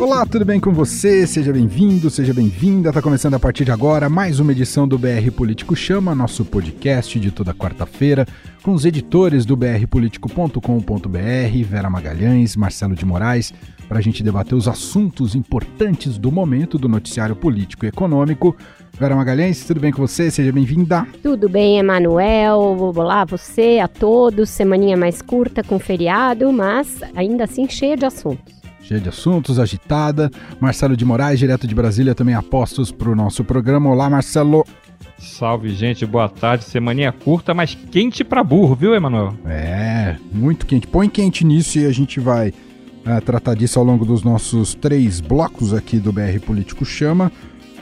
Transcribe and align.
Olá, 0.00 0.24
tudo 0.24 0.44
bem 0.44 0.60
com 0.60 0.72
você? 0.72 1.26
Seja 1.26 1.52
bem-vindo, 1.52 2.08
seja 2.08 2.32
bem-vinda. 2.32 2.90
Está 2.90 3.02
começando 3.02 3.34
a 3.34 3.38
partir 3.38 3.64
de 3.64 3.72
agora 3.72 4.08
mais 4.08 4.38
uma 4.38 4.52
edição 4.52 4.86
do 4.86 4.96
BR 4.96 5.28
Político 5.36 5.74
Chama, 5.74 6.14
nosso 6.14 6.44
podcast 6.44 7.18
de 7.18 7.32
toda 7.32 7.52
quarta-feira, 7.52 8.24
com 8.62 8.72
os 8.72 8.84
editores 8.84 9.44
do 9.44 9.56
brpolitico.com.br, 9.56 11.64
Vera 11.64 11.90
Magalhães, 11.90 12.54
Marcelo 12.54 12.94
de 12.94 13.04
Moraes, 13.04 13.52
para 13.88 13.98
a 13.98 14.00
gente 14.00 14.22
debater 14.22 14.54
os 14.54 14.68
assuntos 14.68 15.34
importantes 15.34 16.16
do 16.16 16.30
momento 16.30 16.78
do 16.78 16.88
noticiário 16.88 17.34
político 17.34 17.84
e 17.84 17.88
econômico. 17.88 18.56
Vera 18.92 19.16
Magalhães, 19.16 19.64
tudo 19.64 19.80
bem 19.80 19.90
com 19.90 20.06
você? 20.06 20.30
Seja 20.30 20.52
bem-vinda. 20.52 21.08
Tudo 21.24 21.48
bem, 21.48 21.80
Emanuel. 21.80 22.92
Olá, 22.94 23.24
você, 23.24 23.80
a 23.82 23.88
todos. 23.88 24.48
Semaninha 24.48 24.96
mais 24.96 25.20
curta 25.20 25.64
com 25.64 25.76
feriado, 25.80 26.52
mas 26.52 27.00
ainda 27.16 27.44
assim 27.44 27.68
cheia 27.68 27.96
de 27.96 28.06
assuntos 28.06 28.57
cheia 28.88 29.00
de 29.00 29.08
assuntos, 29.10 29.58
agitada. 29.58 30.30
Marcelo 30.58 30.96
de 30.96 31.04
Moraes, 31.04 31.38
direto 31.38 31.66
de 31.66 31.74
Brasília, 31.74 32.14
também 32.14 32.34
apostos 32.34 32.90
para 32.90 33.10
o 33.10 33.14
nosso 33.14 33.44
programa. 33.44 33.90
Olá, 33.90 34.08
Marcelo. 34.08 34.64
Salve, 35.18 35.68
gente. 35.70 36.06
Boa 36.06 36.28
tarde. 36.28 36.64
Semaninha 36.64 37.12
curta, 37.12 37.52
mas 37.52 37.74
quente 37.74 38.24
para 38.24 38.42
burro, 38.42 38.74
viu, 38.74 38.94
Emanuel? 38.94 39.34
É, 39.44 40.16
muito 40.32 40.64
quente. 40.64 40.86
Põe 40.86 41.08
quente 41.08 41.44
nisso 41.44 41.78
e 41.78 41.84
a 41.84 41.92
gente 41.92 42.18
vai 42.18 42.54
é, 43.04 43.20
tratar 43.20 43.54
disso 43.54 43.78
ao 43.78 43.84
longo 43.84 44.06
dos 44.06 44.22
nossos 44.22 44.74
três 44.74 45.20
blocos 45.20 45.74
aqui 45.74 45.98
do 45.98 46.10
BR 46.10 46.40
Político 46.46 46.84
Chama. 46.86 47.30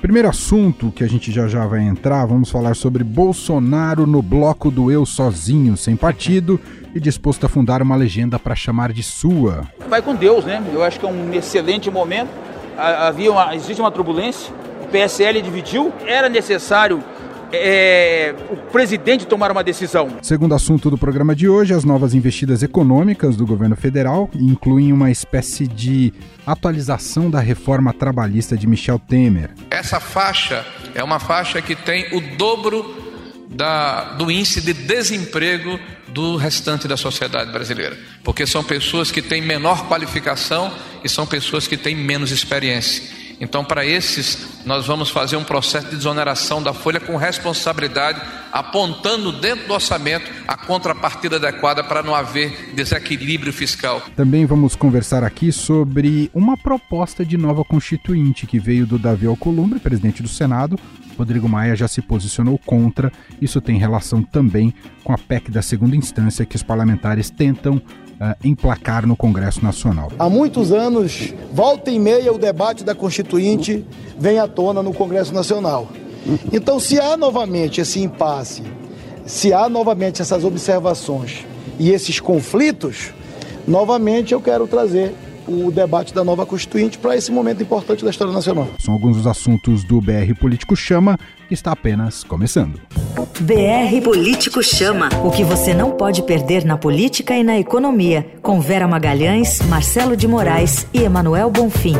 Primeiro 0.01 0.29
assunto 0.29 0.93
que 0.93 1.03
a 1.03 1.09
gente 1.09 1.33
já 1.33 1.49
já 1.49 1.67
vai 1.67 1.81
entrar, 1.81 2.25
vamos 2.27 2.51
falar 2.51 2.77
sobre 2.77 3.03
Bolsonaro 3.03 4.07
no 4.07 4.23
bloco 4.23 4.71
do 4.71 4.91
eu 4.91 5.07
sozinho, 5.07 5.77
sem 5.77 5.97
partido 5.97 6.61
e 6.95 7.01
disposto 7.01 7.45
a 7.47 7.49
fundar 7.49 7.83
uma 7.83 7.97
legenda 7.97 8.39
para 8.39 8.55
chamar 8.55 8.93
de 8.93 9.03
sua. 9.03 9.67
Vai 9.89 10.01
com 10.03 10.15
Deus, 10.15 10.45
né? 10.45 10.63
Eu 10.73 10.83
acho 10.83 11.01
que 11.01 11.07
é 11.07 11.09
um 11.09 11.33
excelente 11.33 11.91
momento. 11.91 12.31
Havia 12.77 13.33
uma, 13.33 13.55
existe 13.55 13.81
uma 13.81 13.91
turbulência, 13.91 14.53
o 14.85 14.89
PSL 14.89 15.41
dividiu, 15.41 15.93
era 16.07 16.29
necessário 16.29 17.03
é, 17.51 18.06
o 18.33 18.57
presidente 18.71 19.27
tomar 19.27 19.51
uma 19.51 19.63
decisão. 19.63 20.09
Segundo 20.23 20.55
assunto 20.55 20.91
do 20.91 20.99
programa 20.99 21.35
de 21.35 21.49
hoje, 21.49 21.75
as 21.75 21.85
novas 21.85 22.15
investidas 22.15 22.63
econômicas 22.63 23.37
do 23.37 23.47
governo 23.47 23.77
federal 23.77 24.31
incluem 24.35 24.93
uma 24.93 25.11
espécie 25.11 25.67
de 25.67 26.13
atualização 26.47 27.31
da 27.31 27.41
reforma 27.41 27.93
trabalhista 27.93 28.57
de 28.57 28.67
Michel 28.67 28.99
Temer. 28.99 29.51
Essa 29.71 30.01
faixa 30.01 30.65
é 30.95 31.03
uma 31.03 31.19
faixa 31.19 31.61
que 31.61 31.75
tem 31.75 32.07
o 32.15 32.21
dobro 32.37 33.07
da, 33.49 34.15
do 34.15 34.31
índice 34.31 34.61
de 34.61 34.73
desemprego 34.73 35.79
do 36.09 36.37
restante 36.37 36.89
da 36.89 36.97
sociedade 36.97 37.53
brasileira, 37.53 37.97
porque 38.25 38.47
são 38.47 38.65
pessoas 38.65 39.11
que 39.11 39.21
têm 39.21 39.43
menor 39.43 39.89
qualificação 39.89 40.73
e 41.05 41.09
são 41.09 41.27
pessoas 41.27 41.67
que 41.67 41.77
têm 41.77 41.95
menos 41.95 42.31
experiência. 42.31 43.16
Então, 43.41 43.65
para 43.65 43.85
esses, 43.85 44.65
nós 44.65 44.87
vamos 44.87 45.11
fazer 45.11 45.37
um 45.37 45.45
processo 45.45 45.89
de 45.89 45.97
desoneração 45.97 46.63
da 46.63 46.73
folha 46.73 46.99
com 46.99 47.17
responsabilidade, 47.17 48.21
apontando 48.51 49.33
dentro 49.33 49.67
do 49.67 49.75
orçamento 49.75 50.31
a 50.49 50.57
contrapartida 50.57 51.37
adequada 51.37 51.85
para 51.85 52.03
não 52.03 52.15
haver 52.15 52.75
desequilíbrio 52.75 53.53
fiscal. 53.53 54.03
Também 54.17 54.47
vamos 54.47 54.75
conversar 54.75 55.23
aqui 55.23 55.53
sobre 55.53 56.31
uma 56.33 56.57
proposta 56.57 57.25
de 57.25 57.37
nova 57.37 57.65
constituinte 57.65 58.47
que 58.47 58.59
veio 58.59 58.87
do 58.87 58.99
Davi 58.99 59.27
Alcolumbre, 59.27 59.79
presidente 59.79 60.23
do 60.23 60.29
Senado. 60.29 60.79
Rodrigo 61.19 61.49
Maia 61.49 61.75
já 61.75 61.89
se 61.89 62.03
posicionou 62.03 62.59
contra. 62.59 63.13
Isso 63.41 63.61
tem 63.61 63.79
relação 63.79 64.23
também 64.23 64.75
com 65.03 65.13
a 65.13 65.19
PEC 65.19 65.51
da 65.51 65.63
segunda 65.63 65.97
instância 65.97 66.45
que 66.45 66.57
os 66.57 66.63
parlamentares 66.63 67.31
tentam 67.31 67.81
uh, 68.21 68.37
emplacar 68.45 69.07
no 69.07 69.17
Congresso 69.17 69.63
Nacional. 69.63 70.11
Há 70.19 70.29
muitos 70.29 70.73
anos, 70.73 71.35
volta 71.53 71.91
e 71.91 71.99
meia, 71.99 72.33
o 72.33 72.39
debate 72.39 72.85
da 72.85 72.95
Constituinte 72.95 73.85
vem 74.19 74.39
à 74.39 74.49
tona 74.49 74.83
no 74.83 74.93
Congresso 74.93 75.33
Nacional. 75.33 75.89
Então, 76.53 76.81
se 76.81 76.99
há 76.99 77.17
novamente 77.17 77.81
esse 77.81 78.01
impasse, 78.01 78.63
se 79.25 79.53
há 79.53 79.69
novamente 79.69 80.21
essas 80.23 80.45
observações 80.45 81.45
e 81.79 81.91
esses 81.91 82.19
conflitos, 82.19 83.13
novamente 83.67 84.33
eu 84.33 84.41
quero 84.41 84.67
trazer 84.67 85.15
o 85.47 85.71
debate 85.71 86.13
da 86.13 86.25
nova 86.25 86.45
Constituinte 86.45 86.99
para 86.99 87.17
esse 87.17 87.31
momento 87.31 87.63
importante 87.63 88.05
da 88.05 88.11
história 88.11 88.33
nacional. 88.33 88.69
São 88.79 88.95
alguns 88.95 89.17
dos 89.17 89.27
assuntos 89.27 89.85
do 89.85 90.01
BR 90.01 90.35
Político 90.41 90.75
Chama, 90.75 91.19
que 91.49 91.55
está 91.55 91.73
apenas 91.73 92.25
começando. 92.25 92.81
BR 93.41 94.03
Político 94.03 94.63
Chama. 94.63 95.09
O 95.25 95.31
que 95.31 95.45
você 95.45 95.75
não 95.75 95.93
pode 95.93 96.23
perder 96.23 96.65
na 96.65 96.77
política 96.77 97.35
e 97.37 97.45
na 97.45 97.59
economia. 97.59 98.27
Com 98.43 98.61
Vera 98.61 98.89
Magalhães, 98.89 99.61
Marcelo 99.63 100.17
de 100.17 100.27
Moraes 100.27 100.87
e 100.93 101.03
Emanuel 101.03 101.51
Bonfim. 101.51 101.97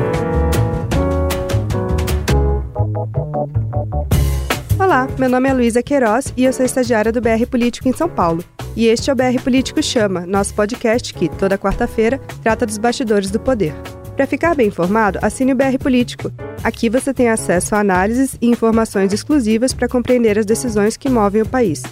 Olá, 4.79 5.09
meu 5.19 5.29
nome 5.29 5.49
é 5.49 5.53
Luísa 5.53 5.83
Queiroz 5.83 6.33
e 6.37 6.45
eu 6.45 6.53
sou 6.53 6.65
estagiária 6.65 7.11
do 7.11 7.21
BR 7.21 7.47
Político 7.51 7.89
em 7.89 7.93
São 7.93 8.09
Paulo. 8.09 8.45
E 8.77 8.87
este 8.89 9.09
é 9.09 9.13
o 9.13 9.17
BR 9.17 9.41
Político 9.43 9.83
Chama, 9.83 10.27
nosso 10.27 10.53
podcast 10.53 11.15
que, 11.15 11.31
toda 11.31 11.57
quarta-feira, 11.57 12.21
trata 12.43 12.67
dos 12.67 12.77
bastidores 12.77 13.31
do 13.31 13.41
poder. 13.41 13.73
Para 14.15 14.27
ficar 14.27 14.55
bem 14.55 14.69
informado, 14.69 15.19
assine 15.23 15.55
o 15.55 15.57
BR 15.57 15.79
Político. 15.81 16.31
Aqui 16.63 16.91
você 16.91 17.15
tem 17.15 17.31
acesso 17.31 17.75
a 17.75 17.81
análises 17.81 18.37
e 18.41 18.47
informações 18.47 19.15
exclusivas 19.15 19.73
para 19.73 19.89
compreender 19.89 20.39
as 20.39 20.45
decisões 20.45 20.95
que 20.97 21.09
movem 21.09 21.41
o 21.41 21.47
país. 21.47 21.83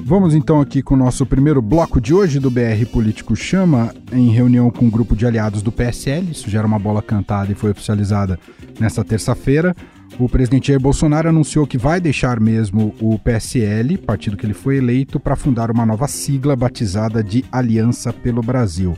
Vamos 0.07 0.35
então 0.35 0.61
aqui 0.61 0.83
com 0.83 0.93
o 0.93 0.97
nosso 0.97 1.25
primeiro 1.25 1.63
bloco 1.63 1.99
de 1.99 2.13
hoje 2.13 2.39
do 2.39 2.51
BR 2.51 2.85
Político 2.93 3.35
Chama, 3.35 3.91
em 4.13 4.29
reunião 4.29 4.69
com 4.69 4.85
um 4.85 4.89
grupo 4.89 5.15
de 5.15 5.25
aliados 5.25 5.63
do 5.63 5.71
PSL. 5.71 6.29
Isso 6.29 6.47
já 6.47 6.59
era 6.59 6.67
uma 6.67 6.77
bola 6.77 7.01
cantada 7.01 7.51
e 7.51 7.55
foi 7.55 7.71
oficializada 7.71 8.39
nesta 8.79 9.03
terça-feira. 9.03 9.75
O 10.19 10.29
presidente 10.29 10.67
Jair 10.67 10.79
Bolsonaro 10.79 11.29
anunciou 11.29 11.65
que 11.65 11.75
vai 11.75 11.99
deixar 11.99 12.39
mesmo 12.39 12.93
o 13.01 13.17
PSL, 13.17 13.97
partido 13.97 14.37
que 14.37 14.45
ele 14.45 14.53
foi 14.53 14.77
eleito, 14.77 15.19
para 15.19 15.35
fundar 15.35 15.71
uma 15.71 15.87
nova 15.87 16.07
sigla 16.07 16.55
batizada 16.55 17.23
de 17.23 17.43
Aliança 17.51 18.13
pelo 18.13 18.43
Brasil. 18.43 18.95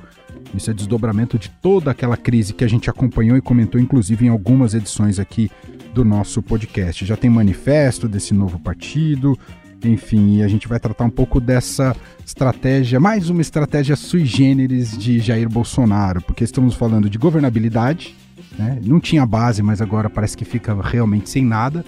Isso 0.53 0.69
é 0.69 0.73
desdobramento 0.73 1.39
de 1.39 1.49
toda 1.49 1.89
aquela 1.89 2.17
crise 2.17 2.53
que 2.53 2.65
a 2.65 2.69
gente 2.69 2.89
acompanhou 2.89 3.37
e 3.37 3.41
comentou, 3.41 3.79
inclusive, 3.79 4.25
em 4.25 4.29
algumas 4.29 4.73
edições 4.73 5.19
aqui 5.19 5.49
do 5.93 6.03
nosso 6.03 6.41
podcast. 6.43 7.05
Já 7.05 7.15
tem 7.15 7.29
manifesto 7.29 8.09
desse 8.09 8.33
novo 8.33 8.59
partido, 8.59 9.39
enfim, 9.83 10.41
a 10.41 10.47
gente 10.47 10.67
vai 10.67 10.79
tratar 10.79 11.05
um 11.05 11.09
pouco 11.09 11.39
dessa 11.39 11.95
estratégia, 12.25 12.99
mais 12.99 13.29
uma 13.29 13.41
estratégia 13.41 13.95
sui 13.95 14.25
generis 14.25 14.97
de 14.97 15.19
Jair 15.19 15.49
Bolsonaro, 15.49 16.21
porque 16.21 16.43
estamos 16.43 16.75
falando 16.75 17.09
de 17.09 17.17
governabilidade, 17.17 18.15
né? 18.57 18.79
não 18.83 18.99
tinha 18.99 19.25
base, 19.25 19.61
mas 19.61 19.81
agora 19.81 20.09
parece 20.09 20.35
que 20.35 20.45
fica 20.45 20.75
realmente 20.81 21.29
sem 21.29 21.43
nada. 21.45 21.85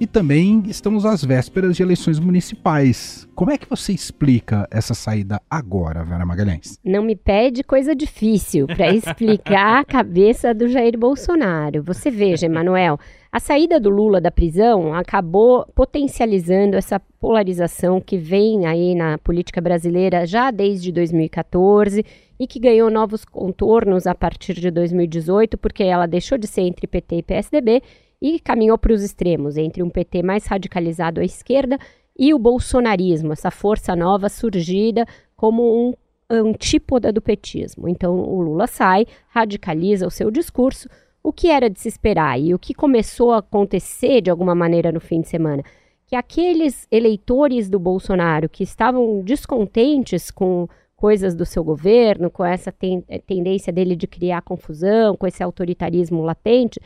E 0.00 0.06
também 0.06 0.64
estamos 0.66 1.06
às 1.06 1.24
vésperas 1.24 1.76
de 1.76 1.82
eleições 1.82 2.18
municipais. 2.18 3.28
Como 3.36 3.52
é 3.52 3.58
que 3.58 3.68
você 3.70 3.92
explica 3.92 4.66
essa 4.68 4.94
saída 4.94 5.40
agora, 5.48 6.02
Vera 6.02 6.26
Magalhães? 6.26 6.76
Não 6.84 7.04
me 7.04 7.14
pede 7.14 7.62
coisa 7.62 7.94
difícil 7.94 8.66
para 8.66 8.90
explicar 8.92 9.80
a 9.80 9.84
cabeça 9.84 10.52
do 10.52 10.66
Jair 10.66 10.98
Bolsonaro. 10.98 11.84
Você 11.84 12.10
veja, 12.10 12.46
Emanuel, 12.46 12.98
a 13.32 13.40
saída 13.40 13.80
do 13.80 13.88
Lula 13.88 14.20
da 14.20 14.30
prisão 14.30 14.92
acabou 14.92 15.64
potencializando 15.74 16.76
essa 16.76 17.00
polarização 17.18 17.98
que 17.98 18.18
vem 18.18 18.66
aí 18.66 18.94
na 18.94 19.16
política 19.16 19.58
brasileira 19.58 20.26
já 20.26 20.50
desde 20.50 20.92
2014 20.92 22.04
e 22.38 22.46
que 22.46 22.60
ganhou 22.60 22.90
novos 22.90 23.24
contornos 23.24 24.06
a 24.06 24.14
partir 24.14 24.52
de 24.52 24.70
2018, 24.70 25.56
porque 25.56 25.82
ela 25.82 26.04
deixou 26.04 26.36
de 26.36 26.46
ser 26.46 26.60
entre 26.60 26.86
PT 26.86 27.16
e 27.16 27.22
PSDB 27.22 27.82
e 28.20 28.38
caminhou 28.38 28.76
para 28.76 28.92
os 28.92 29.02
extremos, 29.02 29.56
entre 29.56 29.82
um 29.82 29.88
PT 29.88 30.22
mais 30.22 30.44
radicalizado 30.44 31.18
à 31.18 31.24
esquerda 31.24 31.78
e 32.18 32.34
o 32.34 32.38
bolsonarismo, 32.38 33.32
essa 33.32 33.50
força 33.50 33.96
nova 33.96 34.28
surgida 34.28 35.06
como 35.34 35.62
um 35.62 35.94
antípoda 36.28 37.10
do 37.10 37.22
petismo. 37.22 37.88
Então 37.88 38.14
o 38.14 38.42
Lula 38.42 38.66
sai, 38.66 39.06
radicaliza 39.28 40.06
o 40.06 40.10
seu 40.10 40.30
discurso, 40.30 40.86
o 41.22 41.32
que 41.32 41.48
era 41.48 41.70
de 41.70 41.78
se 41.78 41.88
esperar 41.88 42.40
e 42.40 42.52
o 42.52 42.58
que 42.58 42.74
começou 42.74 43.32
a 43.32 43.38
acontecer 43.38 44.20
de 44.20 44.30
alguma 44.30 44.54
maneira 44.54 44.90
no 44.90 45.00
fim 45.00 45.20
de 45.20 45.28
semana, 45.28 45.62
que 46.06 46.16
aqueles 46.16 46.86
eleitores 46.90 47.70
do 47.70 47.78
Bolsonaro 47.78 48.48
que 48.48 48.62
estavam 48.62 49.22
descontentes 49.22 50.30
com 50.30 50.68
coisas 50.96 51.34
do 51.34 51.44
seu 51.44 51.64
governo, 51.64 52.30
com 52.30 52.44
essa 52.44 52.70
ten 52.70 53.02
tendência 53.26 53.72
dele 53.72 53.96
de 53.96 54.06
criar 54.06 54.42
confusão, 54.42 55.16
com 55.16 55.26
esse 55.26 55.42
autoritarismo 55.42 56.22
latente, 56.22 56.80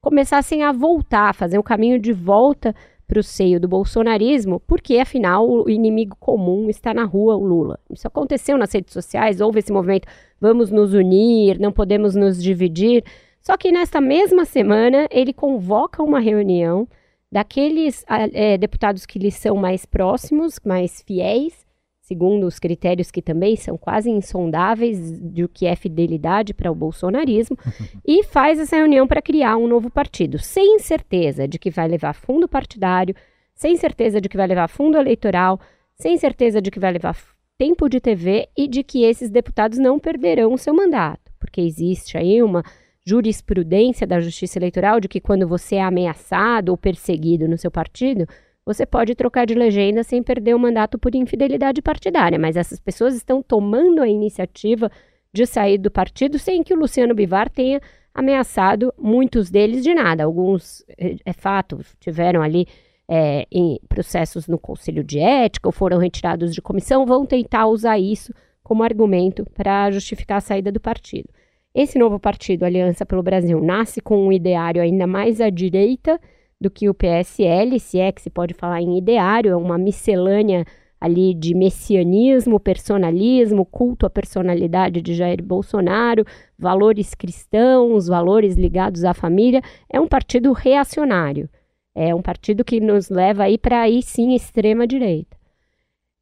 começassem 0.00 0.62
a 0.62 0.72
voltar, 0.72 1.30
a 1.30 1.32
fazer 1.32 1.58
um 1.58 1.62
caminho 1.62 1.98
de 1.98 2.12
volta 2.12 2.74
para 3.06 3.20
o 3.20 3.22
seio 3.22 3.60
do 3.60 3.68
bolsonarismo, 3.68 4.60
porque 4.66 4.98
afinal 4.98 5.48
o 5.48 5.70
inimigo 5.70 6.16
comum 6.18 6.68
está 6.68 6.92
na 6.92 7.04
rua, 7.04 7.36
o 7.36 7.44
Lula. 7.44 7.78
Isso 7.90 8.06
aconteceu 8.08 8.56
nas 8.56 8.72
redes 8.72 8.92
sociais, 8.92 9.40
houve 9.40 9.58
esse 9.58 9.72
movimento, 9.72 10.08
vamos 10.40 10.70
nos 10.70 10.92
unir, 10.92 11.58
não 11.60 11.70
podemos 11.70 12.14
nos 12.14 12.42
dividir. 12.42 13.04
Só 13.42 13.56
que 13.56 13.72
nesta 13.72 14.00
mesma 14.00 14.44
semana 14.44 15.08
ele 15.10 15.32
convoca 15.32 16.02
uma 16.02 16.20
reunião 16.20 16.86
daqueles 17.30 18.04
é, 18.08 18.56
deputados 18.56 19.04
que 19.04 19.18
lhe 19.18 19.32
são 19.32 19.56
mais 19.56 19.84
próximos, 19.84 20.60
mais 20.64 21.02
fiéis, 21.02 21.66
segundo 22.02 22.46
os 22.46 22.60
critérios 22.60 23.10
que 23.10 23.20
também 23.20 23.56
são 23.56 23.76
quase 23.76 24.10
insondáveis 24.10 25.18
do 25.18 25.48
que 25.48 25.66
é 25.66 25.74
fidelidade 25.74 26.54
para 26.54 26.70
o 26.70 26.74
bolsonarismo, 26.74 27.56
e 28.06 28.22
faz 28.22 28.60
essa 28.60 28.76
reunião 28.76 29.08
para 29.08 29.20
criar 29.20 29.56
um 29.56 29.66
novo 29.66 29.90
partido, 29.90 30.38
sem 30.38 30.78
certeza 30.78 31.48
de 31.48 31.58
que 31.58 31.70
vai 31.70 31.88
levar 31.88 32.12
fundo 32.12 32.46
partidário, 32.46 33.14
sem 33.56 33.76
certeza 33.76 34.20
de 34.20 34.28
que 34.28 34.36
vai 34.36 34.46
levar 34.46 34.68
fundo 34.68 34.96
eleitoral, 34.96 35.58
sem 35.96 36.16
certeza 36.16 36.62
de 36.62 36.70
que 36.70 36.78
vai 36.78 36.92
levar 36.92 37.16
tempo 37.58 37.88
de 37.88 37.98
TV 37.98 38.48
e 38.56 38.68
de 38.68 38.84
que 38.84 39.02
esses 39.02 39.30
deputados 39.30 39.78
não 39.78 39.98
perderão 39.98 40.52
o 40.52 40.58
seu 40.58 40.74
mandato, 40.74 41.32
porque 41.40 41.60
existe 41.60 42.16
aí 42.16 42.40
uma 42.40 42.62
jurisprudência 43.04 44.06
da 44.06 44.20
Justiça 44.20 44.58
Eleitoral 44.58 45.00
de 45.00 45.08
que 45.08 45.20
quando 45.20 45.46
você 45.46 45.76
é 45.76 45.82
ameaçado 45.82 46.70
ou 46.70 46.76
perseguido 46.76 47.48
no 47.48 47.58
seu 47.58 47.70
partido, 47.70 48.26
você 48.64 48.86
pode 48.86 49.14
trocar 49.14 49.44
de 49.44 49.54
legenda 49.54 50.04
sem 50.04 50.22
perder 50.22 50.54
o 50.54 50.58
mandato 50.58 50.98
por 50.98 51.14
infidelidade 51.14 51.82
partidária, 51.82 52.38
mas 52.38 52.56
essas 52.56 52.78
pessoas 52.78 53.14
estão 53.14 53.42
tomando 53.42 54.00
a 54.00 54.08
iniciativa 54.08 54.90
de 55.32 55.46
sair 55.46 55.78
do 55.78 55.90
partido 55.90 56.38
sem 56.38 56.62
que 56.62 56.72
o 56.72 56.78
Luciano 56.78 57.14
Bivar 57.14 57.50
tenha 57.50 57.80
ameaçado 58.14 58.92
muitos 58.98 59.50
deles 59.50 59.82
de 59.82 59.94
nada. 59.94 60.24
Alguns, 60.24 60.84
é, 60.96 61.16
é 61.24 61.32
fato, 61.32 61.80
tiveram 61.98 62.42
ali 62.42 62.66
é, 63.08 63.46
em 63.50 63.80
processos 63.88 64.46
no 64.46 64.58
Conselho 64.58 65.02
de 65.02 65.18
Ética 65.18 65.68
ou 65.68 65.72
foram 65.72 65.98
retirados 65.98 66.54
de 66.54 66.62
comissão, 66.62 67.04
vão 67.04 67.26
tentar 67.26 67.66
usar 67.66 67.98
isso 67.98 68.32
como 68.62 68.84
argumento 68.84 69.44
para 69.54 69.90
justificar 69.90 70.38
a 70.38 70.40
saída 70.40 70.70
do 70.70 70.78
partido. 70.78 71.28
Esse 71.74 71.98
novo 71.98 72.20
partido, 72.20 72.64
Aliança 72.64 73.06
pelo 73.06 73.22
Brasil, 73.22 73.58
nasce 73.60 74.00
com 74.00 74.26
um 74.26 74.32
ideário 74.32 74.82
ainda 74.82 75.06
mais 75.06 75.40
à 75.40 75.48
direita 75.48 76.20
do 76.60 76.70
que 76.70 76.88
o 76.88 76.94
PSL, 76.94 77.80
se 77.80 77.98
é 77.98 78.12
que 78.12 78.20
se 78.20 78.28
pode 78.28 78.52
falar 78.52 78.82
em 78.82 78.98
ideário, 78.98 79.52
é 79.52 79.56
uma 79.56 79.78
miscelânea 79.78 80.66
ali 81.00 81.34
de 81.34 81.54
messianismo, 81.54 82.60
personalismo, 82.60 83.64
culto 83.64 84.06
à 84.06 84.10
personalidade 84.10 85.02
de 85.02 85.14
Jair 85.14 85.42
Bolsonaro, 85.42 86.24
valores 86.56 87.14
cristãos, 87.14 88.06
valores 88.06 88.54
ligados 88.54 89.02
à 89.02 89.12
família. 89.12 89.60
É 89.92 89.98
um 89.98 90.06
partido 90.06 90.52
reacionário. 90.52 91.48
É 91.94 92.14
um 92.14 92.22
partido 92.22 92.64
que 92.64 92.80
nos 92.80 93.08
leva 93.08 93.44
aí 93.44 93.58
para 93.58 93.80
aí 93.80 94.00
sim 94.00 94.34
extrema 94.34 94.86
direita. 94.86 95.41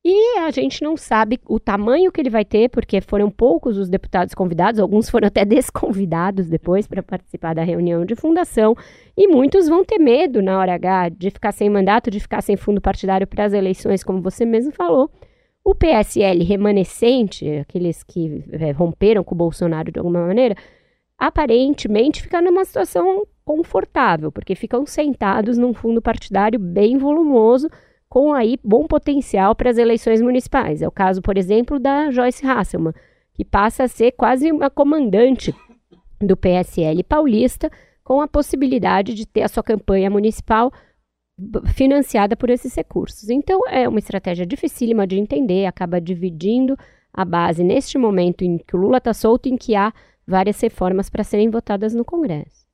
E 0.02 0.38
a 0.38 0.50
gente 0.50 0.82
não 0.82 0.97
sabe 0.97 1.38
o 1.47 1.61
tamanho 1.61 2.11
que 2.11 2.20
ele 2.20 2.31
vai 2.31 2.44
ter, 2.44 2.70
porque 2.70 3.02
foram 3.02 3.31
poucos 3.31 3.76
os 3.76 3.88
deputados 3.91 4.35
convidados, 4.35 4.81
alguns 4.81 5.11
foram 5.11 5.29
até 5.29 5.44
desconvidados 5.44 6.49
depois 6.49 6.87
para 6.87 7.02
participar 7.02 7.55
da 7.55 7.62
reunião 7.62 8.05
de 8.06 8.17
fundação, 8.17 8.75
e 9.14 9.29
muitos 9.29 9.69
vão 9.69 9.85
ter 9.85 9.99
medo 9.99 10.41
na 10.41 10.58
hora 10.58 10.75
H 10.75 11.11
de 11.11 11.31
ficar 11.31 11.52
sem 11.52 11.69
mandato, 11.69 12.11
de 12.11 12.19
ficar 12.19 12.41
sem 12.41 12.56
fundo 12.56 12.81
partidário 12.81 13.26
para 13.26 13.44
as 13.44 13.52
eleições, 13.52 14.02
como 14.02 14.23
você 14.23 14.47
mesmo 14.47 14.73
falou. 14.73 15.11
O 15.62 15.75
PSL 15.75 16.43
remanescente, 16.44 17.46
aqueles 17.58 18.03
que 18.03 18.43
é, 18.53 18.70
romperam 18.70 19.23
com 19.23 19.35
o 19.35 19.38
Bolsonaro 19.38 19.93
de 19.93 19.99
alguma 19.99 20.26
maneira, 20.26 20.56
aparentemente 21.19 22.23
fica 22.23 22.41
numa 22.41 22.64
situação 22.64 23.26
confortável, 23.44 24.32
porque 24.32 24.55
ficam 24.55 24.87
sentados 24.87 25.58
num 25.58 25.75
fundo 25.75 26.00
partidário 26.00 26.58
bem 26.58 26.96
volumoso 26.96 27.69
com 28.10 28.34
aí 28.34 28.58
bom 28.62 28.88
potencial 28.88 29.54
para 29.54 29.70
as 29.70 29.78
eleições 29.78 30.20
municipais. 30.20 30.82
É 30.82 30.88
o 30.88 30.90
caso, 30.90 31.22
por 31.22 31.38
exemplo, 31.38 31.78
da 31.78 32.10
Joyce 32.10 32.44
Hasselmann, 32.44 32.92
que 33.32 33.44
passa 33.44 33.84
a 33.84 33.88
ser 33.88 34.10
quase 34.12 34.50
uma 34.50 34.68
comandante 34.68 35.54
do 36.20 36.36
PSL 36.36 37.04
paulista, 37.04 37.70
com 38.02 38.20
a 38.20 38.26
possibilidade 38.26 39.14
de 39.14 39.24
ter 39.24 39.42
a 39.42 39.48
sua 39.48 39.62
campanha 39.62 40.10
municipal 40.10 40.72
financiada 41.72 42.36
por 42.36 42.50
esses 42.50 42.74
recursos. 42.74 43.30
Então, 43.30 43.60
é 43.68 43.88
uma 43.88 44.00
estratégia 44.00 44.44
dificílima 44.44 45.06
de 45.06 45.16
entender, 45.16 45.64
acaba 45.66 46.00
dividindo 46.00 46.76
a 47.14 47.24
base 47.24 47.62
neste 47.62 47.96
momento 47.96 48.42
em 48.42 48.58
que 48.58 48.74
o 48.74 48.78
Lula 48.80 48.98
está 48.98 49.14
solto, 49.14 49.48
em 49.48 49.56
que 49.56 49.76
há 49.76 49.92
várias 50.26 50.60
reformas 50.60 51.08
para 51.08 51.22
serem 51.22 51.48
votadas 51.48 51.94
no 51.94 52.04
Congresso. 52.04 52.66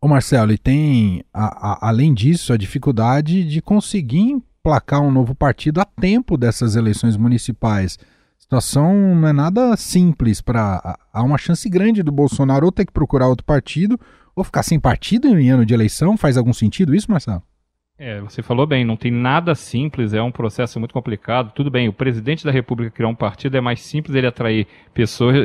Ô 0.00 0.08
Marcelo, 0.08 0.52
e 0.52 0.58
tem, 0.58 1.22
a, 1.32 1.86
a, 1.86 1.88
além 1.88 2.12
disso, 2.12 2.52
a 2.52 2.56
dificuldade 2.56 3.44
de 3.44 3.62
conseguir 3.62 4.42
placar 4.62 5.00
um 5.00 5.10
novo 5.10 5.34
partido 5.34 5.80
a 5.80 5.84
tempo 5.84 6.36
dessas 6.36 6.76
eleições 6.76 7.16
municipais. 7.16 7.98
A 8.38 8.42
situação 8.42 9.14
não 9.14 9.28
é 9.28 9.32
nada 9.32 9.76
simples 9.76 10.40
para 10.40 10.98
há 11.12 11.22
uma 11.22 11.38
chance 11.38 11.68
grande 11.68 12.02
do 12.02 12.12
Bolsonaro 12.12 12.66
ou 12.66 12.72
ter 12.72 12.84
que 12.84 12.92
procurar 12.92 13.28
outro 13.28 13.44
partido 13.44 13.98
ou 14.34 14.44
ficar 14.44 14.62
sem 14.62 14.78
partido 14.78 15.28
em 15.38 15.50
ano 15.50 15.64
de 15.64 15.74
eleição. 15.74 16.16
Faz 16.16 16.36
algum 16.36 16.52
sentido 16.52 16.94
isso, 16.94 17.10
Marcelo? 17.10 17.42
É, 18.02 18.18
você 18.18 18.42
falou 18.42 18.66
bem, 18.66 18.82
não 18.82 18.96
tem 18.96 19.12
nada 19.12 19.54
simples, 19.54 20.14
é 20.14 20.22
um 20.22 20.32
processo 20.32 20.78
muito 20.78 20.94
complicado. 20.94 21.52
Tudo 21.52 21.70
bem, 21.70 21.86
o 21.86 21.92
presidente 21.92 22.42
da 22.42 22.50
República 22.50 22.90
criar 22.90 23.08
um 23.08 23.14
partido 23.14 23.58
é 23.58 23.60
mais 23.60 23.82
simples 23.82 24.16
ele 24.16 24.26
atrair 24.26 24.66
pessoas 24.94 25.36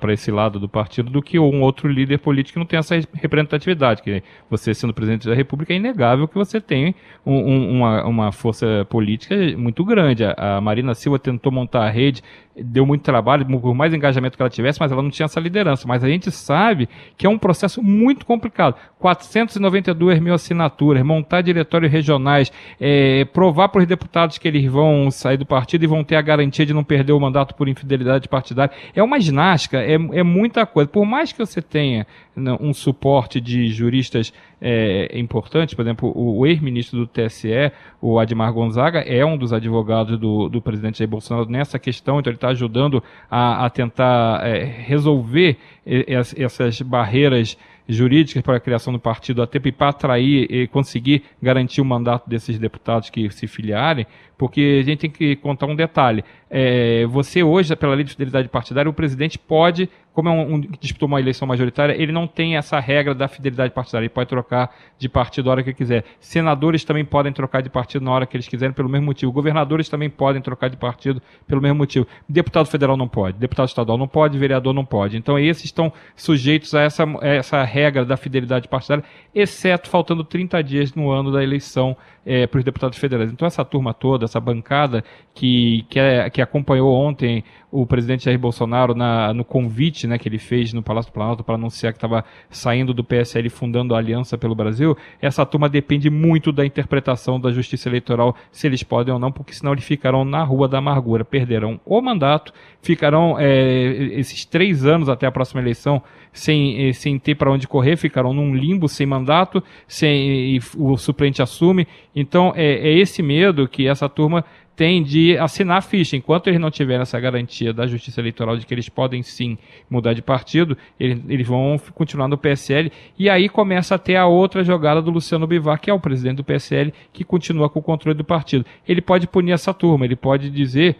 para 0.00 0.10
esse 0.14 0.30
lado 0.30 0.58
do 0.58 0.66
partido 0.66 1.10
do 1.10 1.20
que 1.20 1.38
um 1.38 1.60
outro 1.60 1.86
líder 1.86 2.16
político 2.16 2.54
que 2.54 2.58
não 2.60 2.64
tem 2.64 2.78
essa 2.78 2.94
representatividade. 3.12 4.00
Que 4.00 4.22
você, 4.48 4.72
sendo 4.72 4.94
presidente 4.94 5.28
da 5.28 5.34
República, 5.34 5.74
é 5.74 5.76
inegável 5.76 6.26
que 6.26 6.34
você 6.34 6.62
tem 6.62 6.94
um, 7.26 7.34
um, 7.34 7.70
uma, 7.72 8.06
uma 8.06 8.32
força 8.32 8.86
política 8.88 9.36
muito 9.58 9.84
grande. 9.84 10.24
A, 10.24 10.56
a 10.56 10.60
Marina 10.62 10.94
Silva 10.94 11.18
tentou 11.18 11.52
montar 11.52 11.84
a 11.84 11.90
rede 11.90 12.22
deu 12.62 12.84
muito 12.86 13.02
trabalho, 13.02 13.46
por 13.60 13.74
mais 13.74 13.92
engajamento 13.92 14.36
que 14.36 14.42
ela 14.42 14.50
tivesse, 14.50 14.80
mas 14.80 14.92
ela 14.92 15.02
não 15.02 15.10
tinha 15.10 15.26
essa 15.26 15.40
liderança. 15.40 15.86
Mas 15.86 16.02
a 16.04 16.08
gente 16.08 16.30
sabe 16.30 16.88
que 17.16 17.26
é 17.26 17.30
um 17.30 17.38
processo 17.38 17.82
muito 17.82 18.24
complicado. 18.26 18.76
492 18.98 20.20
mil 20.20 20.34
assinaturas, 20.34 21.02
montar 21.02 21.42
diretórios 21.42 21.90
regionais, 21.90 22.52
é, 22.80 23.24
provar 23.26 23.68
para 23.68 23.80
os 23.80 23.86
deputados 23.86 24.38
que 24.38 24.48
eles 24.48 24.64
vão 24.70 25.10
sair 25.10 25.36
do 25.36 25.46
partido 25.46 25.84
e 25.84 25.86
vão 25.86 26.02
ter 26.02 26.16
a 26.16 26.22
garantia 26.22 26.66
de 26.66 26.74
não 26.74 26.84
perder 26.84 27.12
o 27.12 27.20
mandato 27.20 27.54
por 27.54 27.68
infidelidade 27.68 28.28
partidária. 28.28 28.74
É 28.94 29.02
uma 29.02 29.20
ginástica, 29.20 29.78
é, 29.78 29.94
é 29.94 30.22
muita 30.22 30.66
coisa. 30.66 30.88
Por 30.88 31.04
mais 31.04 31.32
que 31.32 31.38
você 31.38 31.62
tenha 31.62 32.06
né, 32.34 32.56
um 32.60 32.72
suporte 32.72 33.40
de 33.40 33.68
juristas 33.68 34.32
é, 34.60 35.18
importantes, 35.18 35.74
por 35.74 35.82
exemplo, 35.82 36.12
o, 36.14 36.38
o 36.40 36.46
ex-ministro 36.46 36.98
do 36.98 37.06
TSE, 37.06 37.72
o 38.00 38.18
Admar 38.18 38.52
Gonzaga, 38.52 39.00
é 39.00 39.24
um 39.24 39.36
dos 39.36 39.52
advogados 39.52 40.18
do, 40.18 40.48
do 40.48 40.60
presidente 40.60 40.98
Jair 40.98 41.08
Bolsonaro 41.08 41.48
nessa 41.48 41.78
questão, 41.78 42.18
então 42.18 42.30
ele 42.30 42.36
está 42.36 42.48
ajudando 42.48 43.02
a, 43.30 43.66
a 43.66 43.70
tentar 43.70 44.46
é, 44.46 44.64
resolver 44.64 45.56
essas 45.84 46.82
barreiras 46.82 47.56
jurídicas 47.88 48.42
para 48.42 48.58
a 48.58 48.60
criação 48.60 48.92
do 48.92 48.98
partido 48.98 49.42
a 49.42 49.46
tempo 49.46 49.68
e 49.68 49.72
para 49.72 49.88
atrair 49.88 50.46
e 50.50 50.66
conseguir 50.66 51.22
garantir 51.42 51.80
o 51.80 51.84
mandato 51.84 52.28
desses 52.28 52.58
deputados 52.58 53.08
que 53.08 53.30
se 53.30 53.46
filiarem, 53.46 54.06
porque 54.38 54.78
a 54.80 54.84
gente 54.84 55.00
tem 55.00 55.10
que 55.10 55.34
contar 55.34 55.66
um 55.66 55.74
detalhe. 55.74 56.24
É, 56.48 57.04
você 57.06 57.42
hoje, 57.42 57.74
pela 57.76 57.94
lei 57.94 58.04
de 58.04 58.12
fidelidade 58.12 58.48
partidária, 58.48 58.88
o 58.88 58.92
presidente 58.92 59.36
pode, 59.36 59.90
como 60.14 60.28
é 60.28 60.32
um, 60.32 60.54
um, 60.54 60.60
disputou 60.80 61.08
uma 61.08 61.20
eleição 61.20 61.46
majoritária, 61.46 61.92
ele 62.00 62.12
não 62.12 62.26
tem 62.26 62.56
essa 62.56 62.78
regra 62.78 63.14
da 63.14 63.26
fidelidade 63.28 63.74
partidária. 63.74 64.04
Ele 64.04 64.08
pode 64.08 64.28
trocar 64.28 64.74
de 64.96 65.08
partido 65.08 65.48
a 65.48 65.52
hora 65.52 65.62
que 65.62 65.74
quiser. 65.74 66.04
Senadores 66.20 66.84
também 66.84 67.04
podem 67.04 67.32
trocar 67.32 67.62
de 67.62 67.68
partido 67.68 68.04
na 68.04 68.12
hora 68.12 68.26
que 68.26 68.36
eles 68.36 68.46
quiserem, 68.46 68.72
pelo 68.72 68.88
mesmo 68.88 69.06
motivo. 69.06 69.32
Governadores 69.32 69.88
também 69.88 70.08
podem 70.08 70.40
trocar 70.40 70.68
de 70.68 70.76
partido 70.76 71.20
pelo 71.46 71.60
mesmo 71.60 71.76
motivo. 71.76 72.06
Deputado 72.28 72.66
federal 72.66 72.96
não 72.96 73.08
pode, 73.08 73.38
deputado 73.38 73.68
estadual 73.68 73.98
não 73.98 74.08
pode, 74.08 74.38
vereador 74.38 74.72
não 74.72 74.84
pode. 74.84 75.16
Então, 75.16 75.36
esses 75.36 75.64
estão 75.64 75.92
sujeitos 76.14 76.74
a 76.76 76.82
essa, 76.82 77.04
a 77.04 77.26
essa 77.26 77.62
regra 77.64 78.04
da 78.04 78.16
fidelidade 78.16 78.68
partidária, 78.68 79.04
exceto 79.34 79.88
faltando 79.88 80.22
30 80.22 80.62
dias 80.62 80.94
no 80.94 81.10
ano 81.10 81.32
da 81.32 81.42
eleição 81.42 81.96
é, 82.24 82.46
para 82.46 82.58
os 82.58 82.64
deputados 82.64 82.98
federais. 82.98 83.32
Então, 83.32 83.46
essa 83.46 83.64
turma 83.64 83.94
toda, 83.94 84.27
essa 84.28 84.40
bancada 84.40 85.02
que, 85.34 85.84
que, 85.88 85.98
é, 85.98 86.30
que 86.30 86.40
acompanhou 86.40 86.94
ontem 86.94 87.42
o 87.70 87.86
presidente 87.86 88.24
Jair 88.24 88.38
Bolsonaro 88.38 88.94
na, 88.94 89.32
no 89.34 89.44
convite 89.44 90.06
né, 90.06 90.18
que 90.18 90.28
ele 90.28 90.38
fez 90.38 90.72
no 90.72 90.82
Palácio 90.82 91.10
do 91.10 91.14
Planalto 91.14 91.44
para 91.44 91.54
anunciar 91.54 91.92
que 91.92 91.98
estava 91.98 92.24
saindo 92.48 92.94
do 92.94 93.04
PSL 93.04 93.48
fundando 93.50 93.94
a 93.94 93.98
Aliança 93.98 94.38
pelo 94.38 94.54
Brasil, 94.54 94.96
essa 95.20 95.44
turma 95.44 95.68
depende 95.68 96.08
muito 96.08 96.50
da 96.50 96.64
interpretação 96.64 97.38
da 97.38 97.50
Justiça 97.50 97.88
Eleitoral, 97.88 98.34
se 98.50 98.66
eles 98.66 98.82
podem 98.82 99.12
ou 99.12 99.20
não, 99.20 99.30
porque 99.30 99.52
senão 99.52 99.72
eles 99.72 99.84
ficarão 99.84 100.24
na 100.24 100.42
rua 100.42 100.66
da 100.66 100.78
amargura, 100.78 101.24
perderão 101.24 101.80
o 101.84 102.00
mandato, 102.00 102.52
ficarão 102.80 103.36
é, 103.38 104.18
esses 104.18 104.44
três 104.44 104.84
anos 104.84 105.08
até 105.08 105.26
a 105.26 105.32
próxima 105.32 105.60
eleição 105.60 106.02
sem, 106.32 106.88
eh, 106.88 106.92
sem 106.92 107.18
ter 107.18 107.34
para 107.34 107.50
onde 107.50 107.66
correr, 107.66 107.96
ficarão 107.96 108.32
num 108.32 108.54
limbo 108.54 108.88
sem 108.88 109.06
mandato, 109.06 109.62
sem 109.86 110.58
o 110.76 110.96
suplente 110.96 111.42
assume. 111.42 111.86
Então 112.14 112.52
é, 112.54 112.88
é 112.88 112.98
esse 112.98 113.22
medo 113.22 113.68
que 113.68 113.86
essa 113.86 114.08
turma 114.08 114.44
tem 114.78 115.02
de 115.02 115.36
assinar 115.36 115.78
a 115.78 115.80
ficha. 115.82 116.16
Enquanto 116.16 116.46
eles 116.46 116.60
não 116.60 116.70
tiverem 116.70 117.02
essa 117.02 117.18
garantia 117.18 117.72
da 117.72 117.84
Justiça 117.84 118.20
Eleitoral 118.20 118.56
de 118.56 118.64
que 118.64 118.72
eles 118.72 118.88
podem 118.88 119.24
sim 119.24 119.58
mudar 119.90 120.14
de 120.14 120.22
partido, 120.22 120.78
eles, 121.00 121.20
eles 121.28 121.48
vão 121.48 121.76
continuar 121.96 122.28
no 122.28 122.38
PSL. 122.38 122.92
E 123.18 123.28
aí 123.28 123.48
começa 123.48 123.96
a 123.96 123.98
ter 123.98 124.14
a 124.14 124.26
outra 124.26 124.62
jogada 124.62 125.02
do 125.02 125.10
Luciano 125.10 125.48
Bivar, 125.48 125.80
que 125.80 125.90
é 125.90 125.92
o 125.92 125.98
presidente 125.98 126.36
do 126.36 126.44
PSL, 126.44 126.94
que 127.12 127.24
continua 127.24 127.68
com 127.68 127.80
o 127.80 127.82
controle 127.82 128.16
do 128.16 128.22
partido. 128.22 128.64
Ele 128.86 129.00
pode 129.00 129.26
punir 129.26 129.50
essa 129.50 129.74
turma, 129.74 130.04
ele 130.04 130.14
pode 130.14 130.48
dizer 130.48 130.96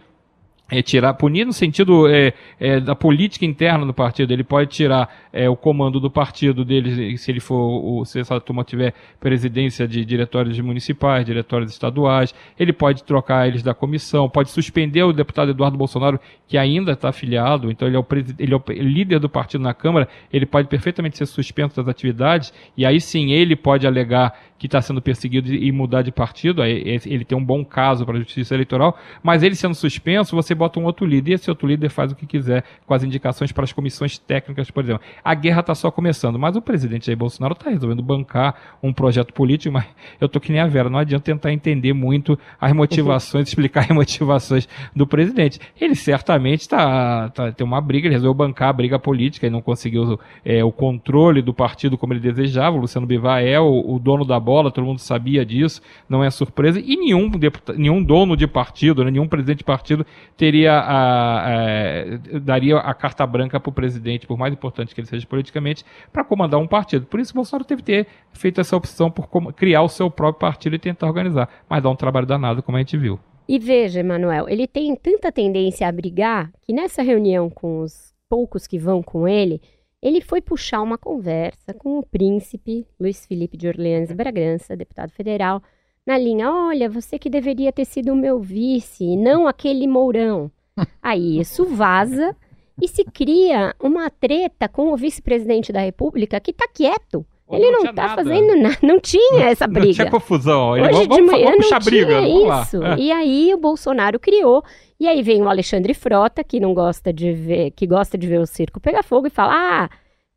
é, 0.69 0.81
tirar, 0.81 1.13
punir 1.15 1.45
no 1.45 1.53
sentido 1.53 2.07
é, 2.07 2.33
é, 2.59 2.79
da 2.79 2.95
política 2.95 3.45
interna 3.45 3.85
do 3.85 3.93
partido. 3.93 4.31
Ele 4.31 4.43
pode 4.43 4.69
tirar 4.69 5.09
é, 5.33 5.49
o 5.49 5.55
comando 5.55 5.99
do 5.99 6.09
partido 6.09 6.63
dele, 6.63 7.17
se 7.17 7.31
ele 7.31 7.39
for, 7.39 8.05
se 8.05 8.19
essa 8.19 8.39
turma 8.39 8.63
tiver 8.63 8.93
presidência 9.19 9.87
de 9.87 10.05
diretórios 10.05 10.59
municipais, 10.59 11.25
diretórios 11.25 11.71
estaduais. 11.71 12.33
Ele 12.57 12.71
pode 12.71 13.03
trocar 13.03 13.47
eles 13.47 13.63
da 13.63 13.73
comissão, 13.73 14.29
pode 14.29 14.51
suspender 14.51 15.03
o 15.03 15.13
deputado 15.13 15.51
Eduardo 15.51 15.77
Bolsonaro, 15.77 16.19
que 16.47 16.57
ainda 16.57 16.93
está 16.93 17.09
afiliado, 17.09 17.71
então 17.71 17.87
ele 17.87 17.95
é, 17.95 17.99
o 17.99 18.05
ele 18.39 18.53
é 18.53 18.57
o 18.57 18.63
líder 18.83 19.19
do 19.19 19.29
partido 19.29 19.61
na 19.61 19.73
Câmara, 19.73 20.07
ele 20.33 20.45
pode 20.45 20.67
perfeitamente 20.67 21.17
ser 21.17 21.27
suspenso 21.27 21.75
das 21.75 21.87
atividades, 21.87 22.51
e 22.75 22.85
aí 22.85 22.99
sim 22.99 23.31
ele 23.31 23.55
pode 23.55 23.85
alegar 23.85 24.33
que 24.57 24.65
está 24.65 24.81
sendo 24.81 25.01
perseguido 25.01 25.53
e 25.53 25.71
mudar 25.71 26.01
de 26.01 26.11
partido, 26.11 26.63
ele 26.63 27.23
tem 27.23 27.37
um 27.37 27.43
bom 27.43 27.63
caso 27.63 28.05
para 28.05 28.17
a 28.17 28.19
justiça 28.19 28.53
eleitoral, 28.53 28.97
mas 29.23 29.41
ele 29.41 29.55
sendo 29.55 29.73
suspenso, 29.73 30.35
você 30.35 30.53
bota 30.59 30.79
um 30.79 30.83
outro 30.83 31.05
líder, 31.05 31.31
e 31.31 31.33
esse 31.35 31.49
outro 31.49 31.67
líder 31.67 31.89
faz 31.89 32.11
o 32.11 32.15
que 32.15 32.25
quiser 32.25 32.63
com 32.85 32.93
as 32.93 33.03
indicações 33.03 33.51
para 33.51 33.63
as 33.63 33.73
comissões 33.73 34.17
técnicas, 34.17 34.69
por 34.69 34.83
exemplo. 34.83 35.01
A 35.23 35.33
guerra 35.33 35.61
está 35.61 35.73
só 35.73 35.89
começando, 35.89 36.37
mas 36.37 36.55
o 36.55 36.61
presidente 36.61 37.07
Jair 37.07 37.17
Bolsonaro 37.17 37.53
está 37.53 37.69
resolvendo 37.69 38.03
bancar 38.03 38.77
um 38.83 38.93
projeto 38.93 39.33
político, 39.33 39.73
mas 39.73 39.85
eu 40.19 40.29
tô 40.29 40.39
que 40.39 40.51
nem 40.51 40.61
a 40.61 40.67
Vera, 40.67 40.89
não 40.89 40.99
adianta 40.99 41.23
tentar 41.23 41.51
entender 41.51 41.93
muito 41.93 42.37
as 42.59 42.73
motivações, 42.73 43.47
explicar 43.49 43.85
as 43.85 43.89
motivações 43.89 44.67
do 44.95 45.07
presidente. 45.07 45.59
Ele 45.79 45.95
certamente 45.95 46.61
está 46.61 47.29
tá, 47.29 47.51
tem 47.51 47.65
uma 47.65 47.81
briga, 47.81 48.07
ele 48.07 48.15
resolveu 48.15 48.33
bancar 48.33 48.69
a 48.69 48.73
briga 48.73 48.99
política 48.99 49.47
e 49.47 49.49
não 49.49 49.61
conseguiu 49.61 50.19
é, 50.43 50.63
o 50.63 50.71
controle 50.71 51.41
do 51.41 51.53
partido 51.53 51.97
como 51.97 52.13
ele 52.13 52.19
desejava. 52.19 52.75
O 52.75 52.81
Luciano 52.81 53.07
Bivar 53.07 53.41
é 53.43 53.59
o, 53.59 53.95
o 53.95 53.99
dono 53.99 54.25
da 54.25 54.39
bola, 54.39 54.71
todo 54.71 54.85
mundo 54.85 54.99
sabia 54.99 55.45
disso, 55.45 55.81
não 56.07 56.23
é 56.23 56.29
surpresa, 56.29 56.79
e 56.79 56.95
nenhum, 56.95 57.31
nenhum 57.75 58.03
dono 58.03 58.35
de 58.35 58.47
partido, 58.47 59.03
né, 59.03 59.11
nenhum 59.11 59.27
presidente 59.27 59.59
de 59.59 59.63
partido 59.63 60.05
teria 60.49 60.73
a, 60.73 61.47
a, 61.47 62.39
daria 62.41 62.77
a 62.77 62.93
carta 62.95 63.25
branca 63.27 63.59
para 63.59 63.69
o 63.69 63.73
presidente, 63.73 64.25
por 64.25 64.35
mais 64.35 64.51
importante 64.51 64.95
que 64.95 65.01
ele 65.01 65.07
seja 65.07 65.27
politicamente, 65.27 65.85
para 66.11 66.23
comandar 66.23 66.59
um 66.59 66.67
partido. 66.67 67.05
Por 67.05 67.19
isso, 67.19 67.35
Bolsonaro 67.35 67.63
teve 67.63 67.83
que 67.83 67.85
ter 67.85 68.07
feito 68.33 68.59
essa 68.59 68.75
opção 68.75 69.11
por 69.11 69.27
criar 69.53 69.83
o 69.83 69.87
seu 69.87 70.09
próprio 70.09 70.39
partido 70.39 70.75
e 70.75 70.79
tentar 70.79 71.05
organizar. 71.05 71.47
Mas 71.69 71.83
dá 71.83 71.89
um 71.89 71.95
trabalho 71.95 72.25
danado, 72.25 72.63
como 72.63 72.77
a 72.77 72.79
gente 72.79 72.97
viu. 72.97 73.19
E 73.47 73.59
veja, 73.59 73.99
Emanuel, 73.99 74.49
ele 74.49 74.67
tem 74.67 74.95
tanta 74.95 75.31
tendência 75.31 75.87
a 75.87 75.91
brigar 75.91 76.51
que 76.61 76.73
nessa 76.73 77.03
reunião 77.03 77.47
com 77.47 77.81
os 77.81 78.11
poucos 78.27 78.65
que 78.65 78.79
vão 78.79 79.03
com 79.03 79.27
ele, 79.27 79.61
ele 80.01 80.21
foi 80.21 80.41
puxar 80.41 80.81
uma 80.81 80.97
conversa 80.97 81.75
com 81.77 81.99
o 81.99 82.03
príncipe 82.03 82.87
Luiz 82.99 83.23
Felipe 83.25 83.55
de 83.55 83.67
Orleans 83.67 84.11
Bragança, 84.11 84.75
deputado 84.75 85.11
federal, 85.11 85.61
na 86.09 86.17
linha: 86.17 86.51
olha, 86.51 86.89
você 86.89 87.19
que 87.19 87.29
deveria 87.29 87.71
ter 87.71 87.85
sido 87.85 88.11
o 88.11 88.15
meu 88.15 88.39
vice, 88.39 89.03
e 89.03 89.15
não 89.15 89.47
aquele 89.47 89.87
Mourão. 89.87 90.51
Aí 91.01 91.39
isso 91.39 91.65
vaza 91.65 92.35
e 92.81 92.87
se 92.87 93.03
cria 93.03 93.75
uma 93.79 94.09
treta 94.09 94.67
com 94.67 94.91
o 94.91 94.97
vice-presidente 94.97 95.71
da 95.71 95.81
República 95.81 96.39
que 96.39 96.51
está 96.51 96.67
quieto. 96.67 97.25
Ele 97.51 97.71
não, 97.71 97.83
não 97.83 97.93
tá 97.93 98.07
nada. 98.07 98.23
fazendo 98.23 98.55
nada. 98.55 98.77
Não 98.81 98.99
tinha 98.99 99.45
essa 99.45 99.67
briga. 99.67 99.87
Não 99.87 99.93
tinha 99.93 100.11
confusão. 100.11 100.69
Hoje 100.71 100.91
vamos, 100.91 101.07
de 101.15 101.21
manhã 101.23 101.45
vamos 101.45 101.69
não 101.71 101.79
tinha 101.79 101.79
briga. 101.79 102.21
isso. 102.21 102.83
É. 102.83 102.99
E 102.99 103.11
aí 103.11 103.53
o 103.53 103.57
Bolsonaro 103.57 104.19
criou. 104.19 104.63
E 104.99 105.07
aí 105.07 105.21
vem 105.23 105.41
o 105.41 105.49
Alexandre 105.49 105.93
Frota, 105.95 106.43
que 106.43 106.59
não 106.59 106.73
gosta 106.73 107.11
de 107.11 107.31
ver, 107.33 107.71
que 107.71 107.87
gosta 107.87 108.17
de 108.17 108.27
ver 108.27 108.39
o 108.39 108.45
circo 108.45 108.79
pegar 108.79 109.03
fogo 109.03 109.27
e 109.27 109.31
fala: 109.31 109.53
Ah, 109.55 109.89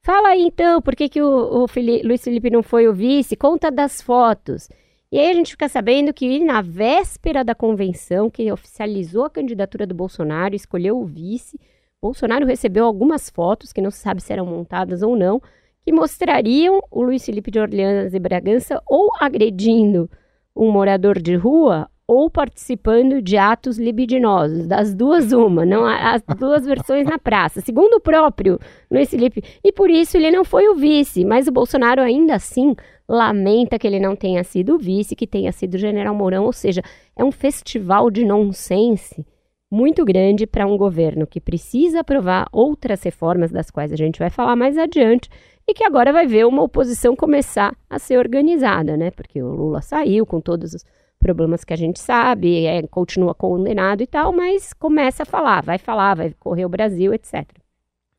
fala 0.03 0.29
aí 0.29 0.43
então, 0.43 0.81
por 0.81 0.97
que, 0.97 1.09
que 1.09 1.21
o, 1.21 1.65
o 1.65 1.67
Luiz 2.03 2.25
Felipe 2.25 2.51
não 2.51 2.63
foi 2.63 2.89
o 2.89 2.95
vice? 2.95 3.37
Conta 3.37 3.71
das 3.71 4.01
fotos. 4.01 4.69
E 5.13 5.19
aí 5.19 5.31
a 5.31 5.35
gente 5.35 5.51
fica 5.51 5.69
sabendo 5.69 6.11
que 6.11 6.43
na 6.43 6.63
véspera 6.63 7.45
da 7.45 7.55
convenção, 7.55 8.31
que 8.31 8.51
oficializou 8.51 9.27
a 9.27 9.31
candidatura 9.31 9.87
do 9.87 9.95
Bolsonaro, 9.95 10.55
escolheu 10.55 10.99
o 10.99 11.05
vice, 11.05 11.61
Bolsonaro 12.01 12.47
recebeu 12.47 12.87
algumas 12.87 13.29
fotos, 13.29 13.75
que 13.75 13.83
não 13.83 13.91
se 13.91 13.99
sabe 13.99 14.23
se 14.23 14.33
eram 14.33 14.47
montadas 14.47 15.03
ou 15.03 15.15
não, 15.15 15.39
que 15.85 15.93
mostrariam 15.93 16.81
o 16.91 17.03
Luiz 17.03 17.27
Felipe 17.27 17.51
de 17.51 17.61
Orleans 17.61 18.15
e 18.15 18.19
Bragança 18.19 18.83
ou 18.89 19.11
agredindo 19.21 20.09
um 20.57 20.71
morador 20.71 21.21
de 21.21 21.37
rua 21.37 21.91
ou 22.07 22.31
participando 22.31 23.21
de 23.21 23.37
atos 23.37 23.79
libidinosos, 23.79 24.67
das 24.67 24.95
duas 24.95 25.31
uma, 25.33 25.65
não 25.65 25.85
as 25.87 26.23
duas 26.39 26.67
versões 26.67 27.07
na 27.07 27.19
praça, 27.19 27.61
segundo 27.61 27.95
o 27.95 28.01
próprio 28.01 28.59
Luiz 28.91 29.11
Felipe, 29.11 29.43
e 29.63 29.73
por 29.73 29.91
isso 29.91 30.17
ele 30.17 30.31
não 30.31 30.45
foi 30.45 30.69
o 30.69 30.75
vice, 30.75 31.25
mas 31.25 31.47
o 31.47 31.53
Bolsonaro 31.53 32.01
ainda 32.01 32.35
assim 32.35 32.75
lamenta 33.13 33.79
que 33.79 33.87
ele 33.87 34.01
não 34.01 34.17
tenha 34.17 34.43
sido 34.43 34.79
vice, 34.79 35.15
que 35.15 35.27
tenha 35.27 35.53
sido 35.53 35.77
General 35.77 36.15
Mourão, 36.15 36.45
ou 36.45 36.53
seja, 36.53 36.83
é 37.15 37.23
um 37.23 37.31
festival 37.31 38.11
de 38.11 38.25
nonsense 38.25 39.27
muito 39.71 40.05
grande 40.05 40.47
para 40.47 40.67
um 40.67 40.77
governo 40.77 41.27
que 41.27 41.41
precisa 41.41 42.01
aprovar 42.01 42.49
outras 42.51 43.03
reformas 43.03 43.51
das 43.51 43.71
quais 43.71 43.93
a 43.93 43.97
gente 43.97 44.19
vai 44.19 44.31
falar 44.31 44.57
mais 44.57 44.79
adiante 44.79 45.29
e 45.69 45.75
que 45.75 45.85
agora 45.85 46.13
vai 46.13 46.27
ver 46.27 46.47
uma 46.47 46.63
oposição 46.63 47.15
começar 47.15 47.77
a 47.89 47.99
ser 47.99 48.19
organizada, 48.19 48.97
né? 48.97 49.11
Porque 49.11 49.43
o 49.43 49.55
Lula 49.55 49.81
saiu 49.83 50.27
com 50.27 50.41
todos 50.41 50.75
os 50.75 50.85
problemas 51.19 51.65
que 51.65 51.73
a 51.73 51.77
gente 51.77 52.01
sabe, 52.01 52.67
é, 52.67 52.83
continua 52.87 53.35
condenado 53.35 54.03
e 54.03 54.07
tal, 54.07 54.33
mas 54.33 54.73
começa 54.73 55.23
a 55.23 55.27
falar, 55.27 55.63
vai 55.63 55.79
falar, 55.79 56.17
vai 56.17 56.35
correr 56.39 56.65
o 56.65 56.69
Brasil, 56.69 57.15
etc. 57.15 57.47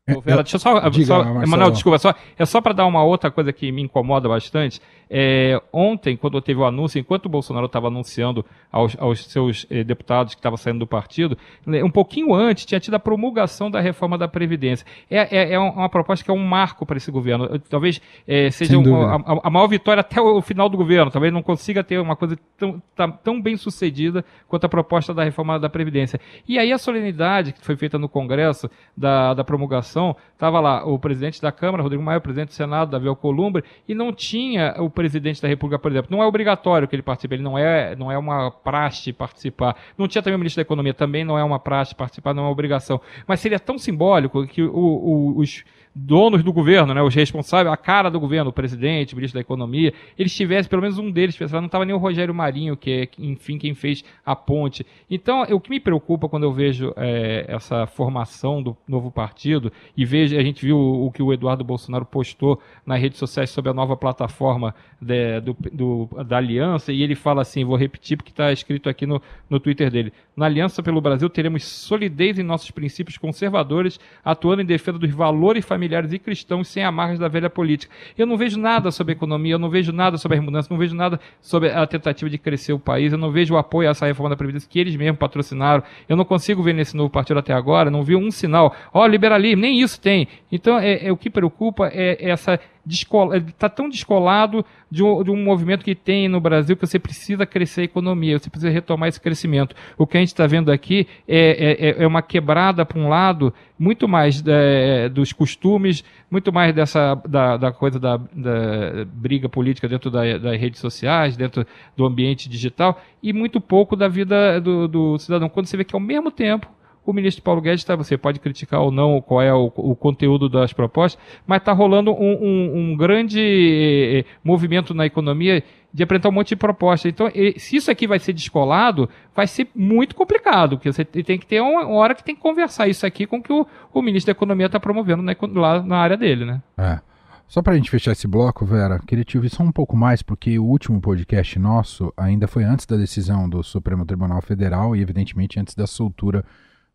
Vera, 0.06 0.42
deixa 0.42 0.56
eu 0.56 0.60
só. 0.60 0.88
Diga, 0.90 1.06
só 1.06 1.22
Emanuel, 1.42 1.70
desculpa, 1.70 1.98
só, 1.98 2.14
é 2.38 2.44
só 2.44 2.60
para 2.60 2.74
dar 2.74 2.84
uma 2.84 3.02
outra 3.02 3.30
coisa 3.30 3.50
que 3.54 3.72
me 3.72 3.80
incomoda 3.80 4.28
bastante. 4.28 4.78
É, 5.08 5.58
ontem, 5.72 6.14
quando 6.14 6.40
teve 6.42 6.60
o 6.60 6.64
anúncio, 6.64 6.98
enquanto 6.98 7.26
o 7.26 7.28
Bolsonaro 7.28 7.66
estava 7.66 7.86
anunciando 7.86 8.44
aos, 8.70 8.96
aos 8.98 9.24
seus 9.24 9.66
eh, 9.70 9.84
deputados 9.84 10.34
que 10.34 10.40
estavam 10.40 10.56
saindo 10.56 10.80
do 10.80 10.86
partido, 10.86 11.38
né, 11.64 11.82
um 11.82 11.90
pouquinho 11.90 12.34
antes 12.34 12.66
tinha 12.66 12.80
tido 12.80 12.94
a 12.94 12.98
promulgação 12.98 13.70
da 13.70 13.80
reforma 13.80 14.18
da 14.18 14.28
Previdência. 14.28 14.86
É, 15.08 15.38
é, 15.38 15.52
é 15.54 15.58
uma 15.58 15.88
proposta 15.88 16.22
que 16.22 16.30
é 16.30 16.34
um 16.34 16.44
marco 16.44 16.84
para 16.84 16.98
esse 16.98 17.10
governo. 17.10 17.58
Talvez 17.70 18.00
eh, 18.28 18.50
seja 18.50 18.76
a, 18.78 19.48
a, 19.48 19.50
maior 19.50 19.68
vitória 19.68 20.00
até 20.00 20.20
o 20.20 20.42
final 20.42 20.68
do 20.68 20.76
governo. 20.76 21.10
Talvez 21.10 21.32
não 21.32 21.42
consiga 21.42 21.82
ter 21.82 21.98
uma 21.98 22.16
coisa 22.16 22.36
tão, 22.58 22.82
tão, 22.94 23.10
tão 23.10 23.42
bem 23.42 23.56
sucedida 23.56 24.22
quanto 24.48 24.64
a 24.64 24.68
proposta 24.68 25.14
da 25.14 25.24
reforma 25.24 25.58
da 25.58 25.70
Previdência. 25.70 26.20
E 26.46 26.58
aí 26.58 26.72
a 26.72 26.78
solenidade 26.78 27.52
que 27.52 27.64
foi 27.64 27.76
feita 27.76 27.98
no 27.98 28.08
Congresso 28.08 28.70
da, 28.96 29.32
da 29.32 29.44
promulgação 29.44 29.93
estava 30.32 30.60
lá 30.60 30.84
o 30.84 30.98
presidente 30.98 31.40
da 31.40 31.52
Câmara, 31.52 31.82
Rodrigo 31.82 32.02
Maia, 32.02 32.18
o 32.18 32.20
presidente 32.20 32.48
do 32.48 32.54
Senado, 32.54 32.90
Davi 32.90 33.08
Alcolumbre, 33.08 33.64
e 33.88 33.94
não 33.94 34.12
tinha 34.12 34.74
o 34.78 34.90
presidente 34.90 35.40
da 35.40 35.48
República, 35.48 35.78
por 35.78 35.90
exemplo. 35.90 36.08
Não 36.10 36.22
é 36.22 36.26
obrigatório 36.26 36.88
que 36.88 36.94
ele 36.94 37.02
participe, 37.02 37.34
ele 37.34 37.42
não 37.42 37.58
é, 37.58 37.94
não 37.96 38.10
é 38.10 38.18
uma 38.18 38.50
praxe 38.50 39.12
participar. 39.12 39.76
Não 39.96 40.08
tinha 40.08 40.22
também 40.22 40.36
o 40.36 40.38
ministro 40.38 40.58
da 40.58 40.66
Economia, 40.66 40.94
também 40.94 41.24
não 41.24 41.38
é 41.38 41.44
uma 41.44 41.58
praxe 41.58 41.94
participar, 41.94 42.34
não 42.34 42.42
é 42.42 42.46
uma 42.46 42.52
obrigação. 42.52 43.00
Mas 43.26 43.40
seria 43.40 43.60
tão 43.60 43.78
simbólico 43.78 44.46
que 44.46 44.62
o, 44.62 44.74
o, 44.74 45.38
os 45.38 45.64
donos 45.94 46.42
do 46.42 46.52
governo, 46.52 46.92
né, 46.92 47.00
os 47.02 47.14
responsáveis, 47.14 47.72
a 47.72 47.76
cara 47.76 48.10
do 48.10 48.18
governo, 48.18 48.50
o 48.50 48.52
presidente, 48.52 49.14
o 49.14 49.16
ministro 49.16 49.38
da 49.38 49.42
Economia, 49.42 49.94
eles 50.18 50.34
tivessem, 50.34 50.68
pelo 50.68 50.82
menos 50.82 50.98
um 50.98 51.10
deles, 51.10 51.38
não 51.52 51.66
estava 51.66 51.84
nem 51.84 51.94
o 51.94 51.98
Rogério 51.98 52.34
Marinho, 52.34 52.76
que 52.76 52.90
é, 52.90 53.08
enfim, 53.18 53.58
quem 53.58 53.74
fez 53.74 54.04
a 54.26 54.34
ponte. 54.34 54.84
Então, 55.08 55.42
o 55.42 55.60
que 55.60 55.70
me 55.70 55.78
preocupa 55.78 56.28
quando 56.28 56.42
eu 56.42 56.52
vejo 56.52 56.92
é, 56.96 57.44
essa 57.46 57.86
formação 57.86 58.60
do 58.60 58.76
novo 58.88 59.10
partido 59.10 59.72
e 59.96 60.04
vejo, 60.04 60.36
a 60.36 60.42
gente 60.42 60.64
viu 60.64 60.76
o, 60.76 61.06
o, 61.06 61.12
que 61.12 61.22
o 61.22 61.32
Eduardo 61.32 61.62
Bolsonaro 61.62 62.04
postou 62.04 62.60
nas 62.84 63.00
redes 63.00 63.18
sociais 63.18 63.50
sobre 63.50 63.70
a 63.70 63.74
nova 63.74 63.96
plataforma 63.96 64.74
de, 65.00 65.40
do, 65.40 65.56
do, 65.72 66.24
da 66.24 66.38
Aliança, 66.38 66.92
e 66.92 67.02
ele 67.02 67.14
fala 67.14 67.42
assim, 67.42 67.64
vou 67.64 67.76
repetir 67.76 68.16
porque 68.16 68.30
está 68.30 68.50
escrito 68.52 68.88
aqui 68.88 69.06
no, 69.06 69.22
no 69.48 69.60
Twitter 69.60 69.90
dele, 69.90 70.12
na 70.36 70.46
Aliança 70.46 70.82
pelo 70.82 71.00
Brasil 71.00 71.30
teremos 71.30 71.64
solidez 71.64 72.38
em 72.38 72.42
nossos 72.42 72.70
princípios 72.72 73.16
conservadores, 73.16 74.00
atuando 74.24 74.62
em 74.62 74.66
defesa 74.66 74.98
dos 74.98 75.10
valores 75.10 75.64
familiares 75.64 75.83
familiares 75.84 76.12
e 76.12 76.18
cristãos 76.18 76.68
sem 76.68 76.82
amarras 76.82 77.18
da 77.18 77.28
velha 77.28 77.50
política. 77.50 77.94
Eu 78.16 78.26
não 78.26 78.36
vejo 78.36 78.58
nada 78.58 78.90
sobre 78.90 79.12
economia, 79.12 79.54
eu 79.54 79.58
não 79.58 79.68
vejo 79.68 79.92
nada 79.92 80.16
sobre 80.16 80.38
as 80.38 80.44
mudanças, 80.44 80.70
não 80.70 80.78
vejo 80.78 80.94
nada 80.94 81.20
sobre 81.40 81.70
a 81.70 81.86
tentativa 81.86 82.30
de 82.30 82.38
crescer 82.38 82.72
o 82.72 82.78
país, 82.78 83.12
eu 83.12 83.18
não 83.18 83.30
vejo 83.30 83.54
o 83.54 83.58
apoio 83.58 83.88
a 83.88 83.90
essa 83.90 84.06
reforma 84.06 84.30
da 84.30 84.36
Previdência 84.36 84.68
que 84.68 84.78
eles 84.78 84.96
mesmos 84.96 85.18
patrocinaram. 85.18 85.82
Eu 86.08 86.16
não 86.16 86.24
consigo 86.24 86.62
ver 86.62 86.72
nesse 86.72 86.96
novo 86.96 87.10
partido 87.10 87.38
até 87.38 87.52
agora, 87.52 87.90
não 87.90 88.02
vi 88.02 88.16
um 88.16 88.30
sinal. 88.30 88.74
Ó, 88.92 89.02
oh, 89.02 89.06
liberalismo, 89.06 89.60
nem 89.60 89.80
isso 89.80 90.00
tem. 90.00 90.26
Então, 90.50 90.78
é, 90.78 91.06
é 91.06 91.12
o 91.12 91.16
que 91.16 91.28
preocupa 91.28 91.88
é 91.92 92.30
essa 92.30 92.58
está 92.86 93.68
tão 93.68 93.88
descolado 93.88 94.64
de 94.90 95.02
um, 95.02 95.22
de 95.22 95.30
um, 95.30 95.42
movimento 95.42 95.84
que 95.84 95.94
tem 95.94 96.28
no 96.28 96.40
Brasil 96.40 96.76
que 96.76 96.86
você 96.86 96.98
precisa 96.98 97.46
crescer 97.46 97.82
a 97.82 97.84
economia, 97.84 98.38
você 98.38 98.50
precisa 98.50 98.70
retomar 98.70 99.08
esse 99.08 99.20
crescimento. 99.20 99.74
O 99.96 100.06
que 100.06 100.16
a 100.16 100.20
gente 100.20 100.28
está 100.28 100.46
vendo 100.46 100.70
aqui 100.70 101.06
é, 101.26 101.98
é, 101.98 102.02
é, 102.02 102.06
uma 102.06 102.22
quebrada, 102.22 102.84
para 102.84 102.98
um 102.98 103.08
lado, 103.08 103.52
muito 103.78 104.06
mais 104.06 104.42
é, 104.46 105.08
dos 105.08 105.32
costumes, 105.32 106.04
muito 106.30 106.52
mais 106.52 106.74
dessa 106.74 107.14
da, 107.26 107.56
da 107.56 107.72
coisa 107.72 107.98
da, 107.98 108.16
da, 108.16 109.04
briga 109.06 109.48
política 109.48 109.88
dentro 109.88 110.10
da, 110.10 110.38
das 110.38 110.60
redes 110.60 110.80
sociais, 110.80 111.36
dentro 111.36 111.66
do 111.96 112.04
ambiente 112.04 112.48
digital, 112.48 113.00
e 113.22 113.32
muito 113.32 113.60
pouco 113.60 113.96
da 113.96 114.08
vida 114.08 114.60
do, 114.60 114.86
do 114.86 115.18
cidadão. 115.18 115.48
Quando 115.48 115.66
você 115.66 115.76
vê 115.76 115.84
que, 115.84 115.94
ao 115.94 116.00
mesmo 116.00 116.30
tempo, 116.30 116.68
o 117.10 117.12
ministro 117.12 117.42
Paulo 117.42 117.60
Guedes, 117.60 117.84
tá, 117.84 117.96
você 117.96 118.16
pode 118.16 118.40
criticar 118.40 118.80
ou 118.80 118.90
não 118.90 119.20
qual 119.20 119.42
é 119.42 119.52
o, 119.52 119.72
o 119.76 119.94
conteúdo 119.94 120.48
das 120.48 120.72
propostas, 120.72 121.22
mas 121.46 121.58
está 121.58 121.72
rolando 121.72 122.12
um, 122.12 122.32
um, 122.32 122.78
um 122.78 122.96
grande 122.96 123.40
eh, 123.40 124.24
movimento 124.42 124.94
na 124.94 125.06
economia 125.06 125.62
de 125.92 126.02
apresentar 126.02 126.28
um 126.28 126.32
monte 126.32 126.48
de 126.48 126.56
propostas. 126.56 127.12
Então, 127.12 127.30
se 127.56 127.76
isso 127.76 127.90
aqui 127.90 128.06
vai 128.06 128.18
ser 128.18 128.32
descolado, 128.32 129.08
vai 129.34 129.46
ser 129.46 129.68
muito 129.74 130.16
complicado, 130.16 130.76
porque 130.76 130.92
você 130.92 131.04
tem 131.04 131.38
que 131.38 131.46
ter 131.46 131.60
uma 131.60 131.88
hora 131.88 132.16
que 132.16 132.24
tem 132.24 132.34
que 132.34 132.40
conversar 132.40 132.88
isso 132.88 133.06
aqui 133.06 133.26
com 133.26 133.36
o 133.36 133.42
que 133.42 133.52
o, 133.52 133.64
o 133.92 134.02
ministro 134.02 134.32
da 134.32 134.36
Economia 134.36 134.66
está 134.66 134.80
promovendo 134.80 135.22
na, 135.22 135.36
lá 135.54 135.82
na 135.82 135.98
área 135.98 136.16
dele, 136.16 136.44
né? 136.44 136.60
É. 136.76 136.98
Só 137.46 137.62
para 137.62 137.74
a 137.74 137.76
gente 137.76 137.90
fechar 137.90 138.10
esse 138.10 138.26
bloco, 138.26 138.64
Vera, 138.64 138.98
queria 139.06 139.24
te 139.24 139.36
ouvir 139.36 139.50
só 139.50 139.62
um 139.62 139.70
pouco 139.70 139.96
mais, 139.96 140.22
porque 140.22 140.58
o 140.58 140.64
último 140.64 141.00
podcast 141.00 141.56
nosso 141.58 142.12
ainda 142.16 142.48
foi 142.48 142.64
antes 142.64 142.86
da 142.86 142.96
decisão 142.96 143.48
do 143.48 143.62
Supremo 143.62 144.04
Tribunal 144.04 144.42
Federal 144.42 144.96
e, 144.96 145.00
evidentemente, 145.00 145.60
antes 145.60 145.74
da 145.74 145.86
soltura 145.86 146.44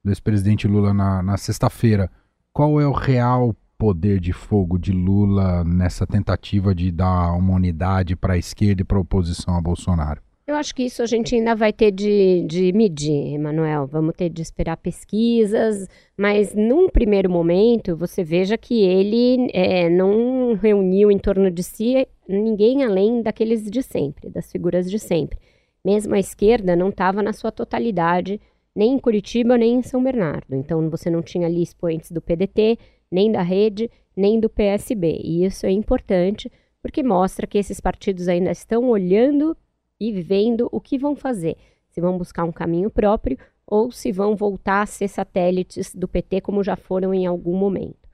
do 0.04 0.12
ex-presidente 0.12 0.68
Lula 0.68 0.94
na, 0.94 1.22
na 1.22 1.38
sexta-feira. 1.38 2.10
Qual 2.54 2.80
é 2.80 2.88
o 2.88 2.92
real 2.92 3.56
poder 3.78 4.20
de 4.20 4.34
fogo 4.34 4.78
de 4.78 4.92
Lula 4.92 5.64
nessa 5.64 6.06
tentativa 6.06 6.76
de 6.76 6.92
dar 6.92 7.32
uma 7.34 7.54
unidade 7.54 8.16
para 8.16 8.34
a 8.34 8.38
esquerda 8.38 8.82
e 8.82 8.86
para 8.86 8.98
a 8.98 9.02
oposição 9.02 9.56
a 9.56 9.62
Bolsonaro? 9.62 10.22
Eu 10.50 10.56
acho 10.56 10.74
que 10.74 10.82
isso 10.82 11.04
a 11.04 11.06
gente 11.06 11.36
ainda 11.36 11.56
vai 11.56 11.72
ter 11.72 11.92
de, 11.92 12.44
de 12.48 12.74
medir, 12.74 13.36
Emanuel. 13.36 13.86
Vamos 13.86 14.16
ter 14.18 14.30
de 14.30 14.42
esperar 14.42 14.78
pesquisas, 14.78 15.88
mas 16.18 16.56
num 16.56 16.90
primeiro 16.90 17.30
momento 17.30 17.96
você 17.96 18.24
veja 18.24 18.58
que 18.58 18.82
ele 18.82 19.48
é, 19.54 19.88
não 19.92 20.56
reuniu 20.56 21.12
em 21.12 21.20
torno 21.20 21.52
de 21.52 21.62
si 21.62 22.08
ninguém 22.28 22.84
além 22.84 23.22
daqueles 23.22 23.70
de 23.70 23.84
sempre, 23.84 24.28
das 24.28 24.52
figuras 24.52 24.90
de 24.90 24.98
sempre. 24.98 25.38
Mesmo 25.86 26.16
a 26.16 26.20
esquerda 26.20 26.76
não 26.76 26.90
estava 26.90 27.22
na 27.22 27.32
sua 27.32 27.52
totalidade, 27.52 28.42
nem 28.80 28.94
em 28.94 28.98
Curitiba, 28.98 29.58
nem 29.58 29.76
em 29.76 29.82
São 29.82 30.02
Bernardo. 30.02 30.56
Então 30.56 30.90
você 30.90 31.10
não 31.10 31.22
tinha 31.22 31.48
ali 31.48 31.62
expoentes 31.62 32.12
do 32.12 32.22
PDT, 32.22 32.80
nem 33.12 33.30
da 33.30 33.42
rede, 33.42 33.92
nem 34.16 34.40
do 34.40 34.50
PSB. 34.50 35.20
E 35.22 35.44
isso 35.44 35.66
é 35.66 35.72
importante 35.72 36.50
porque 36.82 37.04
mostra 37.04 37.46
que 37.46 37.58
esses 37.58 37.82
partidos 37.82 38.30
ainda 38.30 38.52
estão 38.52 38.88
olhando 38.88 39.56
e 40.00 40.14
vendo 40.22 40.70
o 40.72 40.80
que 40.80 40.98
vão 40.98 41.14
fazer. 41.14 41.58
Se 41.90 42.00
vão 42.00 42.18
buscar 42.18 42.46
um 42.46 42.54
caminho 42.54 42.90
próprio 42.90 43.38
ou 43.68 43.92
se 43.92 44.14
vão 44.14 44.34
voltar 44.34 44.84
a 44.84 44.86
ser 44.86 45.10
satélites 45.10 45.94
do 45.94 46.08
PT, 46.08 46.40
como 46.40 46.64
já 46.64 46.78
foram 46.78 47.14
em 47.14 47.28
algum 47.28 47.58
momento. 47.58 48.08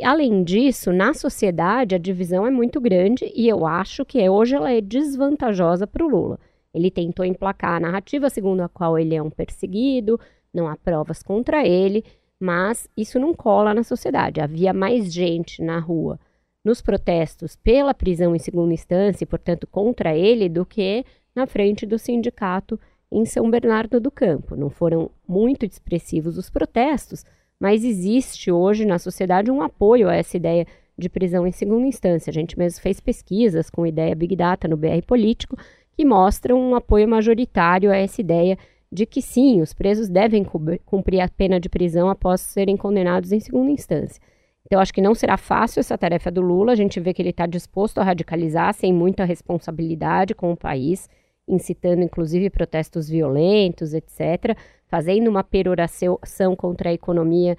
Além 0.00 0.44
disso, 0.44 0.92
na 0.92 1.12
sociedade 1.12 1.96
a 1.96 1.98
divisão 1.98 2.46
é 2.46 2.52
muito 2.52 2.80
grande 2.80 3.32
e 3.34 3.48
eu 3.48 3.66
acho 3.66 4.04
que 4.04 4.28
hoje 4.28 4.54
ela 4.54 4.70
é 4.70 4.80
desvantajosa 4.80 5.88
para 5.88 6.04
o 6.04 6.08
Lula. 6.08 6.38
Ele 6.74 6.90
tentou 6.90 7.24
emplacar 7.24 7.76
a 7.76 7.80
narrativa 7.80 8.28
segundo 8.28 8.60
a 8.60 8.68
qual 8.68 8.98
ele 8.98 9.14
é 9.14 9.22
um 9.22 9.30
perseguido, 9.30 10.18
não 10.52 10.68
há 10.68 10.76
provas 10.76 11.22
contra 11.22 11.66
ele, 11.66 12.04
mas 12.38 12.88
isso 12.96 13.18
não 13.18 13.32
cola 13.32 13.72
na 13.72 13.82
sociedade. 13.82 14.40
Havia 14.40 14.72
mais 14.72 15.12
gente 15.12 15.62
na 15.62 15.78
rua 15.78 16.18
nos 16.64 16.80
protestos 16.80 17.56
pela 17.56 17.94
prisão 17.94 18.34
em 18.34 18.38
segunda 18.38 18.72
instância 18.72 19.24
e, 19.24 19.26
portanto, 19.26 19.66
contra 19.66 20.16
ele, 20.16 20.48
do 20.48 20.64
que 20.64 21.04
na 21.34 21.46
frente 21.46 21.84
do 21.84 21.98
sindicato 21.98 22.80
em 23.12 23.24
São 23.24 23.50
Bernardo 23.50 24.00
do 24.00 24.10
Campo. 24.10 24.56
Não 24.56 24.70
foram 24.70 25.10
muito 25.28 25.66
expressivos 25.66 26.38
os 26.38 26.48
protestos, 26.48 27.24
mas 27.60 27.84
existe 27.84 28.50
hoje 28.50 28.84
na 28.84 28.98
sociedade 28.98 29.50
um 29.50 29.62
apoio 29.62 30.08
a 30.08 30.14
essa 30.14 30.36
ideia 30.36 30.66
de 30.96 31.08
prisão 31.08 31.46
em 31.46 31.52
segunda 31.52 31.86
instância. 31.86 32.30
A 32.30 32.34
gente 32.34 32.58
mesmo 32.58 32.80
fez 32.80 33.00
pesquisas 33.00 33.68
com 33.68 33.86
ideia 33.86 34.14
Big 34.14 34.34
Data 34.34 34.66
no 34.66 34.76
BR 34.76 35.02
Político 35.06 35.56
que 35.96 36.04
mostram 36.04 36.58
um 36.58 36.74
apoio 36.74 37.08
majoritário 37.08 37.90
a 37.90 37.96
essa 37.96 38.20
ideia 38.20 38.58
de 38.90 39.06
que 39.06 39.20
sim, 39.20 39.60
os 39.60 39.72
presos 39.72 40.08
devem 40.08 40.44
cumprir 40.84 41.20
a 41.20 41.28
pena 41.28 41.58
de 41.58 41.68
prisão 41.68 42.08
após 42.08 42.40
serem 42.40 42.76
condenados 42.76 43.32
em 43.32 43.40
segunda 43.40 43.70
instância. 43.70 44.22
Então, 44.66 44.80
acho 44.80 44.94
que 44.94 45.00
não 45.00 45.14
será 45.14 45.36
fácil 45.36 45.80
essa 45.80 45.98
tarefa 45.98 46.30
do 46.30 46.40
Lula. 46.40 46.72
A 46.72 46.76
gente 46.76 47.00
vê 47.00 47.12
que 47.12 47.20
ele 47.20 47.30
está 47.30 47.44
disposto 47.44 47.98
a 47.98 48.04
radicalizar 48.04 48.72
sem 48.72 48.92
muita 48.92 49.24
responsabilidade 49.24 50.34
com 50.34 50.52
o 50.52 50.56
país 50.56 51.08
incitando 51.46 52.02
inclusive 52.02 52.50
protestos 52.50 53.08
violentos, 53.08 53.94
etc., 53.94 54.56
fazendo 54.86 55.28
uma 55.28 55.44
peroração 55.44 56.56
contra 56.56 56.90
a 56.90 56.92
economia 56.92 57.56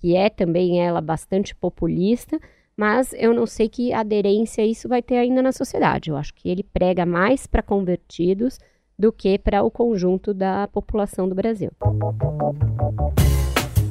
que 0.00 0.16
é 0.16 0.28
também 0.28 0.80
ela 0.80 1.00
bastante 1.00 1.54
populista, 1.54 2.38
mas 2.78 3.12
eu 3.18 3.34
não 3.34 3.44
sei 3.44 3.68
que 3.68 3.92
aderência 3.92 4.64
isso 4.64 4.88
vai 4.88 5.02
ter 5.02 5.16
ainda 5.16 5.42
na 5.42 5.50
sociedade. 5.50 6.10
Eu 6.10 6.16
acho 6.16 6.32
que 6.32 6.48
ele 6.48 6.62
prega 6.62 7.04
mais 7.04 7.44
para 7.44 7.60
convertidos 7.60 8.60
do 8.96 9.10
que 9.10 9.36
para 9.36 9.64
o 9.64 9.70
conjunto 9.70 10.32
da 10.32 10.68
população 10.68 11.28
do 11.28 11.34
Brasil. 11.34 11.72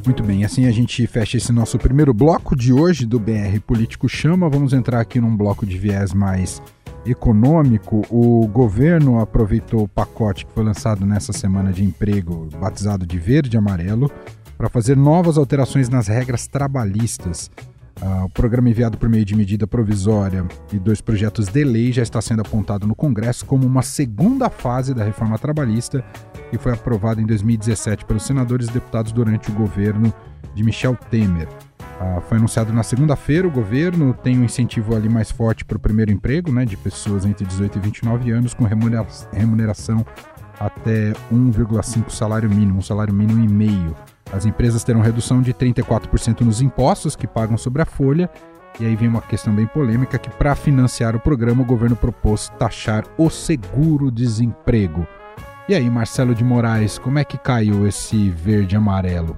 Muito 0.05 0.23
bem, 0.23 0.45
assim 0.45 0.67
a 0.67 0.71
gente 0.71 1.05
fecha 1.05 1.35
esse 1.35 1.51
nosso 1.51 1.77
primeiro 1.77 2.13
bloco 2.13 2.55
de 2.55 2.71
hoje 2.71 3.05
do 3.05 3.19
BR 3.19 3.59
Político 3.65 4.07
Chama. 4.07 4.49
Vamos 4.49 4.71
entrar 4.71 5.01
aqui 5.01 5.19
num 5.19 5.35
bloco 5.35 5.65
de 5.65 5.77
viés 5.77 6.13
mais 6.13 6.62
econômico, 7.05 8.01
o 8.09 8.47
governo 8.47 9.19
aproveitou 9.19 9.83
o 9.83 9.88
pacote 9.88 10.45
que 10.45 10.51
foi 10.51 10.63
lançado 10.63 11.05
nessa 11.05 11.31
semana 11.31 11.71
de 11.71 11.83
emprego, 11.83 12.49
batizado 12.59 13.05
de 13.05 13.17
verde 13.17 13.55
e 13.55 13.57
amarelo, 13.57 14.12
para 14.57 14.69
fazer 14.69 14.97
novas 14.97 15.38
alterações 15.38 15.88
nas 15.88 16.07
regras 16.07 16.47
trabalhistas. 16.47 17.49
Uh, 18.01 18.25
o 18.25 18.29
programa 18.29 18.69
enviado 18.69 18.95
por 18.97 19.10
meio 19.10 19.25
de 19.25 19.36
medida 19.36 19.65
provisória 19.65 20.45
e 20.71 20.77
dois 20.77 21.01
projetos 21.01 21.47
de 21.47 21.63
lei 21.63 21.91
já 21.91 22.03
está 22.03 22.21
sendo 22.21 22.41
apontado 22.41 22.86
no 22.86 22.93
Congresso 22.93 23.43
como 23.43 23.65
uma 23.65 23.81
segunda 23.81 24.51
fase 24.51 24.93
da 24.93 25.03
reforma 25.03 25.38
trabalhista 25.39 26.05
que 26.51 26.60
foi 26.60 26.73
aprovada 26.73 27.19
em 27.19 27.25
2017 27.25 28.05
pelos 28.05 28.23
senadores 28.23 28.67
e 28.67 28.71
deputados 28.71 29.12
durante 29.12 29.49
o 29.49 29.53
governo 29.53 30.13
de 30.53 30.63
Michel 30.63 30.95
Temer. 31.10 31.47
Ah, 31.99 32.21
foi 32.21 32.38
anunciado 32.38 32.71
na 32.71 32.83
segunda-feira, 32.83 33.47
o 33.47 33.51
governo 33.51 34.13
tem 34.13 34.38
um 34.38 34.43
incentivo 34.43 34.95
ali 34.95 35.10
mais 35.10 35.31
forte 35.31 35.65
para 35.65 35.77
o 35.77 35.79
primeiro 35.79 36.12
emprego, 36.12 36.51
né, 36.51 36.63
de 36.65 36.77
pessoas 36.77 37.25
entre 37.25 37.45
18 37.45 37.79
e 37.79 37.81
29 37.81 38.31
anos, 38.31 38.53
com 38.53 38.63
remuneração 38.63 40.05
até 40.60 41.13
1,5 41.31 42.12
salário 42.12 42.49
mínimo, 42.49 42.79
um 42.79 42.81
salário 42.81 43.13
mínimo 43.13 43.43
e 43.43 43.47
meio. 43.47 43.95
As 44.31 44.45
empresas 44.45 44.83
terão 44.83 45.01
redução 45.01 45.41
de 45.41 45.53
34% 45.53 46.41
nos 46.41 46.61
impostos 46.61 47.15
que 47.15 47.27
pagam 47.27 47.57
sobre 47.57 47.81
a 47.81 47.85
folha. 47.85 48.29
E 48.79 48.85
aí 48.85 48.95
vem 48.95 49.07
uma 49.07 49.21
questão 49.21 49.53
bem 49.53 49.65
polêmica 49.65 50.19
que 50.19 50.29
para 50.29 50.55
financiar 50.55 51.15
o 51.15 51.19
programa 51.19 51.63
o 51.63 51.65
governo 51.65 51.95
propôs 51.95 52.49
taxar 52.59 53.05
o 53.17 53.29
seguro-desemprego. 53.29 55.07
E 55.67 55.75
aí, 55.75 55.89
Marcelo 55.89 56.35
de 56.35 56.43
Moraes, 56.43 56.97
como 56.97 57.19
é 57.19 57.23
que 57.23 57.37
caiu 57.37 57.87
esse 57.87 58.29
verde 58.29 58.75
amarelo? 58.75 59.35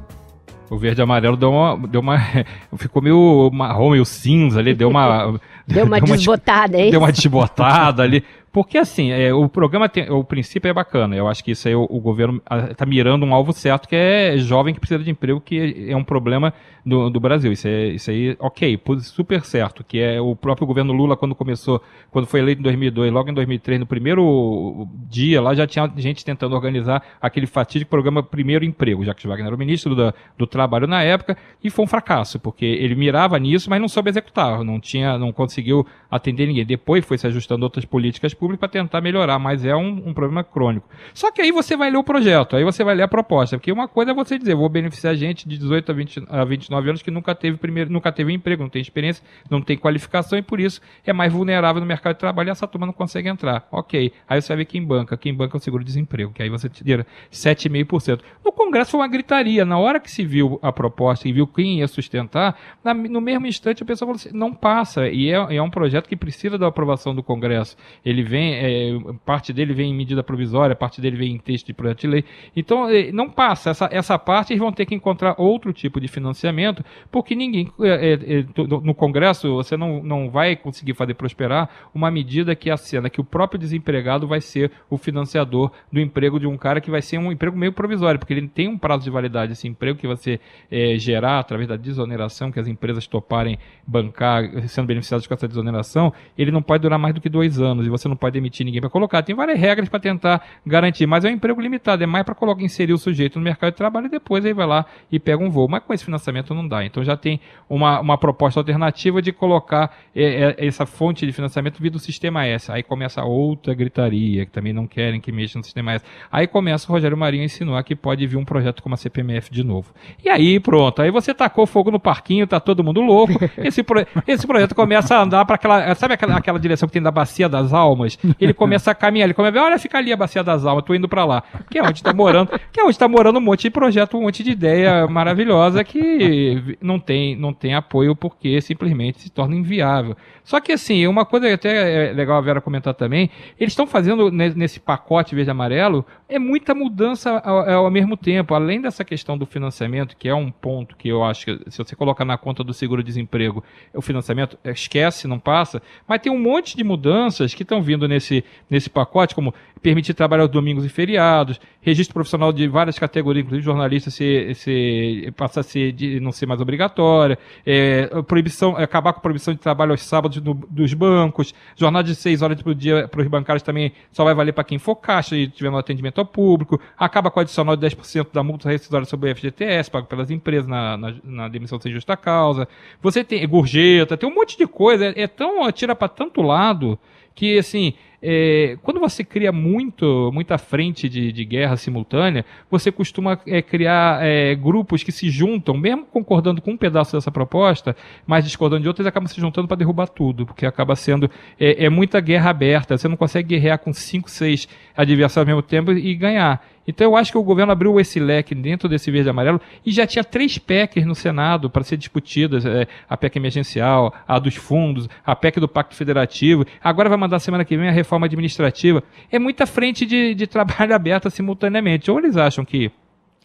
O 0.70 0.78
verde 0.78 1.02
e 1.02 1.04
amarelo 1.04 1.36
deu 1.36 1.52
uma, 1.52 1.88
deu 1.88 2.02
uma. 2.02 2.20
Ficou 2.78 3.02
meio 3.02 3.50
marrom, 3.52 3.92
meio 3.92 4.06
cinza 4.06 4.60
ali, 4.60 4.76
deu 4.76 4.90
uma. 4.90 5.40
Deu 5.66 5.86
uma 5.86 6.02
deu 6.02 6.16
desbotada, 6.16 6.78
uma, 6.80 6.90
Deu 6.90 7.00
uma 7.00 7.12
desbotada 7.12 8.02
ali. 8.02 8.24
Porque 8.52 8.78
assim, 8.78 9.12
é, 9.12 9.34
o 9.34 9.48
programa 9.48 9.88
tem, 9.88 10.10
o 10.10 10.24
princípio 10.24 10.70
é 10.70 10.74
bacana. 10.74 11.16
Eu 11.16 11.28
acho 11.28 11.44
que 11.44 11.52
isso 11.52 11.68
aí 11.68 11.76
o, 11.76 11.86
o 11.90 12.00
governo 12.00 12.42
está 12.72 12.86
mirando 12.86 13.26
um 13.26 13.34
alvo 13.34 13.54
certo, 13.54 13.88
que 13.88 13.96
é 13.96 14.38
jovem 14.38 14.74
que 14.74 14.80
precisa 14.80 15.04
de 15.04 15.12
emprego, 15.12 15.40
que 15.40 15.88
é 15.88 15.96
um 15.96 16.04
problema 16.04 16.54
do, 16.86 17.10
do 17.10 17.20
Brasil. 17.20 17.52
Isso, 17.52 17.68
é, 17.68 17.88
isso 17.90 18.10
aí, 18.10 18.36
ok, 18.40 18.80
super 19.02 19.46
certo. 19.46 19.84
Que 19.84 20.00
é 20.00 20.20
o 20.20 20.36
próprio 20.36 20.66
governo 20.66 20.92
Lula, 20.94 21.16
quando 21.16 21.36
começou, 21.36 21.82
quando 22.10 22.26
foi 22.26 22.40
eleito 22.40 22.60
em 22.62 22.64
2002, 22.64 23.12
logo 23.12 23.30
em 23.30 23.34
2003, 23.34 23.80
no 23.80 23.86
primeiro 23.86 24.88
dia 25.08 25.42
lá 25.42 25.54
já 25.54 25.68
tinha 25.68 25.92
gente 25.98 26.26
tentando 26.26 26.56
organizar 26.56 27.04
aquele 27.22 27.46
fatídico 27.46 27.90
programa 27.90 28.24
Primeiro 28.24 28.66
Emprego, 28.66 29.06
já 29.06 29.14
que 29.14 29.28
Wagner 29.28 29.48
era 29.48 29.56
o 29.56 29.60
ministro 29.60 29.96
do, 29.96 30.14
do 30.38 30.48
Trabalho 30.48 30.88
na 30.88 31.04
época, 31.04 31.38
e 31.64 31.70
foi 31.70 31.86
um 31.86 31.88
fracasso, 31.88 32.40
porque 32.40 32.66
ele 32.66 32.96
mirava 32.96 33.38
nisso, 33.38 33.70
mas 33.70 33.80
não 33.80 33.88
soube 33.88 34.10
executar, 34.10 34.64
não 34.64 34.80
tinha, 34.80 35.18
não 35.18 35.32
conseguiu 35.32 35.86
atender 36.10 36.48
ninguém. 36.48 36.66
Depois 36.66 37.06
foi 37.06 37.18
se 37.18 37.28
ajustando 37.28 37.64
outras 37.64 37.86
políticas 37.86 38.34
público 38.40 38.62
para 38.62 38.70
tentar 38.70 39.02
melhorar, 39.02 39.38
mas 39.38 39.66
é 39.66 39.76
um, 39.76 40.08
um, 40.08 40.14
problema 40.14 40.44
crônico. 40.44 40.88
Só 41.14 41.32
que 41.32 41.42
aí 41.42 41.52
você 41.52 41.76
vai 41.76 41.92
ler 41.92 41.98
o 41.98 42.04
projeto, 42.04 42.56
aí 42.56 42.64
você 42.64 42.84
vai 42.84 42.96
ler 42.96 43.04
a 43.04 43.08
proposta, 43.08 43.58
porque 43.58 43.72
uma 43.72 43.88
coisa 43.88 44.12
é 44.12 44.14
você 44.14 44.40
dizer, 44.40 44.56
vou 44.56 44.70
beneficiar 44.70 45.14
gente 45.16 45.48
de 45.48 45.58
18 45.58 45.92
a, 45.92 45.94
20, 45.94 46.24
a 46.30 46.46
29 46.46 46.90
anos 46.90 47.02
que 47.02 47.12
nunca 47.12 47.36
teve 47.36 47.58
primeiro, 47.58 47.92
nunca 47.92 48.12
teve 48.12 48.32
emprego, 48.34 48.64
não 48.64 48.70
tem 48.70 48.82
experiência, 48.82 49.24
não 49.50 49.62
tem 49.62 49.78
qualificação 49.78 50.40
e 50.40 50.42
por 50.42 50.60
isso 50.60 50.82
é 51.06 51.12
mais 51.12 51.32
vulnerável 51.34 51.82
no 51.82 51.86
mercado 51.86 52.14
de 52.14 52.20
trabalho 52.20 52.50
e 52.50 52.52
essa 52.52 52.68
turma 52.68 52.88
não 52.88 52.94
consegue 52.94 53.28
entrar. 53.28 53.68
Ok. 53.72 54.14
Aí 54.28 54.42
você 54.42 54.48
vai 54.48 54.58
ver 54.58 54.66
quem 54.66 54.84
banca, 54.84 55.18
quem 55.18 55.34
banca 55.34 55.58
é 55.58 55.60
o 55.60 55.62
seguro-desemprego, 55.62 56.32
que 56.32 56.42
aí 56.42 56.50
você 56.50 56.70
tira 56.70 57.06
7,5%. 57.32 58.22
No 58.44 58.52
Congresso 58.52 58.92
foi 58.92 59.02
uma 59.02 59.08
gritaria, 59.08 59.66
na 59.66 59.78
hora 59.78 60.00
que 60.00 60.10
se 60.10 60.24
viu 60.24 60.60
a 60.62 60.72
proposta 60.72 61.28
e 61.28 61.34
viu 61.34 61.46
quem 61.46 61.80
ia 61.80 61.88
sustentar, 61.88 62.58
na, 62.84 62.94
no 62.94 63.20
mesmo 63.20 63.46
instante 63.46 63.84
a 63.84 63.86
pessoa 63.86 64.08
falou 64.08 64.16
assim, 64.16 64.30
não 64.32 64.54
passa, 64.54 65.10
e 65.10 65.30
é, 65.30 65.58
é 65.58 65.62
um 65.62 65.70
projeto 65.70 66.08
que 66.08 66.16
precisa 66.16 66.58
da 66.58 66.68
aprovação 66.68 67.14
do 67.14 67.24
Congresso. 67.24 67.76
Ele 68.06 68.24
vem, 68.30 68.54
é, 68.54 69.00
parte 69.26 69.52
dele 69.52 69.74
vem 69.74 69.92
em 69.92 69.94
medida 69.96 70.24
provisória, 70.24 70.76
parte 70.76 71.02
dele 71.02 71.18
vem 71.18 71.34
em 71.34 71.38
texto 71.38 71.68
de 71.68 71.74
projeto 71.74 72.02
de 72.02 72.08
lei. 72.08 72.26
Então, 72.56 72.88
é, 72.88 73.12
não 73.12 73.30
passa. 73.30 73.72
Essa, 73.72 73.90
essa 73.92 74.20
parte 74.20 74.54
eles 74.54 74.62
vão 74.62 74.72
ter 74.72 74.86
que 74.86 74.96
encontrar 74.96 75.36
outro 75.38 75.74
tipo 75.74 76.00
de 76.00 76.08
financiamento, 76.08 76.84
porque 77.12 77.36
ninguém, 77.36 77.72
é, 77.82 78.14
é, 78.14 78.40
é 78.40 78.46
no 78.84 78.94
Congresso, 78.94 79.54
você 79.56 79.76
não, 79.76 80.04
não 80.04 80.30
vai 80.30 80.56
conseguir 80.56 80.94
fazer 80.94 81.16
prosperar 81.16 81.70
uma 81.94 82.12
medida 82.12 82.56
que 82.56 82.70
acena 82.70 83.10
que 83.10 83.20
o 83.20 83.24
próprio 83.24 83.60
desempregado 83.60 84.28
vai 84.28 84.42
ser 84.42 84.72
o 84.90 84.98
financiador 84.98 85.72
do 85.92 86.00
emprego 86.00 86.40
de 86.40 86.48
um 86.48 86.58
cara 86.58 86.80
que 86.80 86.92
vai 86.92 87.02
ser 87.02 87.18
um 87.18 87.32
emprego 87.32 87.58
meio 87.58 87.74
provisório, 87.74 88.20
porque 88.20 88.34
ele 88.34 88.48
tem 88.48 88.68
um 88.68 88.78
prazo 88.78 89.04
de 89.04 89.10
validade. 89.10 89.54
Esse 89.54 89.68
emprego 89.68 89.98
que 89.98 90.08
você 90.08 90.40
é, 90.70 90.98
gerar 90.98 91.40
através 91.40 91.68
da 91.68 91.76
desoneração 91.76 92.52
que 92.52 92.60
as 92.60 92.68
empresas 92.68 93.08
toparem 93.08 93.58
bancar, 93.86 94.44
sendo 94.68 94.86
beneficiadas 94.86 95.26
com 95.26 95.34
essa 95.34 95.48
desoneração, 95.48 96.14
ele 96.38 96.52
não 96.52 96.62
pode 96.62 96.82
durar 96.82 97.00
mais 97.00 97.14
do 97.14 97.22
que 97.22 97.30
dois 97.30 97.60
anos 97.60 97.86
e 97.86 97.90
você 97.90 98.08
não 98.08 98.16
pode 98.20 98.34
demitir 98.34 98.66
ninguém 98.66 98.82
para 98.82 98.90
colocar. 98.90 99.24
Tem 99.24 99.36
várias 99.36 99.60
regras 99.60 99.90
para 99.90 100.00
tentar 100.00 100.46
garantir, 100.66 101.06
mas 101.06 101.26
é 101.26 101.30
um 101.30 101.32
emprego 101.32 101.60
limitado, 101.62 102.04
é 102.04 102.06
mais 102.06 102.26
para 102.26 102.36
colocar 102.36 102.62
inserir 102.62 102.94
o 102.94 102.98
sujeito 102.98 103.40
no 103.40 103.44
mercado 103.44 103.72
de 103.72 103.78
trabalho 103.78 104.08
e 104.08 104.10
depois 104.10 104.44
ele 104.46 104.54
vai 104.54 104.68
lá 104.68 104.86
e 105.12 105.20
pega 105.20 105.44
um 105.44 105.50
voo. 105.50 105.68
Mas 105.68 105.84
com 105.84 105.94
esse 105.94 106.04
financiamento 106.04 106.54
não 106.54 106.68
dá. 106.68 106.86
Então 106.86 107.04
já 107.04 107.16
tem 107.16 107.40
uma, 107.70 108.00
uma 108.00 108.18
proposta 108.18 108.60
alternativa 108.60 109.22
de 109.22 109.32
colocar 109.32 109.96
é, 110.16 110.56
é, 110.60 110.68
essa 110.68 110.86
fonte 110.86 111.26
de 111.26 111.32
financiamento 111.32 111.82
via 111.82 111.92
do 111.92 112.00
sistema 112.00 112.46
S. 112.46 112.72
Aí 112.72 112.84
começa 112.84 113.24
outra 113.24 113.74
gritaria, 113.74 114.46
que 114.46 114.52
também 114.52 114.74
não 114.74 114.86
querem 114.86 115.20
que 115.20 115.32
mexa 115.32 115.58
no 115.58 115.64
sistema 115.64 115.94
S. 115.94 116.06
Aí 116.32 116.48
começa 116.48 116.90
o 116.90 116.94
Rogério 116.94 117.18
Marinho 117.18 117.44
a 117.44 117.46
insinuar 117.46 117.84
que 117.84 117.96
pode 117.96 118.26
vir 118.28 118.38
um 118.38 118.46
projeto 118.46 118.82
como 118.84 118.96
a 118.96 118.98
CPMF 118.98 119.52
de 119.52 119.64
novo. 119.64 119.94
E 120.24 120.30
aí 120.30 120.60
pronto, 120.60 121.02
aí 121.02 121.12
você 121.12 121.34
tacou 121.34 121.66
fogo 121.66 121.92
no 121.92 122.00
parquinho, 122.00 122.48
tá 122.48 122.60
todo 122.60 122.84
mundo 122.84 123.02
louco. 123.02 123.34
Esse, 123.58 123.84
pro, 123.84 124.06
esse 124.28 124.48
projeto 124.48 124.74
começa 124.74 125.16
a 125.16 125.24
andar 125.24 125.46
para 125.46 125.56
aquela, 125.56 125.94
sabe 125.96 126.14
aquela, 126.14 126.38
aquela 126.38 126.60
direção 126.60 126.88
que 126.88 126.94
tem 126.94 127.02
da 127.02 127.12
bacia 127.12 127.50
das 127.50 127.74
almas? 127.74 128.09
Ele 128.40 128.54
começa 128.54 128.92
a 128.92 128.96
caminhar, 128.96 129.26
ele 129.26 129.34
começa 129.34 129.58
a 129.58 129.62
ver, 129.62 129.68
olha, 129.68 129.80
fica 129.80 129.98
ali 129.98 130.12
a 130.12 130.18
bacia 130.18 130.44
das 130.44 130.66
almas, 130.66 130.86
tô 130.86 130.94
indo 130.94 131.08
para 131.08 131.26
lá. 131.26 131.44
Que 131.70 131.80
é 131.80 131.84
onde 131.84 132.00
está 132.00 132.14
morando, 132.14 132.52
que 132.72 132.80
é 132.80 132.84
onde 132.84 132.92
está 132.92 133.08
morando 133.08 133.38
um 133.38 133.42
monte 133.42 133.64
de 133.64 133.70
projeto, 133.70 134.18
um 134.18 134.24
monte 134.24 134.44
de 134.44 134.52
ideia 134.52 135.08
maravilhosa 135.08 135.84
que 135.84 136.78
não 136.82 137.00
tem, 137.00 137.36
não 137.36 137.54
tem 137.54 137.74
apoio 137.74 138.16
porque 138.16 138.62
simplesmente 138.62 139.22
se 139.22 139.30
torna 139.30 139.56
inviável. 139.56 140.16
Só 140.44 140.60
que 140.60 140.72
assim, 140.72 141.06
uma 141.06 141.26
coisa 141.26 141.48
que 141.48 141.54
até 141.54 142.10
é 142.10 142.14
legal 142.14 142.38
a 142.38 142.42
Vera 142.42 142.62
comentar 142.62 142.94
também, 142.94 143.30
eles 143.60 143.74
estão 143.74 143.86
fazendo 143.86 144.32
nesse 144.32 144.80
pacote 144.80 145.36
verde 145.36 145.52
amarelo 145.52 146.06
é 146.30 146.38
muita 146.38 146.76
mudança 146.76 147.40
ao, 147.40 147.86
ao, 147.86 147.92
mesmo 147.92 148.16
tempo. 148.16 148.54
Além 148.54 148.80
dessa 148.80 149.04
questão 149.04 149.38
do 149.38 149.46
financiamento, 149.46 150.16
que 150.16 150.30
é 150.30 150.36
um 150.36 150.52
ponto 150.52 150.96
que 150.96 151.10
eu 151.10 151.24
acho 151.24 151.46
que 151.46 151.72
se 151.72 151.78
você 151.80 151.96
colocar 151.96 152.24
na 152.24 152.38
conta 152.38 152.64
do 152.64 152.74
seguro-desemprego, 152.74 153.64
o 153.94 154.02
financiamento 154.02 154.58
esquece, 154.64 155.28
não 155.28 155.40
passa. 155.40 155.82
Mas 156.08 156.22
tem 156.22 156.32
um 156.32 156.40
monte 156.40 156.78
de 156.78 156.84
mudanças 156.84 157.54
que 157.54 157.64
estão 157.64 157.82
vindo 157.82 157.99
nesse, 158.08 158.44
nesse 158.70 158.90
pacote, 158.90 159.36
como 159.36 159.54
permitir 159.82 160.14
trabalhar 160.14 160.46
os 160.46 160.50
domingos 160.50 160.86
e 160.86 160.90
feriados, 160.90 161.60
registro 161.82 162.14
profissional 162.14 162.52
de 162.52 162.68
várias 162.68 163.00
categorias, 163.00 163.46
inclusive 163.46 163.66
jornalista, 163.66 164.12
ser, 164.12 164.56
ser, 164.56 165.32
passar 165.34 165.62
a 165.62 165.64
ser 165.64 165.92
de, 165.92 166.20
não 166.20 166.32
ser 166.32 166.46
mais 166.46 166.62
obrigatória, 166.62 167.38
é, 167.66 168.08
proibição, 168.24 168.76
acabar 168.76 169.14
com 169.14 169.20
a 169.20 169.22
proibição 169.22 169.54
de 169.54 169.60
trabalho 169.60 169.92
aos 169.92 170.02
sábados 170.02 170.42
no, 170.42 170.54
dos 170.54 170.94
bancos, 170.94 171.54
jornada 171.76 172.08
de 172.08 172.16
seis 172.16 172.42
horas 172.42 172.62
por 172.62 172.76
dia 172.76 173.08
para 173.08 173.22
os 173.22 173.28
bancários 173.28 173.64
também 173.64 173.94
só 174.12 174.24
vai 174.24 174.34
valer 174.34 174.54
para 174.54 174.64
quem 174.64 174.78
for 174.78 174.96
caixa 174.96 175.36
e 175.36 175.48
tiver 175.48 175.70
no 175.70 175.78
atendimento 175.78 176.20
ao 176.20 176.26
público, 176.26 176.80
acaba 176.98 177.32
com 177.32 177.40
o 177.40 177.42
adicional 177.42 177.76
de 177.76 177.88
10% 177.88 178.28
da 178.34 178.44
multa 178.44 178.70
rescisória 178.70 179.06
sobre 179.06 179.32
o 179.32 179.36
FGTS, 179.36 179.90
pago 179.90 180.08
pelas 180.08 180.30
empresas 180.30 180.68
na, 180.68 180.98
na, 180.98 181.16
na 181.24 181.48
demissão 181.48 181.80
sem 181.80 181.92
justa 181.92 182.18
causa. 182.18 182.68
Você 183.02 183.24
tem 183.24 183.48
gorjeta, 183.48 184.18
tem 184.18 184.30
um 184.30 184.34
monte 184.34 184.58
de 184.58 184.68
coisa, 184.68 185.06
é, 185.06 185.22
é 185.22 185.28
tão, 185.28 185.64
atira 185.64 185.96
para 185.96 186.10
tanto 186.10 186.42
lado 186.42 187.00
que, 187.40 187.58
assim, 187.58 187.94
é, 188.22 188.78
quando 188.84 189.00
você 189.00 189.24
cria 189.24 189.50
muito, 189.50 190.30
muita 190.34 190.58
frente 190.58 191.08
de, 191.08 191.32
de 191.32 191.46
guerra 191.46 191.78
simultânea, 191.78 192.46
você 192.70 192.92
costuma 192.92 193.40
é, 193.48 193.62
criar 193.62 194.22
é, 194.22 194.54
grupos 194.56 195.04
que 195.04 195.12
se 195.14 195.30
juntam, 195.30 195.78
mesmo 195.78 196.06
concordando 196.06 196.62
com 196.62 196.72
um 196.72 196.78
pedaço 196.78 197.16
dessa 197.16 197.32
proposta, 197.32 197.96
mas 198.28 198.44
discordando 198.44 198.82
de 198.82 198.90
outros, 198.90 199.08
acabam 199.08 199.26
se 199.26 199.40
juntando 199.40 199.70
para 199.70 199.78
derrubar 199.78 200.08
tudo, 200.08 200.46
porque 200.46 200.66
acaba 200.66 200.98
sendo 200.98 201.32
é, 201.58 201.86
é, 201.86 201.90
muita 201.90 202.20
guerra 202.20 202.50
aberta. 202.50 202.98
Você 202.98 203.08
não 203.08 203.16
consegue 203.16 203.48
guerrear 203.48 203.80
com 203.80 203.94
cinco, 203.94 204.30
seis 204.30 204.68
adversários 204.98 205.38
ao 205.38 205.56
mesmo 205.56 205.62
tempo 205.62 205.94
e 205.94 206.14
ganhar. 206.14 206.62
Então 206.88 207.06
eu 207.06 207.16
acho 207.16 207.32
que 207.32 207.38
o 207.38 207.44
governo 207.44 207.72
abriu 207.72 208.00
esse 208.00 208.20
leque 208.20 208.56
dentro 208.56 208.90
desse 208.90 209.12
verde 209.12 209.30
e 209.30 209.32
amarelo 209.32 209.62
e 209.86 209.92
já 209.92 210.08
tinha 210.08 210.24
três 210.24 210.58
PECs 210.58 211.06
no 211.06 211.16
Senado 211.16 211.70
para 211.70 211.84
ser 211.84 211.98
discutidas, 211.98 212.66
é, 212.66 212.88
a 213.08 213.16
PEC 213.16 213.38
emergencial, 213.38 214.14
a 214.28 214.40
dos 214.40 214.56
fundos, 214.56 215.08
a 215.26 215.36
PEC 215.36 215.60
do 215.60 215.68
Pacto 215.68 215.96
Federativo. 215.96 216.66
Agora 216.84 217.10
vai 217.10 217.18
mandar 217.18 217.40
semana 217.40 217.66
que 217.66 217.78
vem 217.78 217.90
a 217.90 217.92
reforma 217.92 218.26
administrativa. 218.26 219.04
É 219.32 219.38
muita 219.38 219.66
frente 219.66 220.06
de, 220.06 220.34
de 220.34 220.46
trabalho 220.48 220.96
aberta 220.96 221.30
simultaneamente. 221.30 222.10
Ou 222.10 222.20
eles 222.20 222.38
acham 222.38 222.66
que 222.66 222.92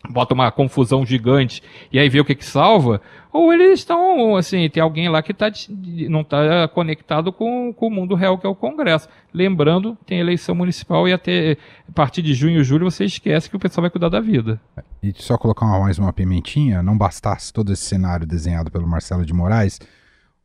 bota 0.09 0.35
uma 0.35 0.51
confusão 0.51 1.05
gigante 1.05 1.63
e 1.93 1.99
aí 1.99 2.09
vê 2.09 2.21
o 2.21 2.25
que 2.25 2.35
que 2.35 2.45
salva, 2.45 3.01
ou 3.33 3.53
eles 3.53 3.81
estão, 3.81 4.37
assim, 4.37 4.69
tem 4.69 4.83
alguém 4.83 5.09
lá 5.09 5.23
que 5.23 5.35
tá, 5.35 5.51
não 6.09 6.21
está 6.21 6.69
conectado 6.69 7.33
com, 7.33 7.73
com 7.73 7.89
o 7.89 7.91
mundo 7.91 8.15
real 8.15 8.39
que 8.39 8.47
é 8.47 8.49
o 8.49 8.55
Congresso. 8.55 9.09
Lembrando, 9.33 9.99
tem 10.07 10.21
eleição 10.21 10.55
municipal 10.55 11.09
e 11.09 11.13
até 11.13 11.57
a 11.89 11.93
partir 11.93 12.23
de 12.23 12.33
junho 12.33 12.61
e 12.61 12.65
julho 12.65 12.89
você 12.89 13.05
esquece 13.05 13.51
que 13.51 13.57
o 13.57 13.59
pessoal 13.59 13.83
vai 13.83 13.91
cuidar 13.91 14.09
da 14.09 14.21
vida. 14.21 14.61
E 15.03 15.13
só 15.17 15.37
colocar 15.37 15.67
mais 15.67 15.99
uma 15.99 16.13
pimentinha, 16.13 16.83
não 16.83 16.97
bastasse 16.97 17.53
todo 17.53 17.73
esse 17.73 17.83
cenário 17.83 18.27
desenhado 18.27 18.71
pelo 18.71 18.87
Marcelo 18.87 19.27
de 19.27 19.35
Moraes, 19.35 19.81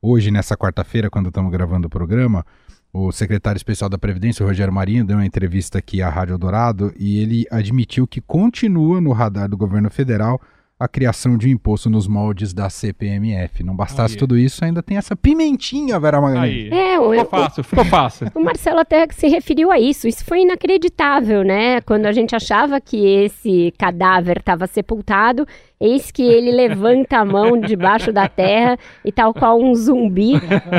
hoje, 0.02 0.32
nessa 0.32 0.58
quarta-feira, 0.58 1.10
quando 1.10 1.28
estamos 1.28 1.52
gravando 1.52 1.88
o 1.88 1.89
programa, 1.89 2.45
o 2.91 3.12
secretário 3.12 3.58
especial 3.58 3.89
da 3.89 3.97
Previdência, 3.97 4.43
o 4.43 4.47
Rogério 4.47 4.73
Marinho, 4.73 5.06
deu 5.06 5.17
uma 5.17 5.25
entrevista 5.25 5.78
aqui 5.78 6.02
à 6.02 6.10
Rádio 6.10 6.38
Dourado 6.38 6.93
e 6.97 7.19
ele 7.19 7.45
admitiu 7.52 8.08
que 8.08 8.19
continua 8.19 8.99
no 8.99 9.12
radar 9.12 9.47
do 9.47 9.56
governo 9.56 9.89
federal 9.89 10.41
a 10.80 10.88
criação 10.88 11.38
de 11.38 11.47
um 11.47 11.52
imposto 11.52 11.89
nos 11.89 12.08
moldes 12.08 12.54
da 12.54 12.69
CPMF. 12.69 13.63
Não 13.63 13.75
bastasse 13.75 14.13
Aí. 14.13 14.19
tudo 14.19 14.38
isso, 14.38 14.63
ainda 14.63 14.82
tem 14.82 14.95
essa 14.95 15.13
pimentinha, 15.13 15.99
Vera 15.99 16.21
Magalhães. 16.21 16.71
É, 16.71 16.97
o, 16.97 17.12
ficou 17.12 17.25
fácil, 17.25 17.63
ficou 17.65 17.86
fácil. 17.86 18.32
O 18.34 18.39
Marcelo 18.39 18.80
até 18.80 19.06
se 19.12 19.28
referiu 19.28 19.71
a 19.71 19.78
isso. 19.78 20.08
Isso 20.08 20.23
foi 20.23 20.41
inacreditável, 20.43 21.43
né? 21.43 21.82
Quando 21.82 22.06
a 22.06 22.13
gente 22.13 22.34
achava 22.34 22.80
que 22.80 23.06
esse 23.06 23.73
cadáver 23.78 24.38
estava 24.38 24.67
sepultado, 24.67 25.45
Eis 25.81 26.11
que 26.11 26.21
ele 26.21 26.51
levanta 26.51 27.19
a 27.19 27.25
mão 27.25 27.57
debaixo 27.57 28.11
da 28.11 28.27
terra 28.27 28.77
e, 29.05 29.13
tal 29.13 29.33
qual 29.33 29.57
um 29.57 29.73
zumbi, 29.73 30.33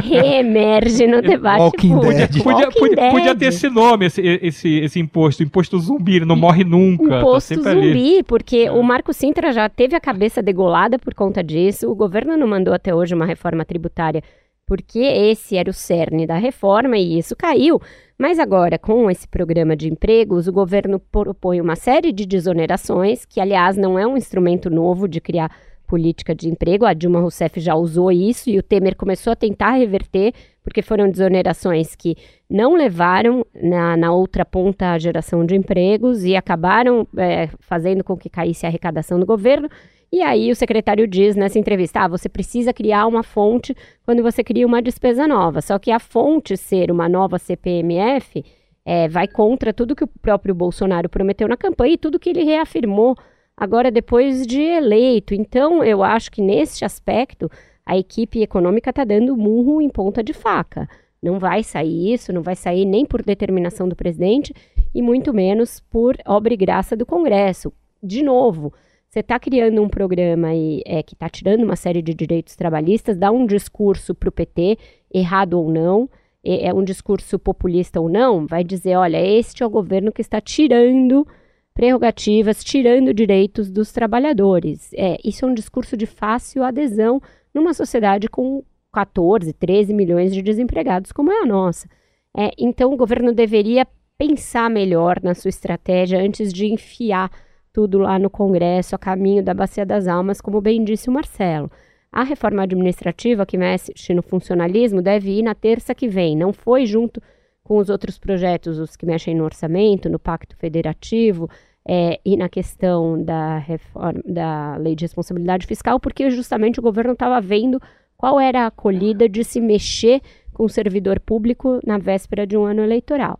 reemerge 0.05 1.07
no 1.07 1.23
debate 1.23 1.63
Walking 1.63 1.89
público. 1.89 2.43
Podia, 2.43 2.71
podia, 2.71 3.11
podia, 3.11 3.35
ter 3.35 3.47
esse 3.47 3.71
nome, 3.71 4.07
esse, 4.07 4.21
esse, 4.21 4.69
esse 4.81 5.01
imposto, 5.01 5.43
imposto 5.43 5.79
zumbi, 5.79 6.17
ele 6.17 6.27
não 6.27 6.37
morre 6.37 6.65
nunca. 6.65 7.09
Tá 7.09 7.19
imposto 7.19 7.63
tá 7.63 7.73
zumbi, 7.73 7.89
ali. 8.17 8.23
porque 8.25 8.67
é. 8.67 8.73
o 8.73 8.83
Marco 8.83 9.15
Sintra 9.15 9.53
já 9.53 9.71
teve 9.71 9.97
a 9.97 10.01
cabeça 10.01 10.43
degolada 10.43 10.99
por 10.99 11.15
conta 11.15 11.43
disso, 11.43 11.91
o 11.91 11.95
governo 11.95 12.37
não 12.37 12.47
mandou 12.47 12.75
até 12.75 12.95
hoje 12.95 13.15
uma 13.15 13.25
reforma 13.25 13.65
tributária 13.65 14.23
porque 14.71 15.01
esse 15.01 15.57
era 15.57 15.69
o 15.69 15.73
cerne 15.73 16.29
da 16.29 16.37
reforma 16.37 16.97
e 16.97 17.19
isso 17.19 17.35
caiu. 17.35 17.83
Mas 18.17 18.39
agora, 18.39 18.79
com 18.79 19.11
esse 19.11 19.27
programa 19.27 19.75
de 19.75 19.89
empregos, 19.89 20.47
o 20.47 20.53
governo 20.53 21.01
propõe 21.01 21.61
uma 21.61 21.75
série 21.75 22.13
de 22.13 22.25
desonerações, 22.25 23.25
que, 23.25 23.41
aliás, 23.41 23.77
não 23.77 23.99
é 23.99 24.07
um 24.07 24.17
instrumento 24.17 24.71
novo 24.71 25.09
de 25.09 25.21
criar 25.21 25.51
política 25.89 26.37
de 26.37 26.49
emprego. 26.49 26.85
A 26.85 26.95
Dilma 26.95 27.19
Rousseff 27.19 27.59
já 27.59 27.75
usou 27.75 28.13
isso 28.13 28.49
e 28.49 28.61
o 28.61 28.63
Temer 28.63 28.95
começou 28.95 29.33
a 29.33 29.37
tentar 29.37 29.73
reverter, 29.73 30.33
porque 30.63 30.83
foram 30.83 31.11
desonerações 31.11 31.97
que 31.97 32.15
não 32.49 32.75
levaram 32.75 33.45
na, 33.61 33.97
na 33.97 34.13
outra 34.13 34.45
ponta 34.45 34.93
a 34.93 34.99
geração 35.01 35.45
de 35.45 35.57
empregos 35.57 36.23
e 36.23 36.37
acabaram 36.37 37.09
é, 37.17 37.49
fazendo 37.59 38.05
com 38.05 38.17
que 38.17 38.31
caísse 38.31 38.67
a 38.67 38.69
arrecadação 38.69 39.19
do 39.19 39.27
governo. 39.27 39.69
E 40.13 40.23
aí 40.23 40.51
o 40.51 40.57
secretário 40.57 41.07
diz 41.07 41.37
nessa 41.37 41.59
entrevista: 41.59 42.01
ah, 42.01 42.09
você 42.09 42.29
precisa 42.29 42.73
criar 42.73 43.07
uma 43.07 43.23
fonte 43.23 43.75
quando 44.05 44.23
você 44.23 44.43
cria 44.43 44.67
uma 44.67 44.83
despesa 44.83 45.27
nova. 45.27 45.61
Só 45.61 45.79
que 45.79 45.91
a 45.91 45.99
fonte 45.99 46.57
ser 46.57 46.91
uma 46.91 47.09
nova 47.09 47.39
CPMF 47.39 48.45
é, 48.85 49.09
vai 49.09 49.29
contra 49.29 49.73
tudo 49.73 49.95
que 49.95 50.05
o 50.05 50.09
próprio 50.09 50.55
Bolsonaro 50.55 51.09
prometeu 51.09 51.47
na 51.47 51.57
campanha 51.57 51.95
e 51.95 51.99
tudo 51.99 52.19
que 52.19 52.31
ele 52.31 52.43
reafirmou 52.43 53.15
agora 53.57 53.91
depois 53.91 54.47
de 54.47 54.61
eleito. 54.61 55.35
Então, 55.35 55.85
eu 55.85 56.03
acho 56.03 56.31
que 56.33 56.43
nesse 56.43 56.85
aspecto 56.85 57.51
a 57.85 57.97
equipe 57.97 58.41
econômica 58.41 58.91
está 58.91 59.05
dando 59.05 59.37
murro 59.37 59.81
em 59.81 59.89
ponta 59.89 60.25
de 60.25 60.33
faca. 60.33 60.89
Não 61.23 61.39
vai 61.39 61.63
sair 61.63 62.15
isso, 62.15 62.33
não 62.33 62.43
vai 62.43 62.57
sair 62.57 62.85
nem 62.85 63.05
por 63.05 63.23
determinação 63.23 63.89
do 63.89 63.95
presidente 63.95 64.55
e 64.95 65.03
muito 65.03 65.35
menos 65.35 65.81
por 65.81 66.17
obra 66.27 66.55
e 66.55 66.57
graça 66.57 66.97
do 66.97 67.05
Congresso. 67.05 67.73
De 68.03 68.23
novo, 68.23 68.73
você 69.11 69.21
está 69.21 69.41
criando 69.41 69.83
um 69.83 69.89
programa 69.89 70.49
aí, 70.49 70.83
é, 70.87 71.03
que 71.03 71.15
está 71.15 71.29
tirando 71.29 71.65
uma 71.65 71.75
série 71.75 72.01
de 72.01 72.15
direitos 72.15 72.55
trabalhistas, 72.55 73.19
dá 73.19 73.33
um 73.33 73.45
discurso 73.45 74.15
para 74.15 74.29
o 74.29 74.33
PT, 74.33 74.79
errado 75.13 75.55
ou 75.55 75.69
não, 75.69 76.09
é, 76.45 76.69
é 76.69 76.73
um 76.73 76.85
discurso 76.85 77.37
populista 77.37 78.01
ou 78.01 78.09
não, 78.09 78.47
vai 78.47 78.63
dizer, 78.63 78.95
olha, 78.95 79.21
este 79.21 79.65
é 79.65 79.67
o 79.67 79.71
governo 79.71 80.13
que 80.13 80.21
está 80.21 80.41
tirando 80.41 81.27
prerrogativas, 81.75 82.63
tirando 82.63 83.13
direitos 83.13 83.69
dos 83.69 83.91
trabalhadores. 83.91 84.93
É, 84.95 85.17
isso 85.25 85.45
é 85.45 85.49
um 85.49 85.55
discurso 85.55 85.97
de 85.97 86.07
fácil 86.07 86.63
adesão 86.63 87.21
numa 87.53 87.75
sociedade 87.75 88.29
com 88.29 88.63
14, 88.93 89.53
13 89.55 89.93
milhões 89.93 90.33
de 90.33 90.41
desempregados 90.41 91.11
como 91.11 91.33
é 91.33 91.41
a 91.41 91.47
nossa. 91.47 91.89
É, 92.37 92.53
então, 92.57 92.93
o 92.93 92.97
governo 92.97 93.33
deveria 93.33 93.85
pensar 94.17 94.71
melhor 94.71 95.19
na 95.21 95.35
sua 95.35 95.49
estratégia 95.49 96.23
antes 96.23 96.53
de 96.53 96.67
enfiar 96.73 97.29
tudo 97.73 97.99
lá 97.99 98.19
no 98.19 98.31
Congresso 98.31 98.95
a 98.95 98.99
caminho 98.99 99.43
da 99.43 99.55
Bacia 99.55 99.87
das 99.87 100.07
Almas, 100.07 100.41
como 100.41 100.61
bem 100.61 100.83
disse 100.85 101.09
o 101.09 101.13
Marcelo. 101.13 101.71
A 102.13 102.25
reforma 102.25 102.63
administrativa 102.63 103.47
que 103.47 103.57
mexe 103.57 104.15
no 104.15 104.23
funcionalismo 104.23 105.01
deve 105.01 105.39
ir 105.39 105.43
na 105.43 105.55
terça 105.55 105.95
que 105.95 106.09
vem, 106.09 106.37
não 106.37 106.53
foi 106.53 106.85
junto 106.85 107.23
com 107.63 107.77
os 107.77 107.89
outros 107.89 108.19
projetos, 108.19 108.79
os 108.79 108.97
que 108.97 109.07
mexem 109.07 109.35
no 109.35 109.45
orçamento, 109.45 110.09
no 110.09 110.19
Pacto 110.19 110.57
Federativo 110.57 111.49
é, 111.87 112.19
e 112.25 112.37
na 112.37 112.49
questão 112.49 113.23
da, 113.23 113.59
reforma, 113.59 114.21
da 114.25 114.77
Lei 114.77 114.97
de 114.97 115.05
Responsabilidade 115.05 115.67
Fiscal, 115.67 116.01
porque 116.01 116.31
justamente 116.31 116.81
o 116.81 116.83
governo 116.83 117.13
estava 117.13 117.41
vendo 117.41 117.81
qual 118.17 118.41
era 118.41 118.65
a 118.65 118.67
acolhida 118.67 119.29
de 119.29 119.45
se 119.45 119.61
mexer 119.61 120.21
com 120.53 120.65
o 120.65 120.69
servidor 120.69 121.21
público 121.21 121.81
na 121.87 121.97
véspera 121.97 122.47
de 122.47 122.57
um 122.57 122.65
ano 122.65 122.83
eleitoral. 122.83 123.39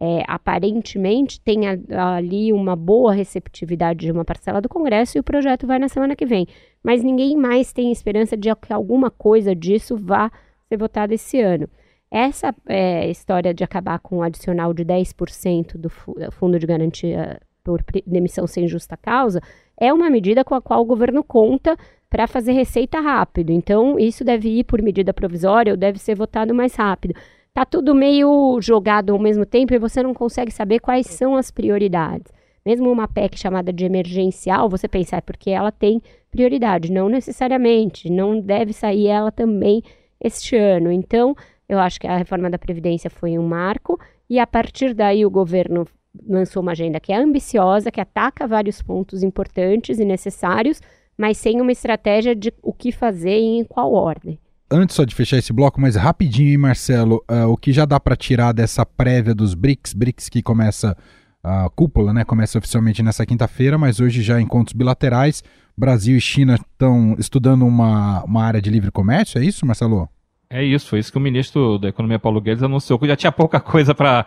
É, 0.00 0.24
aparentemente 0.26 1.40
tem 1.40 1.68
ali 1.68 2.52
uma 2.52 2.74
boa 2.74 3.12
receptividade 3.12 4.00
de 4.00 4.10
uma 4.10 4.24
parcela 4.24 4.60
do 4.60 4.68
Congresso 4.68 5.16
e 5.16 5.20
o 5.20 5.24
projeto 5.24 5.68
vai 5.68 5.78
na 5.78 5.88
semana 5.88 6.16
que 6.16 6.26
vem. 6.26 6.48
Mas 6.82 7.02
ninguém 7.02 7.36
mais 7.36 7.72
tem 7.72 7.92
esperança 7.92 8.36
de 8.36 8.52
que 8.56 8.72
alguma 8.72 9.08
coisa 9.10 9.54
disso 9.54 9.96
vá 9.96 10.32
ser 10.68 10.76
votada 10.76 11.14
esse 11.14 11.40
ano. 11.40 11.68
Essa 12.10 12.54
é, 12.68 13.08
história 13.08 13.54
de 13.54 13.62
acabar 13.62 13.98
com 14.00 14.18
um 14.18 14.22
adicional 14.22 14.74
de 14.74 14.84
10% 14.84 15.76
do 15.76 15.88
fundo 16.30 16.58
de 16.58 16.66
garantia 16.66 17.40
por 17.62 17.82
demissão 18.06 18.46
sem 18.46 18.68
justa 18.68 18.96
causa 18.96 19.40
é 19.80 19.92
uma 19.92 20.10
medida 20.10 20.44
com 20.44 20.54
a 20.54 20.60
qual 20.60 20.82
o 20.82 20.84
governo 20.84 21.24
conta 21.24 21.76
para 22.10 22.28
fazer 22.28 22.52
receita 22.52 23.00
rápido. 23.00 23.50
Então, 23.50 23.98
isso 23.98 24.22
deve 24.22 24.48
ir 24.48 24.64
por 24.64 24.80
medida 24.82 25.12
provisória 25.12 25.72
ou 25.72 25.76
deve 25.76 25.98
ser 25.98 26.14
votado 26.14 26.54
mais 26.54 26.74
rápido 26.76 27.14
tá 27.54 27.64
tudo 27.64 27.94
meio 27.94 28.60
jogado 28.60 29.12
ao 29.12 29.18
mesmo 29.18 29.46
tempo 29.46 29.72
e 29.72 29.78
você 29.78 30.02
não 30.02 30.12
consegue 30.12 30.50
saber 30.50 30.80
quais 30.80 31.06
são 31.06 31.36
as 31.36 31.52
prioridades. 31.52 32.32
Mesmo 32.66 32.90
uma 32.90 33.06
PEC 33.06 33.38
chamada 33.38 33.72
de 33.72 33.84
emergencial, 33.84 34.68
você 34.68 34.88
pensa, 34.88 35.16
é 35.16 35.20
porque 35.20 35.50
ela 35.50 35.70
tem 35.70 36.02
prioridade. 36.32 36.90
Não 36.90 37.08
necessariamente, 37.08 38.10
não 38.10 38.40
deve 38.40 38.72
sair 38.72 39.06
ela 39.06 39.30
também 39.30 39.82
este 40.20 40.56
ano. 40.56 40.90
Então, 40.90 41.36
eu 41.68 41.78
acho 41.78 42.00
que 42.00 42.08
a 42.08 42.16
reforma 42.16 42.50
da 42.50 42.58
Previdência 42.58 43.08
foi 43.08 43.38
um 43.38 43.46
marco, 43.46 44.00
e 44.28 44.40
a 44.40 44.46
partir 44.46 44.92
daí 44.92 45.24
o 45.24 45.30
governo 45.30 45.86
lançou 46.26 46.62
uma 46.62 46.72
agenda 46.72 46.98
que 46.98 47.12
é 47.12 47.16
ambiciosa, 47.16 47.90
que 47.90 48.00
ataca 48.00 48.48
vários 48.48 48.82
pontos 48.82 49.22
importantes 49.22 49.98
e 50.00 50.04
necessários, 50.04 50.80
mas 51.16 51.36
sem 51.36 51.60
uma 51.60 51.70
estratégia 51.70 52.34
de 52.34 52.52
o 52.62 52.72
que 52.72 52.90
fazer 52.90 53.38
e 53.38 53.58
em 53.58 53.64
qual 53.64 53.92
ordem 53.92 54.38
antes 54.70 54.96
só 54.96 55.04
de 55.04 55.14
fechar 55.14 55.38
esse 55.38 55.52
bloco, 55.52 55.80
mas 55.80 55.96
rapidinho, 55.96 56.50
hein, 56.50 56.58
Marcelo, 56.58 57.24
uh, 57.30 57.48
o 57.48 57.56
que 57.56 57.72
já 57.72 57.84
dá 57.84 57.98
para 57.98 58.16
tirar 58.16 58.52
dessa 58.52 58.84
prévia 58.84 59.34
dos 59.34 59.54
BRICS, 59.54 59.94
BRICS 59.94 60.28
que 60.28 60.42
começa 60.42 60.96
a 61.42 61.68
cúpula, 61.68 62.12
né? 62.12 62.24
Começa 62.24 62.58
oficialmente 62.58 63.02
nessa 63.02 63.26
quinta-feira, 63.26 63.76
mas 63.76 64.00
hoje 64.00 64.22
já 64.22 64.40
encontros 64.40 64.72
bilaterais. 64.72 65.42
Brasil 65.76 66.16
e 66.16 66.20
China 66.20 66.54
estão 66.54 67.14
estudando 67.18 67.66
uma, 67.66 68.24
uma 68.24 68.42
área 68.42 68.62
de 68.62 68.70
livre 68.70 68.90
comércio, 68.90 69.38
é 69.38 69.44
isso, 69.44 69.66
Marcelo? 69.66 70.08
É 70.48 70.62
isso, 70.62 70.88
foi 70.88 71.00
isso 71.00 71.10
que 71.10 71.18
o 71.18 71.20
ministro 71.20 71.78
da 71.78 71.88
Economia 71.88 72.18
Paulo 72.18 72.40
Guedes 72.40 72.62
anunciou, 72.62 72.98
que 72.98 73.08
já 73.08 73.16
tinha 73.16 73.32
pouca 73.32 73.58
coisa 73.58 73.94
para 73.94 74.24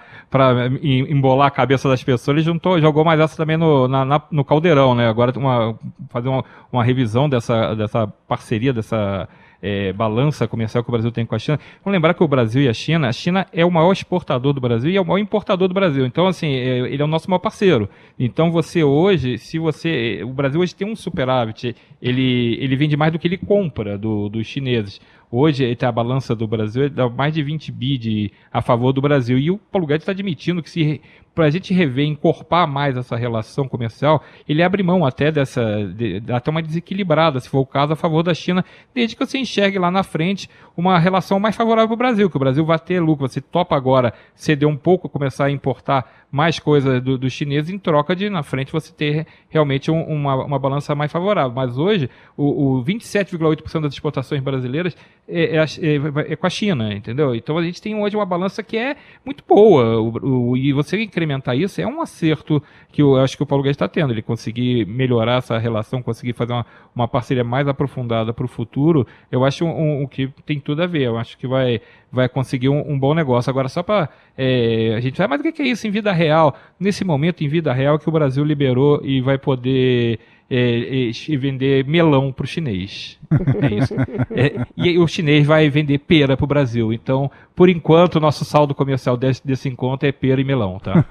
embolar 0.83 1.47
a 1.47 1.51
cabeça 1.51 1.87
das 1.87 2.03
pessoas, 2.03 2.35
ele 2.35 2.43
juntou, 2.43 2.81
jogou 2.81 3.05
mais 3.05 3.19
essa 3.19 3.37
também 3.37 3.55
no, 3.55 3.87
na, 3.87 4.03
na, 4.03 4.21
no 4.29 4.43
caldeirão, 4.43 4.93
né? 4.93 5.07
Agora 5.07 5.31
uma, 5.39 5.79
fazer 6.09 6.27
uma, 6.27 6.43
uma 6.71 6.83
revisão 6.83 7.29
dessa, 7.29 7.73
dessa 7.75 8.07
parceria, 8.27 8.73
dessa 8.73 9.29
é, 9.61 9.91
balança 9.93 10.47
comercial 10.47 10.83
que 10.83 10.89
o 10.89 10.91
Brasil 10.91 11.11
tem 11.11 11.25
com 11.25 11.35
a 11.35 11.39
China. 11.39 11.59
Vamos 11.83 11.95
lembrar 11.95 12.13
que 12.13 12.23
o 12.23 12.27
Brasil 12.27 12.61
e 12.61 12.69
a 12.69 12.73
China, 12.73 13.07
a 13.07 13.13
China 13.13 13.47
é 13.51 13.65
o 13.65 13.71
maior 13.71 13.91
exportador 13.91 14.53
do 14.53 14.61
Brasil 14.61 14.89
e 14.89 14.97
é 14.97 15.01
o 15.01 15.05
maior 15.05 15.19
importador 15.19 15.67
do 15.67 15.73
Brasil. 15.73 16.05
Então, 16.05 16.27
assim, 16.27 16.53
é, 16.53 16.79
ele 16.79 17.01
é 17.01 17.05
o 17.05 17.07
nosso 17.07 17.29
maior 17.29 17.39
parceiro. 17.39 17.89
Então, 18.19 18.51
você 18.51 18.83
hoje, 18.83 19.37
se 19.37 19.59
você. 19.59 20.21
O 20.23 20.33
Brasil 20.33 20.59
hoje 20.59 20.75
tem 20.75 20.87
um 20.87 20.95
superávit, 20.95 21.75
ele, 22.01 22.57
ele 22.59 22.75
vende 22.75 22.95
mais 22.95 23.11
do 23.11 23.19
que 23.19 23.27
ele 23.27 23.37
compra 23.37 23.97
do, 23.97 24.29
dos 24.29 24.45
chineses. 24.47 24.99
Hoje, 25.29 25.77
a 25.81 25.91
balança 25.91 26.33
do 26.33 26.47
Brasil 26.47 26.89
dá 26.89 27.09
mais 27.09 27.33
de 27.33 27.43
20 27.43 27.69
bi 27.71 27.97
de, 27.97 28.31
a 28.51 28.61
favor 28.61 28.93
do 28.93 29.01
Brasil. 29.01 29.37
E 29.37 29.51
o 29.51 29.57
Paulo 29.57 29.85
Guedes 29.85 30.03
está 30.03 30.13
admitindo 30.13 30.63
que 30.63 31.01
para 31.37 31.45
a 31.45 31.49
gente 31.51 31.71
rever, 31.71 32.07
encorpar 32.07 32.67
mais 32.67 32.97
essa 32.97 33.15
relação 33.15 33.67
comercial, 33.67 34.23
ele 34.49 34.63
abre 34.63 34.81
mão 34.81 35.05
até 35.05 35.31
dessa, 35.31 35.85
de, 35.85 36.23
até 36.29 36.49
uma 36.49 36.63
desequilibrada, 36.63 37.39
se 37.39 37.47
for 37.47 37.59
o 37.59 37.65
caso, 37.65 37.93
a 37.93 37.95
favor 37.95 38.23
da 38.23 38.33
China, 38.33 38.65
desde 38.91 39.15
que 39.15 39.23
você 39.23 39.37
enxergue 39.37 39.77
lá 39.77 39.91
na 39.91 40.01
frente 40.01 40.49
uma 40.75 40.97
relação 40.97 41.39
mais 41.39 41.55
favorável 41.55 41.89
para 41.89 41.93
o 41.93 41.97
Brasil, 41.97 42.27
que 42.27 42.37
o 42.37 42.39
Brasil 42.39 42.65
vai 42.65 42.79
ter 42.79 42.99
lucro. 42.99 43.27
Você 43.27 43.39
topa 43.39 43.75
agora 43.75 44.15
ceder 44.33 44.67
um 44.67 44.75
pouco, 44.75 45.07
começar 45.07 45.45
a 45.45 45.51
importar 45.51 46.11
mais 46.31 46.57
coisas 46.57 46.99
dos 47.03 47.19
do 47.19 47.29
chineses 47.29 47.69
em 47.69 47.77
troca 47.77 48.15
de, 48.15 48.31
na 48.31 48.41
frente, 48.41 48.71
você 48.71 48.91
ter 48.91 49.27
realmente 49.47 49.91
um, 49.91 50.01
uma, 50.03 50.43
uma 50.43 50.57
balança 50.57 50.95
mais 50.95 51.11
favorável. 51.11 51.53
Mas 51.53 51.77
hoje, 51.77 52.09
o, 52.35 52.79
o 52.79 52.83
27,8% 52.83 53.81
das 53.81 53.93
exportações 53.93 54.41
brasileiras 54.41 54.97
é, 55.29 55.57
é, 55.57 55.59
é, 55.59 56.31
é, 56.31 56.35
com 56.37 56.47
a 56.47 56.49
China, 56.49 56.93
entendeu? 56.93 57.35
Então 57.35 57.57
a 57.57 57.63
gente 57.63 57.81
tem 57.81 57.93
hoje 58.01 58.15
uma 58.15 58.25
balança 58.25 58.63
que 58.63 58.77
é 58.77 58.95
muito 59.25 59.43
boa. 59.45 59.99
O, 59.99 60.51
o, 60.51 60.57
e 60.57 60.71
você 60.71 61.01
incrementar 61.01 61.57
isso 61.57 61.81
é 61.81 61.85
um 61.85 62.01
acerto 62.01 62.63
que 62.93 63.01
eu 63.01 63.17
acho 63.17 63.35
que 63.35 63.43
o 63.43 63.45
Paulo 63.45 63.61
Guedes 63.61 63.75
está 63.75 63.89
tendo. 63.89 64.13
Ele 64.13 64.21
conseguir 64.21 64.85
melhorar 64.87 65.39
essa 65.39 65.57
relação, 65.57 66.01
conseguir 66.01 66.31
fazer 66.31 66.53
uma, 66.53 66.65
uma 66.95 67.07
parceria 67.09 67.43
mais 67.43 67.67
aprofundada 67.67 68.33
para 68.33 68.45
o 68.45 68.47
futuro, 68.47 69.05
eu 69.29 69.43
acho 69.43 69.65
um, 69.65 70.03
um, 70.03 70.07
que 70.07 70.27
tem 70.45 70.61
tudo 70.61 70.81
a 70.81 70.87
ver. 70.87 71.03
Eu 71.03 71.17
acho 71.17 71.37
que 71.37 71.45
vai, 71.45 71.81
vai 72.09 72.29
conseguir 72.29 72.69
um, 72.69 72.89
um 72.89 72.97
bom 72.97 73.13
negócio. 73.13 73.49
Agora, 73.49 73.67
só 73.67 73.83
para 73.83 74.07
é, 74.37 74.93
a 74.95 75.01
gente 75.01 75.17
vai, 75.17 75.27
mas 75.27 75.41
o 75.41 75.51
que 75.51 75.61
é 75.61 75.67
isso 75.67 75.85
em 75.87 75.91
vida 75.91 76.13
real? 76.13 76.55
Nesse 76.79 77.03
momento, 77.03 77.43
em 77.43 77.49
vida 77.49 77.73
real, 77.73 77.99
que 77.99 78.07
o 78.07 78.11
Brasil 78.13 78.45
liberou 78.45 79.01
e 79.03 79.19
vai 79.19 79.37
poder 79.37 80.19
é, 80.49 81.09
é, 81.09 81.37
vender 81.37 81.85
melão 81.85 82.31
para 82.31 82.43
o 82.43 82.47
chinês. 82.47 83.17
É 83.61 83.73
isso. 83.73 83.93
É, 84.31 84.65
e 84.77 84.97
o 84.97 85.07
chinês 85.07 85.45
vai 85.45 85.69
vender 85.69 85.97
pera 85.97 86.37
para 86.37 86.43
o 86.43 86.47
Brasil. 86.47 86.93
Então, 86.93 87.29
por 87.55 87.69
enquanto, 87.69 88.15
o 88.15 88.19
nosso 88.19 88.45
saldo 88.45 88.75
comercial 88.75 89.17
desse, 89.17 89.45
desse 89.45 89.67
encontro 89.67 90.07
é 90.07 90.11
pera 90.11 90.39
e 90.39 90.43
melão, 90.43 90.79
tá? 90.79 91.03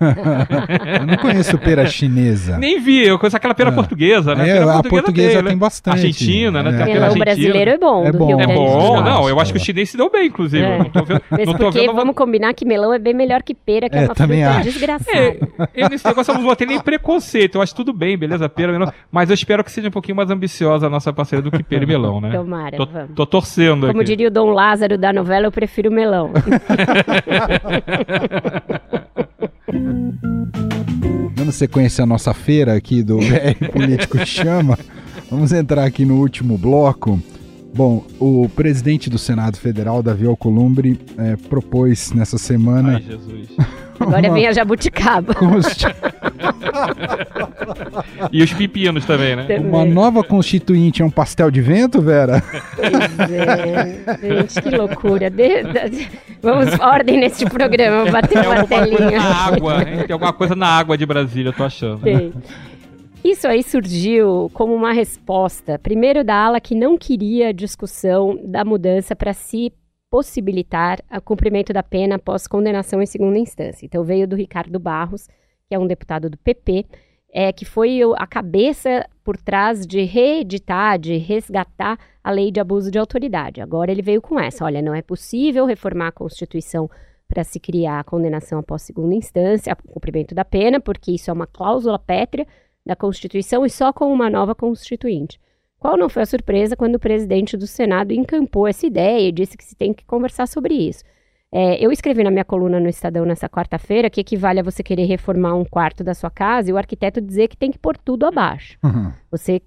eu 1.01 1.07
não 1.07 1.16
conheço 1.16 1.59
pera 1.59 1.87
chinesa. 1.87 2.57
Nem 2.57 2.81
vi, 2.81 3.05
eu 3.05 3.18
conheço 3.18 3.37
aquela 3.37 3.55
pera 3.55 3.70
é. 3.70 3.72
portuguesa, 3.72 4.35
né? 4.35 4.49
É, 4.49 4.53
pera 4.61 4.64
a 4.64 4.75
portuguesa, 4.75 5.03
portuguesa 5.03 5.38
tem, 5.38 5.49
tem 5.49 5.59
bastante. 5.59 5.94
Argentina, 5.94 6.62
né? 6.62 6.70
Tem 6.70 6.83
a 6.83 6.87
melão 6.87 7.18
brasileiro 7.18 7.70
é 7.72 7.79
bom. 7.79 8.07
É 8.07 8.12
bom, 8.12 8.40
é 8.40 8.46
bom. 8.46 9.03
Não, 9.03 9.29
eu 9.29 9.40
acho 9.40 9.53
que 9.53 9.59
o 9.59 9.62
chinês 9.62 9.90
se 9.90 9.96
deu 9.96 10.09
bem, 10.09 10.29
inclusive. 10.29 10.64
É. 10.64 10.79
Não 10.79 10.85
tô 10.85 11.05
vendo, 11.05 11.22
não 11.31 11.55
tô 11.55 11.64
porque 11.64 11.81
vendo... 11.81 11.94
vamos 11.94 12.14
combinar 12.14 12.55
que 12.55 12.64
melão 12.64 12.94
é 12.94 12.99
bem 12.99 13.12
melhor 13.12 13.42
que 13.42 13.55
pera, 13.55 13.90
que 13.90 13.96
é, 13.96 14.05
uma 14.05 14.14
também 14.14 14.42
fruta 14.42 14.59
acho. 14.59 14.70
desgraçada. 14.70 15.37
É, 15.75 15.88
nesse 15.88 16.07
negócio 16.07 16.31
eu 16.31 16.37
não 16.37 16.44
vou 16.44 16.55
ter 16.55 16.66
nem 16.66 16.81
preconceito. 16.81 17.57
Eu 17.57 17.62
acho 17.62 17.75
tudo 17.75 17.92
bem, 17.92 18.16
beleza, 18.16 18.49
pera, 18.49 18.70
melão. 18.70 18.92
Mas 19.11 19.26
eu 19.31 19.35
espero 19.35 19.62
que 19.65 19.71
seja 19.71 19.89
um 19.89 19.91
pouquinho 19.91 20.17
mais 20.17 20.31
ambiciosa 20.31 20.87
a 20.87 20.91
nossa 20.91 21.12
parceria 21.12 21.43
do 21.43 21.51
que 21.51 21.62
pera 21.62 21.85
e 21.85 21.87
melão, 21.89 22.21
né? 22.21 22.31
Tomara, 22.31 22.77
tô, 22.77 22.87
vamos. 22.87 23.11
Tô 23.15 23.27
torcendo 23.27 23.87
Como 23.89 24.01
aqui. 24.01 24.05
diria 24.09 24.29
o 24.29 24.31
Dom 24.31 24.51
Lázaro 24.51 24.97
da 24.99 25.12
novela, 25.12 25.47
eu 25.47 25.53
prefiro 25.53 25.91
melão. 25.91 26.33
Dando 31.35 31.53
sequência 31.53 32.05
à 32.05 32.07
nossa 32.07 32.33
feira 32.33 32.75
aqui 32.75 33.03
do 33.03 33.19
BR 33.21 33.69
Político 33.73 34.19
Chama, 34.25 34.79
vamos 35.31 35.53
entrar 35.53 35.85
aqui 35.85 36.05
no 36.05 36.17
último 36.17 36.57
bloco. 36.57 37.21
Bom, 37.77 38.07
o 38.19 38.49
presidente 38.57 39.11
do 39.11 39.19
Senado 39.19 39.59
Federal, 39.59 40.03
Davi 40.03 40.27
Alcolumbre, 40.27 40.99
é, 41.19 41.37
propôs 41.37 42.11
nessa 42.11 42.39
semana. 42.39 42.95
Ai, 42.95 43.03
Jesus. 43.03 43.49
Agora 44.01 44.33
vem 44.33 44.47
a 44.47 44.53
jabuticaba. 44.53 45.33
Consti... 45.37 45.87
e 48.33 48.43
os 48.43 48.53
pepinos 48.53 49.05
também, 49.05 49.37
né? 49.37 49.43
Também. 49.45 49.67
Uma 49.67 49.85
nova 49.85 50.25
constituinte 50.25 51.03
é 51.03 51.05
um 51.05 51.11
pastel 51.11 51.51
de 51.51 51.61
vento, 51.61 52.01
Vera? 52.01 52.43
Pois 52.77 53.31
é. 53.31 54.17
Gente, 54.23 54.62
que 54.62 54.71
loucura. 54.71 55.29
De... 55.31 55.62
de- 55.91 56.09
Vamos, 56.43 56.79
ordem 56.81 57.19
neste 57.19 57.45
programa, 57.47 58.11
bater 58.11 58.47
uma 58.47 58.65
telinha. 58.65 59.19
na 59.19 59.35
água, 59.47 59.79
hein? 59.83 60.05
Tem 60.07 60.12
alguma 60.12 60.33
coisa 60.33 60.55
na 60.55 60.69
água 60.69 60.97
de 60.97 61.05
Brasília, 61.05 61.49
eu 61.51 61.55
tô 61.55 61.65
achando. 61.65 62.01
Tem. 62.01 62.33
Isso 63.27 63.49
aí 63.49 63.61
surgiu 63.61 64.49
como 64.55 64.73
uma 64.73 64.93
resposta, 64.93 65.81
primeiro 65.81 66.23
da 66.23 66.37
ala 66.37 66.61
que 66.61 66.77
não 66.77 66.97
queria 66.97 67.53
discussão 67.53 68.39
da 68.45 68.65
mudança 68.65 69.17
para 69.17 69.33
se 69.33 69.73
possibilitar 70.09 71.01
o 71.11 71.21
cumprimento 71.21 71.73
da 71.73 71.83
pena 71.83 72.15
após 72.15 72.47
condenação 72.47 73.03
em 73.03 73.07
segunda 73.07 73.37
instância. 73.37 73.85
Então 73.85 74.05
veio 74.05 74.29
do 74.29 74.37
Ricardo 74.37 74.79
Barros, 74.79 75.27
que 75.69 75.75
é 75.75 75.79
um 75.79 75.89
deputado 75.89 76.31
do 76.31 76.39
PP, 76.39 76.87
é, 77.35 77.53
que 77.53 77.65
foi 77.65 77.99
a 78.17 78.29
cabeça 78.29 79.05
por 79.25 79.37
trás 79.37 79.85
de 79.85 80.05
reeditar, 80.05 80.97
de 80.97 81.17
resgatar 81.17 81.99
a 82.23 82.31
lei 82.31 82.53
de 82.53 82.61
abuso 82.61 82.93
de 82.93 82.99
autoridade. 83.01 83.61
Agora 83.61 83.91
ele 83.91 84.03
veio 84.03 84.23
com 84.23 84.39
essa: 84.39 84.65
olha, 84.65 84.81
não 84.81 84.95
é 84.95 85.03
possível 85.03 85.67
reformar 85.67 86.09
a 86.09 86.12
Constituição 86.12 86.89
para 87.27 87.43
se 87.43 87.59
criar 87.59 87.99
a 87.99 88.05
condenação 88.05 88.61
após 88.61 88.83
segunda 88.83 89.17
instância, 89.17 89.77
o 89.85 89.95
cumprimento 89.95 90.33
da 90.33 90.45
pena, 90.45 90.79
porque 90.79 91.11
isso 91.11 91.29
é 91.29 91.33
uma 91.33 91.49
cláusula 91.49 91.99
pétrea 91.99 92.47
da 92.87 92.94
Constituição 92.94 93.66
e 93.66 93.70
só 93.70 93.92
com 93.92 94.12
uma 94.12 94.31
nova 94.31 94.55
Constituinte. 94.55 95.40
Qual 95.79 95.96
não 95.96 96.09
foi 96.09 96.22
a 96.22 96.27
surpresa 96.27 96.77
quando 96.77 96.94
o 96.94 97.01
presidente 97.01 97.57
do 97.57 97.66
Senado 97.66 98.12
encampou 98.12 98.66
essa 98.66 98.87
ideia 98.87 99.29
e 99.29 99.33
disse 99.33 99.57
que 99.57 99.64
se 99.64 99.75
tem 99.75 99.92
que 99.92 100.05
conversar 100.05 100.46
sobre 100.46 100.75
isso? 100.75 101.05
É, 101.53 101.85
eu 101.85 101.92
escrevi 101.92 102.22
na 102.22 102.31
minha 102.31 102.44
coluna 102.44 102.81
no 102.81 102.88
Estadão 102.88 103.25
nessa 103.25 103.49
quarta-feira 103.49 104.11
que 104.11 104.20
equivale 104.20 104.61
a 104.61 104.62
você 104.62 104.83
querer 104.83 105.05
reformar 105.05 105.55
um 105.55 105.64
quarto 105.64 106.03
da 106.03 106.14
sua 106.14 106.31
casa 106.31 106.70
e 106.70 106.72
o 106.72 106.77
arquiteto 106.77 107.20
dizer 107.20 107.49
que 107.49 107.57
tem 107.57 107.70
que 107.70 107.79
pôr 107.79 107.96
tudo 107.96 108.27
abaixo. 108.27 108.79
Uhum. 108.85 109.12
Você 109.31 109.61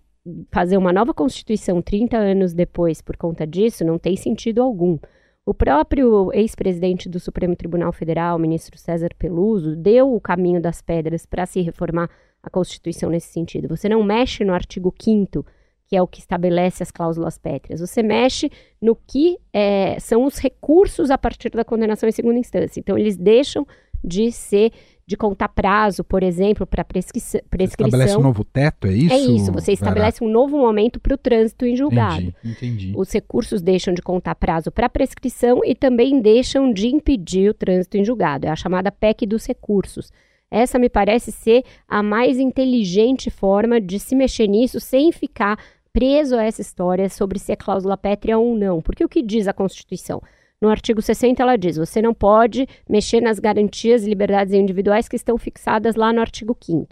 fazer 0.51 0.77
uma 0.77 0.91
nova 0.91 1.13
Constituição 1.13 1.82
30 1.82 2.17
anos 2.17 2.53
depois 2.53 3.01
por 3.01 3.17
conta 3.17 3.47
disso 3.47 3.86
não 3.86 3.97
tem 3.97 4.15
sentido 4.15 4.62
algum. 4.62 4.97
O 5.45 5.53
próprio 5.53 6.32
ex-presidente 6.34 7.10
do 7.10 7.19
Supremo 7.19 7.55
Tribunal 7.55 7.91
Federal, 7.91 8.38
ministro 8.38 8.77
César 8.77 9.10
Peluso, 9.17 9.75
deu 9.75 10.13
o 10.13 10.21
caminho 10.21 10.62
das 10.62 10.82
pedras 10.82 11.25
para 11.25 11.45
se 11.45 11.62
reformar 11.62 12.10
a 12.41 12.49
Constituição 12.49 13.10
nesse 13.10 13.32
sentido. 13.32 13.67
Você 13.67 13.89
não 13.89 14.04
mexe 14.04 14.43
no 14.43 14.54
artigo 14.54 14.93
5 14.99 15.45
que 15.89 15.95
é 15.95 16.02
o 16.02 16.08
que 16.08 16.19
estabelece 16.19 16.84
as 16.84 16.91
cláusulas 16.91 17.39
pétreas. 17.39 17.82
Você 17.82 18.04
mexe 18.04 18.52
no 18.80 18.95
que 18.95 19.39
é, 19.52 19.99
são 19.99 20.23
os 20.23 20.38
recursos 20.38 21.10
a 21.10 21.17
partir 21.17 21.49
da 21.49 21.65
condenação 21.65 22.08
em 22.08 22.12
segunda 22.12 22.38
instância. 22.38 22.80
Então, 22.80 22.95
eles 22.95 23.17
deixam 23.17 23.65
de 24.04 24.32
ser 24.32 24.71
de 25.08 25.17
contar 25.17 25.49
prazo, 25.49 26.04
por 26.04 26.21
exemplo, 26.21 26.67
para 26.67 26.86
prescri 26.86 27.19
prescrição. 27.49 27.49
Você 27.49 27.88
estabelece 27.88 28.17
um 28.17 28.21
novo 28.21 28.43
teto, 28.43 28.86
é 28.86 28.93
isso? 28.93 29.13
É 29.13 29.17
isso, 29.17 29.52
você 29.52 29.71
estabelece 29.71 30.23
um 30.23 30.30
novo 30.30 30.56
momento 30.56 30.99
para 30.99 31.15
o 31.15 31.17
trânsito 31.17 31.65
em 31.65 31.75
julgado. 31.75 32.21
Entendi, 32.21 32.36
entendi. 32.43 32.93
Os 32.95 33.12
recursos 33.12 33.60
deixam 33.60 33.91
de 33.91 34.04
contar 34.04 34.36
prazo 34.36 34.69
para 34.69 34.88
prescrição 34.88 35.62
e 35.65 35.73
também 35.73 36.21
deixam 36.21 36.71
de 36.71 36.89
impedir 36.89 37.49
o 37.49 37.54
trânsito 37.56 37.97
em 37.97 38.06
julgado. 38.06 38.45
É 38.45 38.52
a 38.52 38.56
chamada 38.56 38.91
PEC 38.91 39.25
dos 39.25 39.47
recursos. 39.47 40.12
Essa 40.51 40.79
me 40.79 40.89
parece 40.89 41.31
ser 41.31 41.63
a 41.88 42.01
mais 42.01 42.39
inteligente 42.39 43.29
forma 43.29 43.79
de 43.79 43.99
se 43.99 44.15
mexer 44.15 44.47
nisso 44.47 44.79
sem 44.79 45.12
ficar 45.12 45.59
preso 45.93 46.35
a 46.35 46.43
essa 46.43 46.62
história 46.62 47.09
sobre 47.09 47.39
se 47.39 47.51
é 47.51 47.55
cláusula 47.55 47.97
pétrea 47.97 48.38
ou 48.38 48.55
não. 48.55 48.81
Porque 48.81 49.03
o 49.03 49.09
que 49.09 49.21
diz 49.21 49.47
a 49.47 49.53
Constituição? 49.53 50.21
No 50.62 50.69
artigo 50.69 51.01
60, 51.01 51.41
ela 51.41 51.55
diz: 51.55 51.77
você 51.77 52.01
não 52.01 52.13
pode 52.13 52.67
mexer 52.88 53.21
nas 53.21 53.39
garantias 53.39 54.03
e 54.03 54.09
liberdades 54.09 54.53
individuais 54.53 55.07
que 55.07 55.15
estão 55.15 55.38
fixadas 55.38 55.95
lá 55.95 56.12
no 56.12 56.19
artigo 56.19 56.55
5. 56.59 56.88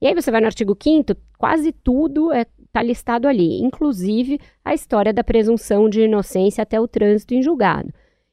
E 0.00 0.06
aí 0.06 0.14
você 0.14 0.30
vai 0.30 0.40
no 0.40 0.46
artigo 0.46 0.76
5, 0.80 1.14
quase 1.38 1.70
tudo 1.70 2.32
está 2.32 2.40
é, 2.40 2.46
tá 2.72 2.82
listado 2.82 3.28
ali, 3.28 3.62
inclusive 3.62 4.40
a 4.64 4.74
história 4.74 5.12
da 5.12 5.22
presunção 5.22 5.88
de 5.88 6.02
inocência 6.02 6.62
até 6.62 6.80
o 6.80 6.88
trânsito 6.88 7.34
em 7.34 7.42
julgado. 7.42 7.92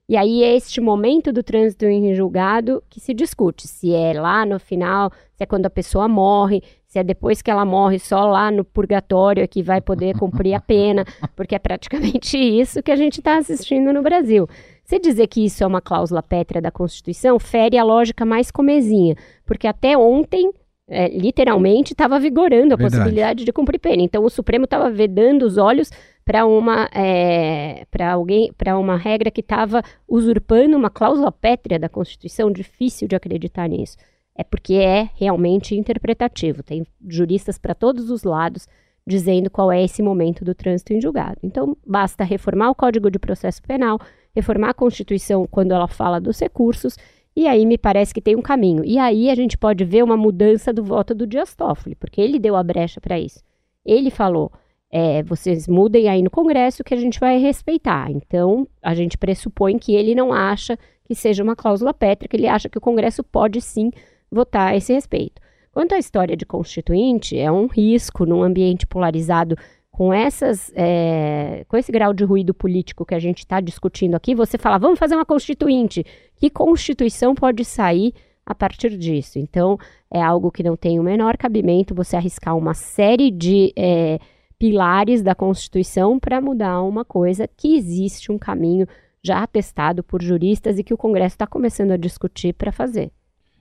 E 0.10 0.18
aí 0.18 0.44
é 0.44 0.56
este 0.56 0.82
momento 0.82 1.32
do 1.32 1.44
trânsito 1.44 1.86
em 1.86 2.16
julgado 2.16 2.82
que 2.90 3.00
se 3.00 3.14
discute, 3.14 3.68
se 3.68 3.94
é 3.94 4.20
lá 4.20 4.44
no 4.44 4.60
final, 4.60 5.12
se 5.36 5.44
é 5.44 5.46
quando 5.46 5.68
a 5.68 5.70
pessoa 5.70 6.08
morre, 6.08 6.64
se 6.88 6.98
é 6.98 7.04
depois 7.04 7.44
que 7.44 7.52
ela 7.52 7.64
morre 7.64 8.00
só 8.00 8.26
lá 8.26 8.50
no 8.50 8.66
purgatório 8.66 9.48
que 9.48 9.62
vai 9.62 9.80
poder 9.80 10.18
cumprir 10.18 10.56
a 10.56 10.60
pena, 10.60 11.06
porque 11.36 11.54
é 11.54 11.60
praticamente 11.60 12.40
isso 12.40 12.82
que 12.82 12.92
a 12.92 12.96
gente 12.96 13.20
está 13.20 13.38
assistindo 13.38 13.94
no 13.94 14.02
Brasil. 14.02 14.48
Você 14.84 14.98
dizer 14.98 15.28
que 15.28 15.46
isso 15.46 15.64
é 15.64 15.68
uma 15.68 15.80
cláusula 15.80 16.24
pétrea 16.24 16.60
da 16.60 16.72
Constituição 16.72 17.38
fere 17.38 17.78
a 17.78 17.84
lógica 17.84 18.26
mais 18.26 18.50
comezinha, 18.50 19.16
porque 19.46 19.68
até 19.68 19.96
ontem, 19.96 20.52
é, 20.90 21.08
literalmente, 21.10 21.94
estava 21.94 22.20
vigorando 22.20 22.74
a 22.74 22.78
Verdade. 22.78 22.96
possibilidade 22.96 23.46
de 23.46 23.54
cumprir 23.54 23.78
pena. 23.78 24.02
Então, 24.02 24.26
o 24.26 24.30
Supremo 24.32 24.66
estava 24.66 24.90
vedando 24.90 25.44
os 25.44 25.60
olhos 25.60 25.92
para 26.30 26.46
uma 26.46 26.88
é, 26.94 27.88
para 27.90 28.14
alguém 28.14 28.54
para 28.56 28.78
uma 28.78 28.96
regra 28.96 29.32
que 29.32 29.42
estava 29.42 29.82
usurpando 30.08 30.78
uma 30.78 30.92
cláusula 30.92 31.32
pétrea 31.32 31.80
da 31.80 31.90
Constituição. 31.90 32.52
Difícil 32.52 33.08
de 33.08 33.16
acreditar 33.16 33.68
nisso. 33.68 33.98
É 34.36 34.44
porque 34.44 34.76
é 34.76 35.10
realmente 35.16 35.76
interpretativo. 35.76 36.62
Tem 36.62 36.86
juristas 37.08 37.58
para 37.58 37.74
todos 37.74 38.12
os 38.12 38.24
lados 38.24 38.68
dizendo 39.08 39.50
qual 39.50 39.72
é 39.72 39.84
esse 39.84 40.04
momento 40.04 40.46
do 40.46 40.54
trânsito 40.54 40.94
em 40.94 41.02
julgado. 41.02 41.40
Então, 41.42 41.76
basta 41.84 42.24
reformar 42.24 42.70
o 42.70 42.76
Código 42.76 43.10
de 43.10 43.18
Processo 43.18 43.64
Penal, 43.64 43.98
reformar 44.36 44.70
a 44.70 44.74
Constituição 44.76 45.48
quando 45.50 45.72
ela 45.72 45.88
fala 45.88 46.22
dos 46.22 46.40
recursos, 46.40 46.96
e 47.36 47.48
aí 47.48 47.66
me 47.66 47.76
parece 47.76 48.14
que 48.14 48.22
tem 48.22 48.36
um 48.36 48.42
caminho. 48.44 48.86
E 48.86 49.00
aí 49.00 49.32
a 49.32 49.36
gente 49.36 49.58
pode 49.58 49.84
ver 49.84 50.04
uma 50.04 50.16
mudança 50.16 50.72
do 50.72 50.84
voto 50.84 51.16
do 51.16 51.26
Dias 51.26 51.56
Toffoli, 51.56 51.96
porque 51.96 52.22
ele 52.22 52.38
deu 52.38 52.56
a 52.56 52.62
brecha 52.62 53.02
para 53.02 53.20
isso. 53.20 53.42
Ele 53.84 54.12
falou: 54.12 54.52
é, 54.92 55.22
vocês 55.24 55.68
mudem 55.68 56.10
aí 56.10 56.22
no 56.22 56.32
Congresso 56.32 56.84
que 56.84 56.94
a 56.94 56.98
gente 56.98 57.20
vai 57.20 57.38
respeitar. 57.38 58.10
Então, 58.10 58.68
a 58.82 58.96
gente 58.96 59.18
pressupõe 59.18 59.78
que 59.78 59.94
ele 59.94 60.16
não 60.16 60.34
acha 60.34 60.78
que 61.06 61.14
seja 61.14 61.44
uma 61.44 61.56
cláusula 61.56 61.94
pétrea, 61.94 62.28
que 62.28 62.36
ele 62.36 62.48
acha 62.48 62.70
que 62.70 62.78
o 62.78 62.82
Congresso 62.82 63.24
pode 63.24 63.62
sim 63.62 63.92
votar 64.32 64.72
a 64.72 64.76
esse 64.76 64.94
respeito. 64.94 65.42
Quanto 65.72 65.94
à 65.94 66.00
história 66.00 66.36
de 66.36 66.46
constituinte, 66.46 67.38
é 67.38 67.52
um 67.52 67.68
risco 67.68 68.26
num 68.26 68.44
ambiente 68.44 68.86
polarizado 68.86 69.56
com 69.92 70.14
essas, 70.14 70.72
é, 70.76 71.66
com 71.68 71.76
esse 71.76 71.92
grau 71.92 72.14
de 72.14 72.24
ruído 72.24 72.54
político 72.54 73.06
que 73.06 73.14
a 73.14 73.20
gente 73.20 73.40
está 73.40 73.60
discutindo 73.60 74.16
aqui, 74.16 74.34
você 74.34 74.58
fala, 74.58 74.78
vamos 74.78 74.98
fazer 74.98 75.16
uma 75.16 75.26
constituinte. 75.26 76.06
Que 76.36 76.50
constituição 76.50 77.36
pode 77.36 77.66
sair 77.66 78.14
a 78.46 78.56
partir 78.56 78.98
disso? 78.98 79.38
Então, 79.38 79.78
é 80.10 80.22
algo 80.22 80.52
que 80.52 80.64
não 80.64 80.76
tem 80.76 81.00
o 81.00 81.04
menor 81.04 81.38
cabimento 81.38 81.94
você 81.94 82.16
arriscar 82.16 82.58
uma 82.58 82.74
série 82.74 83.30
de 83.30 83.74
é, 83.76 84.20
pilares 84.60 85.24
da 85.24 85.34
Constituição 85.34 86.20
para 86.20 86.42
mudar 86.42 86.82
uma 86.84 87.06
coisa 87.06 87.48
que 87.48 87.78
existe 87.78 88.32
um 88.32 88.38
caminho 88.38 88.86
já 89.24 89.42
atestado 89.42 90.04
por 90.04 90.22
juristas 90.22 90.78
e 90.78 90.84
que 90.84 90.94
o 90.94 90.98
Congresso 90.98 91.36
está 91.36 91.48
começando 91.48 91.92
a 91.92 91.98
discutir 91.98 92.54
para 92.54 92.72
fazer 92.72 93.12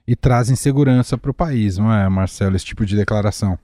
e 0.09 0.15
traz 0.15 0.49
insegurança 0.49 1.19
para 1.19 1.29
o 1.29 1.33
país, 1.35 1.77
não 1.77 1.93
é, 1.93 2.09
Marcelo, 2.09 2.55
esse 2.55 2.65
tipo 2.65 2.83
de 2.83 2.95
declaração? 2.95 3.59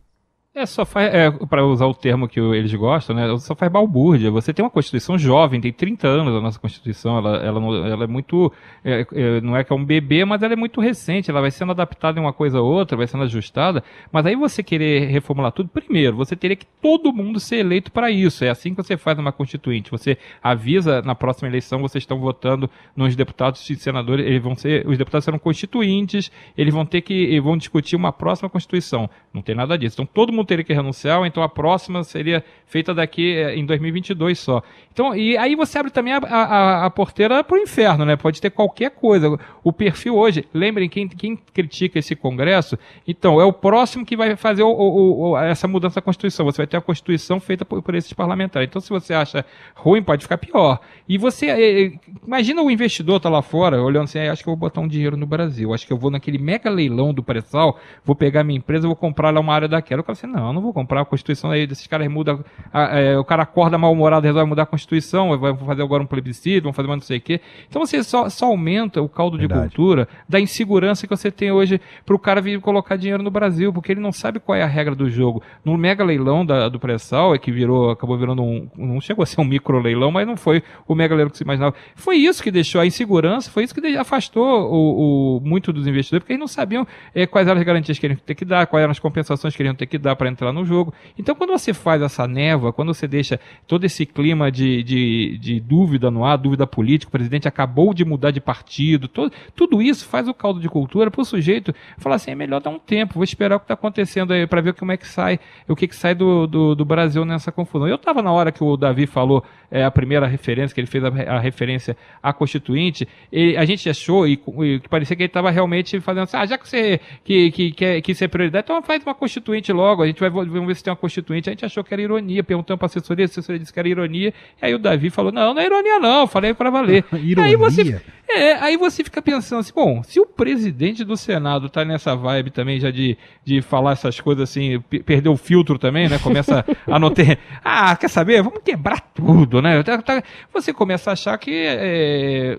É, 0.57 0.65
só 0.65 0.85
faz, 0.85 1.13
é, 1.13 1.29
para 1.29 1.65
usar 1.65 1.85
o 1.85 1.93
termo 1.93 2.29
que 2.29 2.39
eles 2.39 2.73
gostam, 2.75 3.13
né, 3.13 3.37
só 3.39 3.53
faz 3.53 3.69
balbúrdia. 3.69 4.31
Você 4.31 4.53
tem 4.53 4.63
uma 4.63 4.71
Constituição 4.71 5.17
jovem, 5.17 5.59
tem 5.59 5.73
30 5.73 6.07
anos 6.07 6.33
a 6.33 6.39
nossa 6.39 6.57
Constituição, 6.57 7.17
ela, 7.17 7.35
ela, 7.43 7.59
ela 7.89 8.03
é 8.05 8.07
muito, 8.07 8.49
é, 8.81 9.05
é, 9.11 9.41
não 9.41 9.57
é 9.57 9.65
que 9.65 9.73
é 9.73 9.75
um 9.75 9.83
bebê, 9.83 10.23
mas 10.23 10.41
ela 10.41 10.53
é 10.53 10.55
muito 10.55 10.79
recente, 10.79 11.29
ela 11.29 11.41
vai 11.41 11.51
sendo 11.51 11.73
adaptada 11.73 12.17
em 12.17 12.23
uma 12.23 12.31
coisa 12.31 12.61
ou 12.61 12.71
outra, 12.71 12.95
vai 12.95 13.05
sendo 13.05 13.25
ajustada, 13.25 13.83
mas 14.13 14.25
aí 14.25 14.37
você 14.37 14.63
querer 14.63 15.09
reformular 15.09 15.51
tudo, 15.51 15.67
primeiro, 15.67 16.15
você 16.15 16.37
teria 16.37 16.55
que 16.55 16.65
todo 16.81 17.11
mundo 17.11 17.37
ser 17.37 17.57
eleito 17.57 17.91
para 17.91 18.09
isso, 18.09 18.45
é 18.45 18.49
assim 18.49 18.73
que 18.73 18.81
você 18.81 18.95
faz 18.95 19.19
uma 19.19 19.33
Constituinte, 19.33 19.91
você 19.91 20.17
avisa 20.41 21.01
na 21.01 21.15
próxima 21.15 21.49
eleição, 21.49 21.81
vocês 21.81 22.03
estão 22.03 22.17
votando 22.17 22.69
nos 22.95 23.13
deputados 23.13 23.69
e 23.69 23.75
senadores, 23.75 24.25
eles 24.25 24.41
vão 24.41 24.55
ser, 24.55 24.87
os 24.87 24.97
deputados 24.97 25.25
serão 25.25 25.37
constituintes, 25.37 26.31
eles 26.57 26.73
vão 26.73 26.85
ter 26.85 27.01
que, 27.01 27.37
vão 27.41 27.57
discutir 27.57 27.97
uma 27.97 28.13
próxima 28.13 28.49
Constituição, 28.49 29.09
não 29.33 29.41
tem 29.41 29.53
nada 29.53 29.77
disso, 29.77 29.95
então 29.95 30.05
todo 30.05 30.31
mundo 30.31 30.44
teria 30.45 30.63
que 30.63 30.73
renunciar, 30.73 31.25
então 31.25 31.41
a 31.43 31.49
próxima 31.49 32.03
seria 32.03 32.43
feita 32.65 32.93
daqui 32.93 33.36
eh, 33.36 33.55
em 33.55 33.65
2022 33.65 34.39
só. 34.39 34.62
Então, 34.91 35.15
e 35.15 35.38
aí 35.38 35.55
você 35.55 35.77
abre 35.77 35.91
também 35.91 36.13
a, 36.13 36.17
a, 36.17 36.86
a 36.86 36.89
porteira 36.89 37.43
para 37.43 37.58
o 37.58 37.62
inferno, 37.62 38.05
né? 38.05 38.15
Pode 38.15 38.41
ter 38.41 38.49
qualquer 38.49 38.91
coisa. 38.91 39.38
O 39.63 39.71
perfil 39.71 40.15
hoje, 40.15 40.47
lembrem 40.53 40.89
quem, 40.89 41.08
quem 41.08 41.36
critica 41.36 41.99
esse 41.99 42.15
Congresso, 42.15 42.77
então 43.08 43.39
é 43.39 43.45
o 43.45 43.53
próximo 43.53 44.05
que 44.05 44.15
vai 44.15 44.36
fazer 44.36 44.63
o, 44.63 44.69
o, 44.69 45.29
o, 45.31 45.38
essa 45.38 45.67
mudança 45.67 45.95
da 45.95 46.01
Constituição. 46.01 46.45
Você 46.45 46.58
vai 46.58 46.67
ter 46.67 46.77
a 46.77 46.81
Constituição 46.81 47.39
feita 47.39 47.65
por, 47.65 47.81
por, 47.81 47.95
esses 47.95 48.13
parlamentares. 48.13 48.67
Então, 48.67 48.81
se 48.81 48.89
você 48.89 49.13
acha 49.13 49.45
ruim, 49.73 50.01
pode 50.01 50.23
ficar 50.23 50.38
pior. 50.38 50.79
E 51.08 51.17
você, 51.17 51.47
eh, 51.47 51.91
imagina 52.25 52.62
o 52.62 52.71
investidor 52.71 53.19
tá 53.19 53.29
lá 53.29 53.41
fora, 53.41 53.81
olhando 53.81 54.05
assim, 54.05 54.19
acho 54.19 54.43
que 54.43 54.49
eu 54.49 54.53
vou 54.53 54.60
botar 54.60 54.81
um 54.81 54.88
dinheiro 54.88 55.17
no 55.17 55.25
Brasil, 55.25 55.73
acho 55.73 55.86
que 55.86 55.93
eu 55.93 55.97
vou 55.97 56.10
naquele 56.10 56.38
mega 56.38 56.69
leilão 56.69 57.13
do 57.13 57.21
pré-sal, 57.21 57.79
vou 58.03 58.15
pegar 58.15 58.43
minha 58.43 58.58
empresa, 58.58 58.88
vou 58.88 58.95
comprar 58.95 59.31
lá 59.31 59.39
uma 59.39 59.53
área 59.53 59.67
daquela. 59.67 60.01
Eu 60.01 60.03
falo 60.03 60.17
assim, 60.17 60.27
não, 60.36 60.48
eu 60.48 60.54
não 60.54 60.62
vou 60.62 60.74
comprar 60.74 61.02
a 61.02 61.06
Constituição 61.06 61.50
aí 61.50 61.65
desses 61.65 61.88
caras 61.88 62.08
muda, 62.08 62.39
a, 62.71 63.00
é, 63.00 63.17
o 63.17 63.24
cara 63.24 63.43
acorda 63.43 63.78
mal-humorado, 63.78 64.26
resolve 64.26 64.50
mudar 64.50 64.63
a 64.63 64.65
Constituição, 64.65 65.38
vai 65.38 65.56
fazer 65.56 65.82
agora 65.82 66.04
um 66.04 66.06
plebiscito, 66.06 66.63
vão 66.63 66.74
fazer 66.74 66.88
mais 66.88 67.00
não 67.00 67.08
sei 67.08 67.17
o 67.17 67.21
quê. 67.21 67.41
Então 67.69 67.86
você 67.86 68.04
só, 68.04 68.30
só 68.30 68.48
aumenta 68.48 69.02
o 69.02 69.08
caldo 69.08 69.38
Verdade. 69.38 69.62
de 69.62 69.67
cultura 69.67 70.08
da 70.28 70.39
insegurança 70.39 71.08
que 71.08 71.15
você 71.15 71.32
tem 71.32 71.52
hoje 71.52 71.80
para 72.06 72.15
o 72.15 72.19
cara 72.19 72.41
vir 72.41 72.60
colocar 72.60 72.95
dinheiro 72.98 73.24
no 73.24 73.32
Brasil, 73.32 73.71
porque 73.71 73.91
ele 73.91 74.02
não 74.02 74.12
sabe 74.12 74.39
qual 74.39 74.58
é 74.58 74.62
a 74.62 74.67
regra 74.67 74.93
do 74.93 75.10
jogo. 75.10 75.41
No 75.63 75.78
mega 75.78 76.04
leilão 76.04 76.45
da, 76.45 76.67
do 76.69 76.80
pré-sal, 76.80 77.34
é 77.34 77.38
que 77.38 77.52
virou, 77.52 77.91
acabou 77.91 78.17
virando 78.17 78.43
um, 78.43 78.67
não 78.76 79.00
chegou 79.00 79.24
a 79.24 79.26
ser 79.26 79.39
um 79.39 79.45
micro 79.45 79.80
leilão, 79.80 80.12
mas 80.12 80.28
não 80.28 80.36
foi 80.36 80.62
o 80.88 80.93
mega 80.93 81.15
leilão 81.15 81.30
que 81.30 81.38
se 81.38 81.43
imaginava. 81.43 81.76
Foi 81.95 82.17
isso 82.17 82.43
que 82.43 82.52
deixou 82.52 82.82
a 82.82 82.86
insegurança, 82.86 83.50
foi 83.50 83.63
isso 83.63 83.74
que 83.74 83.98
afastou 83.98 84.71
o, 84.71 85.38
o 85.38 85.41
muito 85.41 85.71
dos 85.71 85.88
investidores, 85.88 86.24
porque 86.24 86.34
eles 86.34 86.39
não 86.39 86.48
sabiam 86.48 86.86
é, 87.13 87.26
quais 87.26 87.48
eram 87.48 87.60
as 87.60 87.65
garantias 87.65 87.98
que 87.98 88.06
eles 88.06 88.17
iam 88.17 88.26
ter 88.26 88.36
que 88.36 88.45
dar, 88.45 88.67
quais 88.67 88.84
eram 88.84 88.91
as 88.91 89.00
compensações 89.00 89.56
que 89.56 89.62
eles 89.62 89.69
iam 89.69 89.76
ter 89.76 89.86
que 89.86 89.98
dar 89.98 90.15
para 90.15 90.24
entrar 90.27 90.51
no 90.51 90.65
jogo. 90.65 90.93
Então, 91.17 91.35
quando 91.35 91.51
você 91.51 91.73
faz 91.73 92.01
essa 92.01 92.27
névoa, 92.27 92.73
quando 92.73 92.93
você 92.93 93.07
deixa 93.07 93.39
todo 93.67 93.83
esse 93.85 94.05
clima 94.05 94.51
de, 94.51 94.83
de, 94.83 95.38
de 95.38 95.59
dúvida 95.59 96.09
no 96.11 96.25
ar, 96.25 96.38
dúvida 96.38 96.65
política, 96.67 97.09
o 97.09 97.11
presidente 97.11 97.47
acabou 97.47 97.93
de 97.93 98.03
mudar 98.05 98.31
de 98.31 98.41
partido, 98.41 99.07
todo, 99.07 99.31
tudo 99.55 99.81
isso 99.81 100.07
faz 100.07 100.27
o 100.27 100.33
caldo 100.33 100.59
de 100.59 100.69
cultura 100.69 101.09
para 101.11 101.21
o 101.21 101.25
sujeito 101.25 101.73
falar 101.97 102.15
assim: 102.15 102.31
é 102.31 102.35
melhor 102.35 102.61
dar 102.61 102.69
um 102.69 102.79
tempo, 102.79 103.15
vou 103.15 103.23
esperar 103.23 103.55
o 103.55 103.59
que 103.59 103.65
está 103.65 103.73
acontecendo 103.73 104.33
aí 104.33 104.45
para 104.47 104.61
ver 104.61 104.73
como 104.73 104.91
é 104.91 104.97
que 104.97 105.07
sai, 105.07 105.39
o 105.67 105.75
que, 105.75 105.88
que 105.88 105.95
sai 105.95 106.15
do, 106.15 106.47
do, 106.47 106.75
do 106.75 106.85
Brasil 106.85 107.25
nessa 107.25 107.51
confusão. 107.51 107.88
Eu 107.88 107.95
estava 107.95 108.21
na 108.21 108.31
hora 108.31 108.51
que 108.51 108.63
o 108.63 108.77
Davi 108.77 109.05
falou 109.07 109.43
é, 109.71 109.83
a 109.83 109.91
primeira 109.91 110.27
referência, 110.27 110.73
que 110.73 110.79
ele 110.79 110.88
fez 110.88 111.03
a, 111.03 111.07
a 111.07 111.39
referência 111.39 111.97
à 112.21 112.31
Constituinte, 112.31 113.07
e 113.31 113.57
a 113.57 113.65
gente 113.65 113.89
achou 113.89 114.27
e, 114.27 114.33
e 114.33 114.79
que 114.79 114.89
parecia 114.89 115.15
que 115.15 115.23
ele 115.23 115.27
estava 115.27 115.49
realmente 115.49 115.99
fazendo 115.99 116.23
assim: 116.23 116.38
ah, 116.38 116.45
já 116.45 116.57
que 116.57 116.67
você 116.67 116.99
que, 117.23 117.51
que, 117.51 117.71
quer 117.71 118.01
que 118.01 118.11
isso 118.11 118.23
é 118.23 118.27
prioridade, 118.27 118.65
então 118.65 118.81
faz 118.81 119.03
uma 119.03 119.15
Constituinte 119.15 119.71
logo 119.71 120.04
a 120.05 120.07
gente 120.07 120.19
vai 120.19 120.29
vamos 120.29 120.67
ver 120.67 120.75
se 120.75 120.83
tem 120.83 120.91
uma 120.91 120.97
constituinte. 120.97 121.49
A 121.49 121.53
gente 121.53 121.65
achou 121.65 121.83
que 121.83 121.93
era 121.93 122.01
ironia, 122.01 122.43
perguntando 122.43 122.77
para 122.77 122.85
a 122.85 122.87
assessoria, 122.87 123.25
a 123.25 123.27
assessoria 123.27 123.60
disse 123.60 123.73
que 123.73 123.79
era 123.79 123.87
ironia. 123.87 124.33
E 124.62 124.65
aí 124.65 124.73
o 124.73 124.79
Davi 124.79 125.10
falou: 125.10 125.31
não, 125.31 125.53
não 125.53 125.62
é 125.62 125.65
ironia, 125.65 125.99
não, 125.99 126.27
falei 126.27 126.53
para 126.53 126.69
valer. 126.69 127.03
ironia? 127.13 127.43
Aí 127.43 127.56
você, 127.56 128.01
é, 128.27 128.53
aí 128.53 128.75
você 128.75 129.03
fica 129.03 129.21
pensando 129.21 129.60
assim, 129.60 129.71
bom, 129.73 130.03
se 130.03 130.19
o 130.19 130.25
presidente 130.25 131.03
do 131.03 131.15
Senado 131.15 131.69
tá 131.69 131.85
nessa 131.85 132.15
vibe 132.15 132.49
também 132.49 132.79
já 132.79 132.89
de, 132.89 133.17
de 133.43 133.62
falar 133.62 133.91
essas 133.91 134.19
coisas 134.19 134.49
assim, 134.49 134.81
perdeu 135.06 135.31
o 135.31 135.37
filtro 135.37 135.77
também, 135.77 136.10
né? 136.10 136.17
Começa 136.19 136.65
a 136.87 136.99
não 136.99 137.12
ter. 137.12 137.37
Ah, 137.67 137.95
quer 137.95 138.10
saber? 138.10 138.41
Vamos 138.41 138.62
quebrar 138.63 138.99
tudo, 139.13 139.62
né? 139.62 139.81
Tá, 139.83 140.01
tá, 140.01 140.23
você 140.53 140.71
começa 140.71 141.10
a 141.10 141.13
achar 141.13 141.37
que 141.37 141.51
é, 141.51 142.58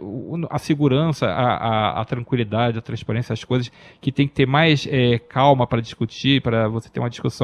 a 0.50 0.58
segurança, 0.58 1.26
a, 1.26 1.56
a, 1.56 2.00
a, 2.00 2.04
tranquilidade, 2.04 2.78
a 2.78 2.82
transparência, 2.82 3.32
as 3.32 3.44
coisas 3.44 3.70
que 4.00 4.10
tem 4.10 4.26
que 4.26 4.34
ter 4.34 4.46
mais 4.46 4.86
é, 4.90 5.18
calma 5.18 5.66
para 5.66 5.80
discutir, 5.80 6.42
para 6.42 6.68
você 6.68 6.88
ter 6.88 7.00
uma 7.00 7.10
discussão 7.10 7.35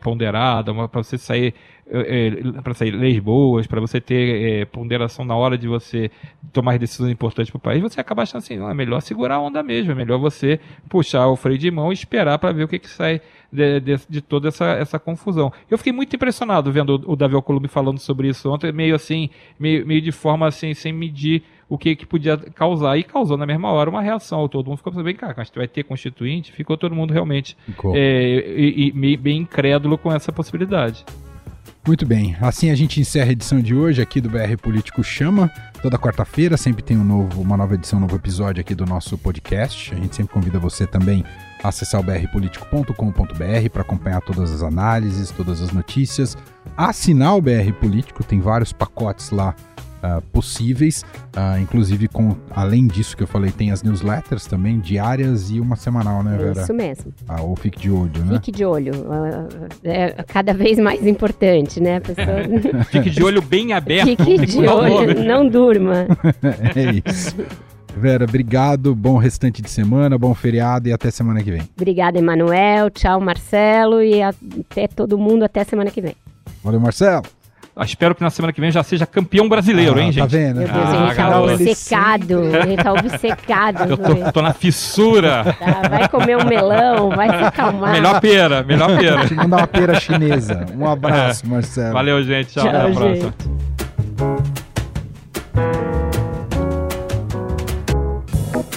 ponderada, 0.00 0.72
para 0.88 1.02
você 1.02 1.18
sair 1.18 1.54
é, 1.90 2.28
é 2.28 2.62
para 2.62 2.74
sair 2.74 2.90
leis 2.90 3.18
boas, 3.18 3.66
para 3.66 3.80
você 3.80 4.00
ter 4.00 4.60
é, 4.60 4.64
ponderação 4.66 5.24
na 5.24 5.34
hora 5.34 5.56
de 5.56 5.66
você 5.66 6.10
tomar 6.52 6.78
decisões 6.78 7.10
importantes 7.10 7.50
para 7.50 7.56
o 7.56 7.60
país, 7.60 7.82
você 7.82 8.00
acaba 8.00 8.22
achando 8.22 8.42
assim, 8.42 8.58
não, 8.58 8.70
é 8.70 8.74
melhor 8.74 9.00
segurar 9.00 9.36
a 9.36 9.40
onda 9.40 9.62
mesmo, 9.62 9.92
é 9.92 9.94
melhor 9.94 10.18
você 10.18 10.60
puxar 10.88 11.26
o 11.28 11.36
freio 11.36 11.58
de 11.58 11.70
mão 11.70 11.90
e 11.90 11.94
esperar 11.94 12.38
para 12.38 12.52
ver 12.52 12.64
o 12.64 12.68
que, 12.68 12.78
que 12.78 12.88
sai 12.88 13.20
de, 13.50 13.80
de, 13.80 13.96
de, 14.08 14.20
toda 14.20 14.48
essa, 14.48 14.66
essa 14.72 14.98
confusão. 14.98 15.50
Eu 15.70 15.78
fiquei 15.78 15.92
muito 15.92 16.14
impressionado 16.14 16.70
vendo 16.70 17.02
o, 17.06 17.12
o 17.12 17.16
Davi 17.16 17.34
Alcolumbi 17.34 17.68
falando 17.68 17.98
sobre 17.98 18.28
isso 18.28 18.52
ontem, 18.52 18.70
meio 18.70 18.94
assim, 18.94 19.30
meio, 19.58 19.86
meio 19.86 20.02
de 20.02 20.12
forma 20.12 20.46
assim, 20.46 20.74
sem 20.74 20.92
medir 20.92 21.42
o 21.68 21.76
que, 21.76 21.94
que 21.94 22.06
podia 22.06 22.36
causar. 22.36 22.96
E 22.96 23.02
causou 23.02 23.36
na 23.36 23.46
mesma 23.46 23.70
hora 23.70 23.90
uma 23.90 24.00
reação. 24.00 24.48
Todo 24.48 24.66
mundo 24.68 24.78
ficou 24.78 24.92
bem, 25.02 25.14
cara, 25.14 25.34
a 25.36 25.44
gente 25.44 25.56
vai 25.56 25.68
ter 25.68 25.84
constituinte, 25.84 26.52
ficou 26.52 26.76
todo 26.76 26.94
mundo 26.94 27.12
realmente 27.12 27.56
é, 27.94 28.54
e, 28.56 28.92
e, 28.94 29.16
bem 29.16 29.38
incrédulo 29.38 29.98
com 29.98 30.12
essa 30.12 30.32
possibilidade. 30.32 31.04
Muito 31.86 32.04
bem, 32.04 32.36
assim 32.40 32.70
a 32.70 32.74
gente 32.74 33.00
encerra 33.00 33.30
a 33.30 33.32
edição 33.32 33.60
de 33.60 33.74
hoje 33.74 34.02
aqui 34.02 34.20
do 34.20 34.28
BR 34.28 34.58
Político 34.60 35.02
Chama. 35.02 35.50
Toda 35.80 35.96
quarta-feira 35.96 36.56
sempre 36.56 36.82
tem 36.82 36.98
um 36.98 37.04
novo, 37.04 37.40
uma 37.40 37.56
nova 37.56 37.74
edição, 37.76 37.98
um 37.98 38.02
novo 38.02 38.16
episódio 38.16 38.60
aqui 38.60 38.74
do 38.74 38.84
nosso 38.84 39.16
podcast. 39.16 39.94
A 39.94 39.96
gente 39.96 40.14
sempre 40.14 40.34
convida 40.34 40.58
você 40.58 40.86
também 40.86 41.24
a 41.62 41.68
acessar 41.68 42.00
o 42.00 42.04
brpolitico.com.br 42.04 43.70
para 43.72 43.82
acompanhar 43.82 44.20
todas 44.20 44.52
as 44.52 44.62
análises, 44.62 45.30
todas 45.30 45.62
as 45.62 45.72
notícias. 45.72 46.36
Assinar 46.76 47.36
o 47.36 47.40
BR 47.40 47.72
Político, 47.80 48.22
tem 48.22 48.38
vários 48.38 48.70
pacotes 48.70 49.30
lá 49.30 49.54
uh, 50.02 50.20
possíveis. 50.32 51.04
Uh, 51.36 51.60
inclusive, 51.60 52.08
com 52.08 52.36
além 52.50 52.86
disso 52.86 53.16
que 53.16 53.22
eu 53.22 53.26
falei, 53.26 53.50
tem 53.50 53.70
as 53.70 53.82
newsletters 53.82 54.46
também, 54.46 54.78
diárias 54.80 55.50
e 55.50 55.60
uma 55.60 55.76
semanal, 55.76 56.22
né, 56.22 56.36
Vera? 56.36 56.62
Isso 56.62 56.74
mesmo. 56.74 57.12
Ah, 57.28 57.42
ou 57.42 57.56
fique 57.56 57.78
de 57.78 57.90
olho, 57.90 58.24
né? 58.24 58.34
Fique 58.34 58.52
de 58.52 58.64
olho. 58.64 58.92
Uh, 58.94 59.68
é 59.84 60.10
cada 60.24 60.52
vez 60.52 60.78
mais 60.78 61.06
importante, 61.06 61.80
né? 61.80 62.00
Pessoa... 62.00 62.84
fique 62.90 63.10
de 63.10 63.22
olho 63.22 63.42
bem 63.42 63.72
aberto. 63.72 64.08
Fique 64.08 64.46
de 64.46 64.66
olho, 64.66 65.24
não 65.24 65.48
durma. 65.48 66.06
é 66.74 67.10
isso. 67.10 67.36
Vera, 67.96 68.24
obrigado, 68.24 68.94
bom 68.94 69.16
restante 69.16 69.60
de 69.60 69.68
semana, 69.68 70.16
bom 70.16 70.32
feriado 70.32 70.88
e 70.88 70.92
até 70.92 71.10
semana 71.10 71.42
que 71.42 71.50
vem. 71.50 71.62
Obrigada, 71.76 72.18
Emanuel, 72.18 72.90
tchau, 72.90 73.20
Marcelo 73.20 74.00
e 74.00 74.22
até 74.22 74.86
todo 74.86 75.18
mundo 75.18 75.42
até 75.42 75.64
semana 75.64 75.90
que 75.90 76.00
vem. 76.00 76.14
Valeu, 76.62 76.80
Marcelo. 76.80 77.24
Ah, 77.80 77.84
espero 77.84 78.12
que 78.12 78.22
na 78.24 78.28
semana 78.28 78.52
que 78.52 78.60
vem 78.60 78.72
já 78.72 78.82
seja 78.82 79.06
campeão 79.06 79.48
brasileiro, 79.48 79.96
ah, 79.96 80.02
hein, 80.02 80.06
tá 80.08 80.12
gente? 80.12 80.20
Tá 80.22 80.36
vendo? 80.36 80.56
Meu 80.56 80.66
Deus, 80.66 80.76
ah, 80.76 81.06
ele 81.06 81.14
tá 81.14 81.40
obcecado. 81.40 82.44
Ele 82.44 82.76
tá 82.76 82.92
obcecado. 82.92 83.90
Eu 83.90 83.96
tô, 83.96 84.32
tô 84.32 84.42
na 84.42 84.52
fissura. 84.52 85.56
Tá, 85.56 85.88
vai 85.88 86.08
comer 86.08 86.38
um 86.38 86.44
melão, 86.44 87.10
vai 87.10 87.28
se 87.28 87.44
acalmar. 87.44 87.92
Melhor 87.92 88.20
pera, 88.20 88.64
melhor 88.64 88.98
pera. 88.98 89.26
Te 89.28 89.34
mandar 89.34 89.58
uma 89.58 89.66
pera 89.68 90.00
chinesa. 90.00 90.66
Um 90.76 90.90
abraço, 90.90 91.46
é. 91.46 91.48
Marcelo. 91.48 91.92
Valeu, 91.92 92.20
gente. 92.24 92.52
Tchau, 92.52 92.64
Tchau 92.64 92.74
até 92.74 92.90
a 92.90 92.94
próxima. 92.94 93.34